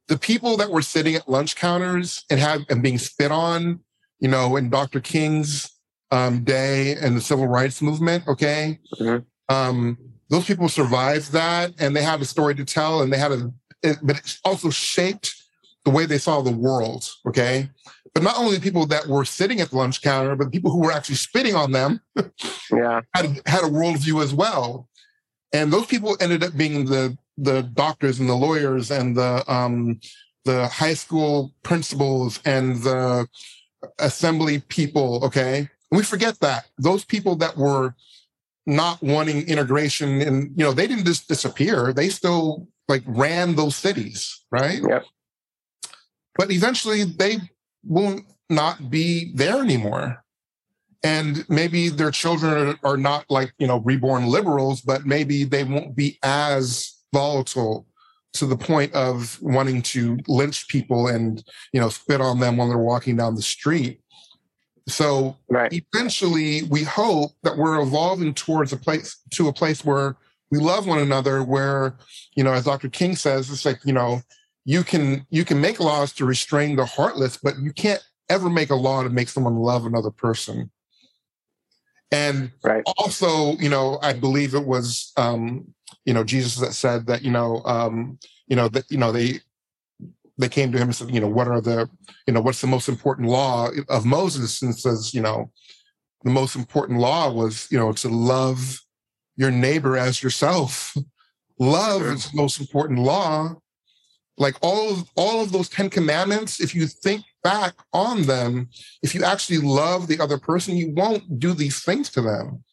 [0.08, 3.80] the people that were sitting at lunch counters and have and being spit on,
[4.20, 5.00] you know, in Dr.
[5.00, 5.70] King's
[6.10, 9.54] um, day and the civil rights movement, okay, mm-hmm.
[9.54, 9.98] um,
[10.30, 13.52] those people survived that and they had a story to tell and they had a,
[13.82, 15.34] it, but it also shaped
[15.84, 17.68] the way they saw the world, okay.
[18.14, 20.70] But not only the people that were sitting at the lunch counter, but the people
[20.70, 22.00] who were actually spitting on them,
[22.70, 24.88] yeah, had had a worldview as well.
[25.52, 30.00] And those people ended up being the the doctors and the lawyers and the um,
[30.44, 33.26] the high school principals and the
[33.98, 35.24] assembly people.
[35.24, 37.96] Okay, and we forget that those people that were
[38.66, 43.76] not wanting integration and you know they didn't just disappear; they still like ran those
[43.76, 44.80] cities, right?
[44.86, 45.04] Yep.
[46.36, 47.38] But eventually, they
[47.84, 48.20] will
[48.50, 50.24] not be there anymore
[51.04, 55.94] and maybe their children are not like you know reborn liberals but maybe they won't
[55.94, 57.86] be as volatile
[58.32, 62.68] to the point of wanting to lynch people and you know spit on them when
[62.68, 64.00] they're walking down the street
[64.88, 65.72] so right.
[65.72, 70.16] eventually we hope that we're evolving towards a place to a place where
[70.50, 71.96] we love one another where
[72.36, 74.20] you know as dr king says it's like you know
[74.64, 78.70] you can you can make laws to restrain the heartless but you can't ever make
[78.70, 80.70] a law to make someone love another person
[82.12, 82.82] and right.
[82.98, 85.74] also you know i believe it was um
[86.04, 89.40] you know, Jesus that said that, you know, um, you know, that, you know, they
[90.38, 91.88] they came to him and said, you know, what are the,
[92.26, 94.62] you know, what's the most important law of Moses?
[94.62, 95.50] And says, you know,
[96.24, 98.80] the most important law was, you know, to love
[99.36, 100.96] your neighbor as yourself.
[101.60, 103.54] Love is the most important law.
[104.36, 108.70] Like all of all of those Ten Commandments, if you think back on them,
[109.04, 112.64] if you actually love the other person, you won't do these things to them.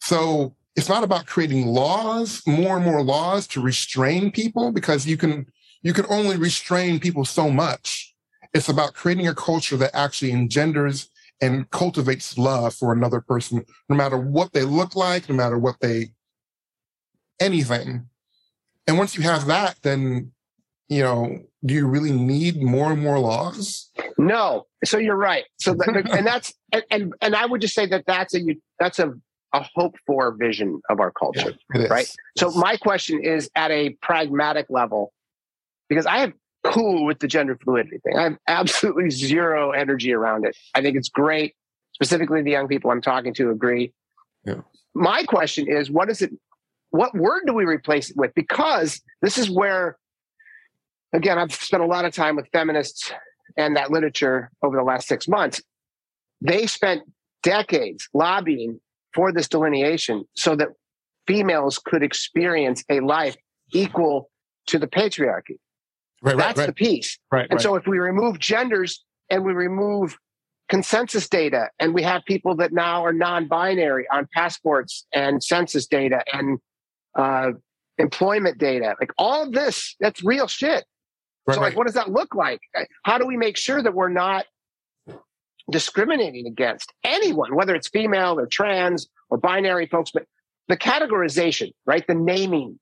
[0.00, 5.18] So it's not about creating laws, more and more laws to restrain people because you
[5.18, 5.44] can
[5.82, 8.14] you can only restrain people so much.
[8.54, 11.08] It's about creating a culture that actually engenders
[11.40, 15.76] and cultivates love for another person, no matter what they look like, no matter what
[15.80, 16.10] they
[17.40, 18.08] anything.
[18.86, 20.32] And once you have that, then
[20.88, 23.90] you know, do you really need more and more laws?
[24.16, 24.66] No.
[24.84, 25.44] So you're right.
[25.58, 28.40] So and that's and, and and I would just say that that's a
[28.78, 29.12] that's a
[29.54, 32.10] a hope for vision of our culture, yeah, right?
[32.36, 35.12] So my question is at a pragmatic level,
[35.88, 36.34] because I am
[36.64, 38.16] cool with the gender fluidity thing.
[38.16, 40.56] I have absolutely zero energy around it.
[40.74, 41.54] I think it's great.
[41.94, 43.92] Specifically, the young people I'm talking to agree.
[44.44, 44.60] Yeah.
[44.94, 46.32] My question is, what is it?
[46.90, 48.34] What word do we replace it with?
[48.34, 49.98] Because this is where,
[51.12, 53.12] again, I've spent a lot of time with feminists
[53.56, 55.60] and that literature over the last six months.
[56.40, 57.02] They spent
[57.42, 58.80] decades lobbying
[59.14, 60.68] for this delineation so that
[61.26, 63.36] females could experience a life
[63.72, 64.30] equal
[64.66, 65.58] to the patriarchy.
[66.22, 67.18] Right, That's right, the piece.
[67.30, 70.16] Right, and so if we remove genders and we remove
[70.68, 76.22] consensus data and we have people that now are non-binary on passports and census data
[76.32, 76.58] and
[77.14, 77.52] uh,
[77.98, 80.84] employment data, like all of this, that's real shit.
[81.46, 82.60] Right, so like, what does that look like?
[83.04, 84.44] How do we make sure that we're not
[85.70, 90.24] discriminating against anyone, whether it's female or trans or binary folks, but
[90.68, 92.06] the categorization, right?
[92.06, 92.78] The naming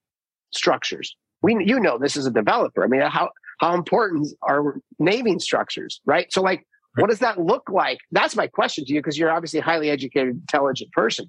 [0.52, 1.16] structures.
[1.42, 2.84] We, you know, this is a developer.
[2.84, 3.30] I mean, how,
[3.60, 6.32] how important are naming structures, right?
[6.32, 7.98] So like, what does that look like?
[8.10, 11.28] That's my question to you, because you're obviously a highly educated, intelligent person.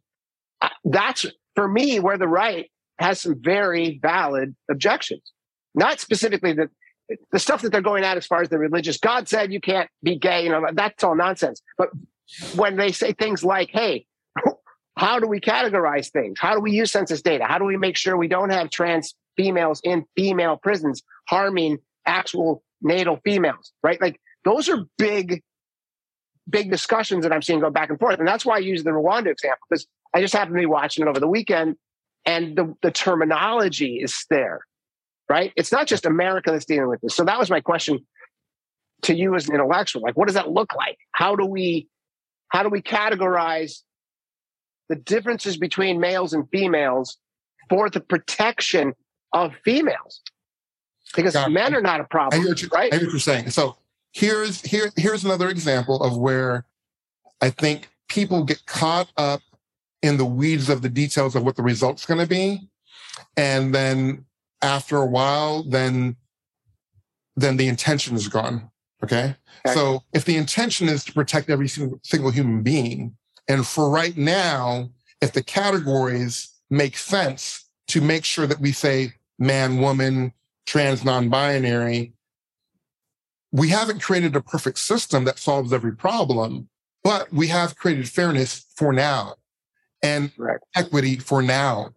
[0.85, 1.25] That's
[1.55, 5.31] for me where the right has some very valid objections.
[5.75, 6.69] Not specifically that
[7.31, 9.89] the stuff that they're going at as far as the religious God said you can't
[10.03, 11.61] be gay, you know, that's all nonsense.
[11.77, 11.89] But
[12.55, 14.05] when they say things like, hey,
[14.97, 16.39] how do we categorize things?
[16.39, 17.45] How do we use census data?
[17.45, 22.63] How do we make sure we don't have trans females in female prisons harming actual
[22.81, 24.01] natal females, right?
[24.01, 25.41] Like those are big,
[26.49, 28.19] big discussions that I'm seeing go back and forth.
[28.19, 31.05] And that's why I use the Rwanda example because I just happened to be watching
[31.05, 31.75] it over the weekend
[32.25, 34.61] and the, the terminology is there
[35.29, 35.51] right?
[35.55, 37.15] It's not just America that's dealing with this.
[37.15, 37.99] So that was my question
[39.03, 40.01] to you as an intellectual.
[40.01, 40.97] Like, what does that look like?
[41.11, 41.87] How do we
[42.49, 43.81] how do we categorize
[44.87, 47.17] the differences between males and females
[47.69, 48.93] for the protection
[49.33, 50.21] of females?
[51.15, 52.93] Because God, men are not a problem, I hear you, right?
[52.93, 53.49] I hear what you're saying.
[53.51, 53.77] So
[54.13, 56.65] here's here here's another example of where
[57.41, 59.41] I think people get caught up
[60.01, 62.69] in the weeds of the details of what the result's going to be,
[63.35, 64.25] and then
[64.61, 66.15] after a while, then
[67.35, 68.69] then the intention is gone.
[69.03, 69.35] Okay.
[69.65, 69.75] okay.
[69.75, 73.15] So if the intention is to protect every single, single human being,
[73.47, 74.89] and for right now,
[75.21, 80.33] if the categories make sense to make sure that we say man, woman,
[80.65, 82.13] trans, non-binary,
[83.51, 86.67] we haven't created a perfect system that solves every problem,
[87.03, 89.35] but we have created fairness for now
[90.03, 90.59] and right.
[90.75, 91.91] equity for now.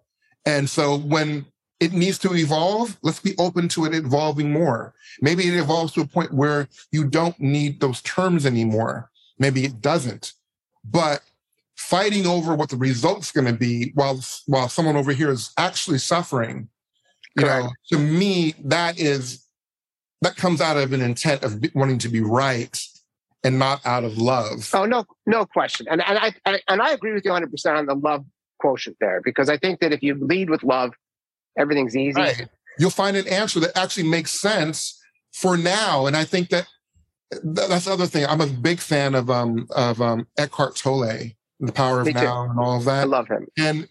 [0.47, 1.47] And so when
[1.81, 4.95] it needs to evolve, let's be open to it evolving more.
[5.21, 9.11] Maybe it evolves to a point where you don't need those terms anymore.
[9.39, 10.35] Maybe it doesn't.
[10.85, 11.23] But
[11.91, 15.99] fighting over what the result's going to be while while someone over here is actually
[15.99, 16.69] suffering,
[17.37, 17.65] you Correct.
[17.65, 19.45] know, to me that is
[20.23, 22.81] that comes out of an intent of wanting to be right
[23.43, 24.71] and not out of love.
[24.73, 25.87] Oh no, no question.
[25.91, 28.25] And and I and I agree with you 100 percent on the love
[28.61, 30.95] quotient there because I think that if you lead with love,
[31.59, 32.21] everything's easy.
[32.21, 32.49] Right.
[32.79, 35.03] You'll find an answer that actually makes sense
[35.33, 36.07] for now.
[36.07, 36.69] And I think that
[37.43, 38.27] that's the other thing.
[38.27, 42.45] I'm a big fan of um of um Eckhart Tolle, The Power of Me Now,
[42.45, 42.51] too.
[42.51, 43.03] and all of that.
[43.03, 43.47] I love him.
[43.59, 43.89] And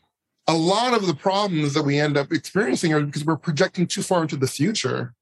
[0.48, 4.02] a lot of the problems that we end up experiencing are because we're projecting too
[4.02, 5.14] far into the future.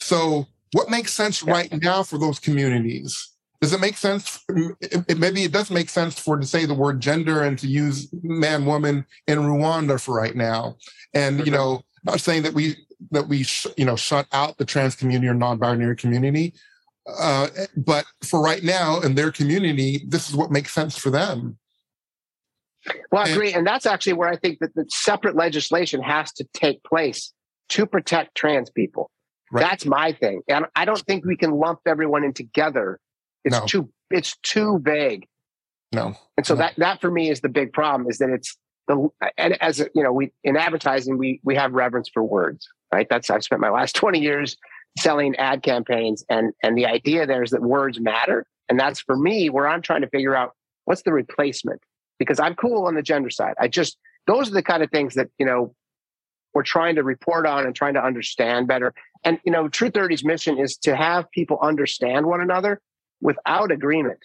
[0.00, 1.52] So, what makes sense yeah.
[1.52, 3.30] right now for those communities?
[3.60, 4.44] Does it make sense?
[4.48, 7.66] It, it, maybe it does make sense for to say the word gender and to
[7.66, 10.76] use man, woman in Rwanda for right now.
[11.12, 11.54] And you mm-hmm.
[11.54, 12.76] know, not saying that we
[13.10, 16.54] that we sh- you know shut out the trans community or non-binary community,
[17.18, 21.58] uh, but for right now in their community, this is what makes sense for them.
[23.10, 26.44] Well, I agree, and that's actually where I think that the separate legislation has to
[26.54, 27.32] take place
[27.70, 29.10] to protect trans people.
[29.50, 29.62] Right.
[29.62, 33.00] That's my thing, and I don't think we can lump everyone in together.
[33.44, 33.66] It's no.
[33.66, 35.26] too it's too vague.
[35.92, 36.58] No, and so no.
[36.58, 38.08] that that for me is the big problem.
[38.10, 38.56] Is that it's
[38.88, 43.06] the and as you know we in advertising we we have reverence for words right
[43.08, 44.56] that's i've spent my last 20 years
[44.98, 49.16] selling ad campaigns and and the idea there is that words matter and that's for
[49.16, 50.52] me where i'm trying to figure out
[50.86, 51.80] what's the replacement
[52.18, 53.96] because i'm cool on the gender side i just
[54.26, 55.74] those are the kind of things that you know
[56.54, 58.92] we're trying to report on and trying to understand better
[59.24, 62.80] and you know True 30's mission is to have people understand one another
[63.20, 64.18] without agreement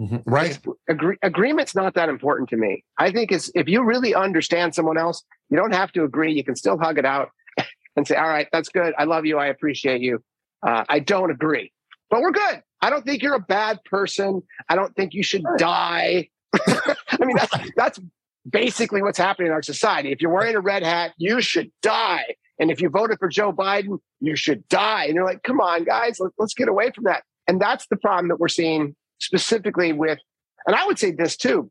[0.00, 0.28] Mm-hmm.
[0.28, 0.58] Right.
[0.88, 2.84] Agree- agreement's not that important to me.
[2.98, 6.32] I think it's if you really understand someone else, you don't have to agree.
[6.32, 7.30] You can still hug it out
[7.96, 8.92] and say, "All right, that's good.
[8.98, 9.38] I love you.
[9.38, 10.22] I appreciate you.
[10.66, 11.72] Uh, I don't agree,
[12.10, 12.62] but we're good.
[12.80, 14.42] I don't think you're a bad person.
[14.68, 16.28] I don't think you should die.
[17.20, 18.00] I mean, that's that's
[18.48, 20.12] basically what's happening in our society.
[20.12, 22.36] If you're wearing a red hat, you should die.
[22.58, 25.04] And if you voted for Joe Biden, you should die.
[25.06, 27.24] And you're like, come on, guys, let, let's get away from that.
[27.48, 30.18] And that's the problem that we're seeing specifically with,
[30.66, 31.70] and I would say this too,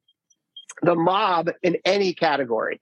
[0.81, 2.81] the mob in any category,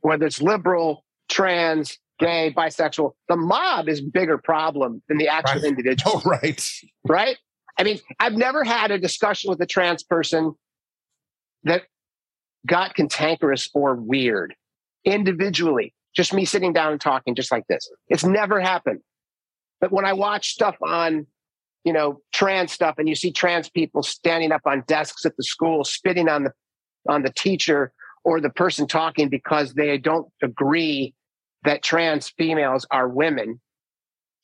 [0.00, 5.62] whether it's liberal, trans, gay, bisexual, the mob is a bigger problem than the actual
[5.62, 5.68] right.
[5.68, 6.22] individual.
[6.24, 6.70] Oh, right.
[7.06, 7.36] Right?
[7.78, 10.54] I mean, I've never had a discussion with a trans person
[11.68, 11.84] that
[12.66, 14.54] got cantankerous or weird
[15.04, 15.94] individually.
[16.14, 17.88] Just me sitting down and talking just like this.
[18.08, 19.00] It's never happened.
[19.80, 21.26] But when I watch stuff on
[21.84, 25.42] you know, trans stuff, and you see trans people standing up on desks at the
[25.42, 26.52] school, spitting on the
[27.08, 27.92] on the teacher
[28.24, 31.14] or the person talking because they don't agree
[31.64, 33.60] that trans females are women.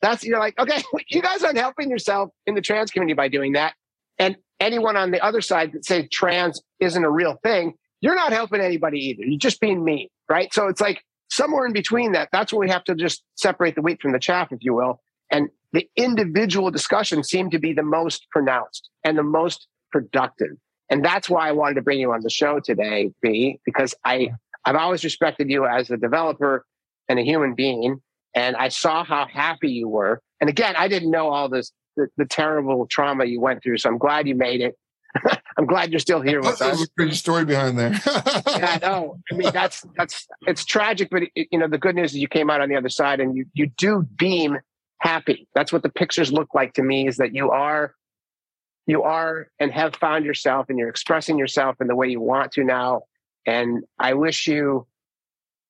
[0.01, 3.53] That's you're like, okay, you guys aren't helping yourself in the trans community by doing
[3.53, 3.75] that.
[4.19, 8.33] And anyone on the other side that say trans isn't a real thing, you're not
[8.33, 9.25] helping anybody either.
[9.25, 10.53] You're just being mean, right?
[10.53, 12.29] So it's like somewhere in between that.
[12.33, 15.01] That's where we have to just separate the wheat from the chaff, if you will,
[15.31, 20.57] and the individual discussions seem to be the most pronounced and the most productive.
[20.91, 24.31] And that's why I wanted to bring you on the show today, B, because I,
[24.65, 26.65] I've always respected you as a developer
[27.09, 28.01] and a human being.
[28.35, 30.21] And I saw how happy you were.
[30.41, 33.79] And again, I didn't know all this, the, the terrible trauma you went through.
[33.79, 34.77] So I'm glad you made it.
[35.57, 36.83] I'm glad you're still here with us.
[36.83, 37.93] a great story behind there.
[38.49, 42.11] yeah, no, I mean that's that's it's tragic, but it, you know the good news
[42.11, 44.59] is you came out on the other side, and you you do beam
[44.99, 45.47] happy.
[45.55, 47.95] That's what the pictures look like to me is that you are
[48.87, 52.53] you are and have found yourself and you're expressing yourself in the way you want
[52.53, 53.03] to now.
[53.47, 54.87] And I wish you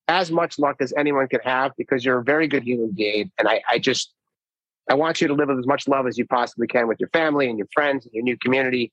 [0.08, 3.30] as much luck as anyone could have because you're a very good human being.
[3.38, 4.12] And I, I just
[4.88, 7.08] I want you to live with as much love as you possibly can with your
[7.10, 8.92] family and your friends and your new community.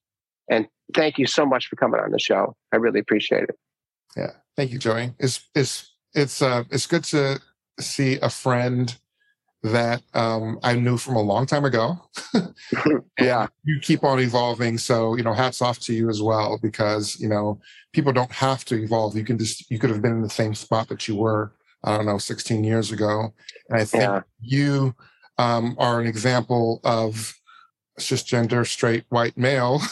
[0.49, 2.55] And thank you so much for coming on the show.
[2.71, 3.57] I really appreciate it.
[4.15, 4.31] Yeah.
[4.55, 5.13] Thank you, Joey.
[5.19, 7.39] It's it's it's uh it's good to
[7.79, 8.95] see a friend
[9.63, 11.95] that um, I knew from a long time ago.
[13.19, 13.45] yeah.
[13.63, 14.79] You keep on evolving.
[14.79, 17.59] So, you know, hats off to you as well, because, you know,
[17.93, 19.15] people don't have to evolve.
[19.15, 21.53] You can just, you could have been in the same spot that you were
[21.83, 23.33] I don't know, 16 years ago.
[23.69, 24.21] And I think yeah.
[24.39, 24.95] you
[25.41, 27.33] um, are an example of
[27.99, 29.79] cisgender straight white male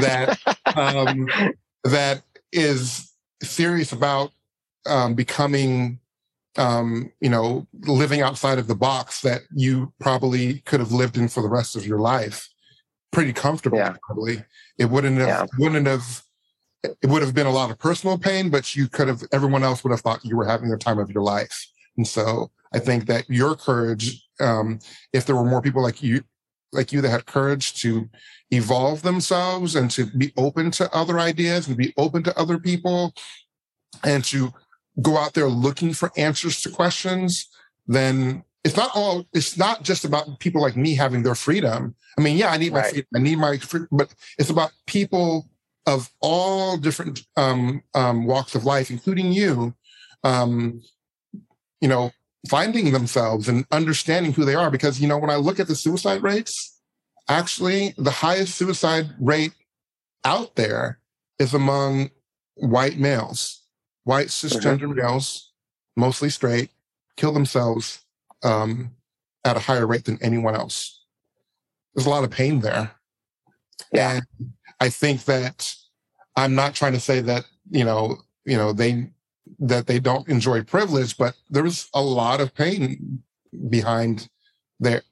[0.00, 0.38] that
[0.76, 1.28] um,
[1.84, 2.22] that
[2.52, 3.10] is
[3.42, 4.32] serious about
[4.86, 5.98] um, becoming
[6.58, 11.28] um, you know living outside of the box that you probably could have lived in
[11.28, 12.48] for the rest of your life
[13.12, 13.96] pretty comfortable yeah.
[14.02, 14.44] probably
[14.78, 15.46] it wouldn't have yeah.
[15.58, 16.22] wouldn't have
[16.84, 19.82] it would have been a lot of personal pain but you could have everyone else
[19.82, 21.66] would have thought you were having the time of your life
[21.96, 24.78] and so i think that your courage um,
[25.12, 26.22] if there were more people like you
[26.72, 28.08] like you that had courage to
[28.50, 33.12] evolve themselves and to be open to other ideas and be open to other people
[34.04, 34.52] and to
[35.02, 37.48] go out there looking for answers to questions,
[37.86, 41.94] then it's not all, it's not just about people like me having their freedom.
[42.18, 43.06] I mean, yeah, I need my freedom.
[43.14, 45.48] I need my freedom, but it's about people
[45.86, 49.74] of all different um, um, walks of life, including you,
[50.24, 50.82] um,
[51.80, 52.12] you know,
[52.48, 54.70] finding themselves and understanding who they are.
[54.70, 56.80] Because, you know, when I look at the suicide rates,
[57.28, 59.52] actually the highest suicide rate
[60.24, 61.00] out there
[61.38, 62.10] is among
[62.54, 63.62] white males,
[64.04, 65.00] white cisgender mm-hmm.
[65.00, 65.52] males,
[65.96, 66.70] mostly straight,
[67.16, 68.04] kill themselves
[68.42, 68.90] um,
[69.44, 71.04] at a higher rate than anyone else.
[71.94, 72.92] There's a lot of pain there.
[73.92, 74.20] Yeah.
[74.20, 75.74] And I think that
[76.36, 79.10] I'm not trying to say that, you know, you know, they
[79.58, 83.22] that they don't enjoy privilege, but there's a lot of pain
[83.68, 84.28] behind
[84.78, 85.02] their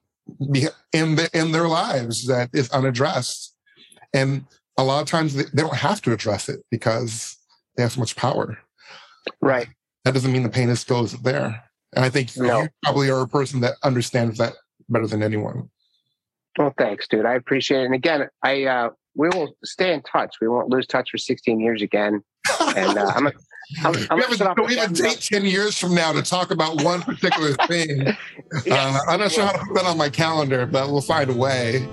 [0.92, 3.54] in the, in their lives that is unaddressed,
[4.12, 4.44] and
[4.76, 7.36] a lot of times they, they don't have to address it because
[7.76, 8.58] they have so much power.
[9.40, 9.68] Right.
[10.04, 11.64] That doesn't mean the pain is still isn't there.
[11.94, 12.62] And I think no.
[12.62, 14.54] you probably are a person that understands that
[14.88, 15.70] better than anyone.
[16.58, 17.24] Well, thanks, dude.
[17.24, 17.86] I appreciate it.
[17.86, 20.36] And again, I uh, we will stay in touch.
[20.40, 22.22] We won't lose touch for 16 years again.
[22.76, 23.30] And uh, I'm,
[23.84, 26.50] I'm, I'm we, have a, we have a date 10 years from now to talk
[26.50, 28.06] about one particular thing.
[28.06, 31.34] uh, I'm not sure how to put that on my calendar, but we'll find a
[31.34, 31.86] way.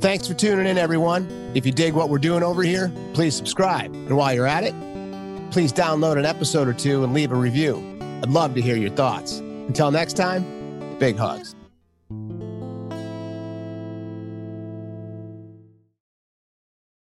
[0.00, 1.52] Thanks for tuning in, everyone.
[1.54, 3.92] If you dig what we're doing over here, please subscribe.
[3.92, 4.74] And while you're at it,
[5.52, 7.76] please download an episode or two and leave a review.
[8.22, 9.38] I'd love to hear your thoughts.
[9.38, 11.54] Until next time, big hugs.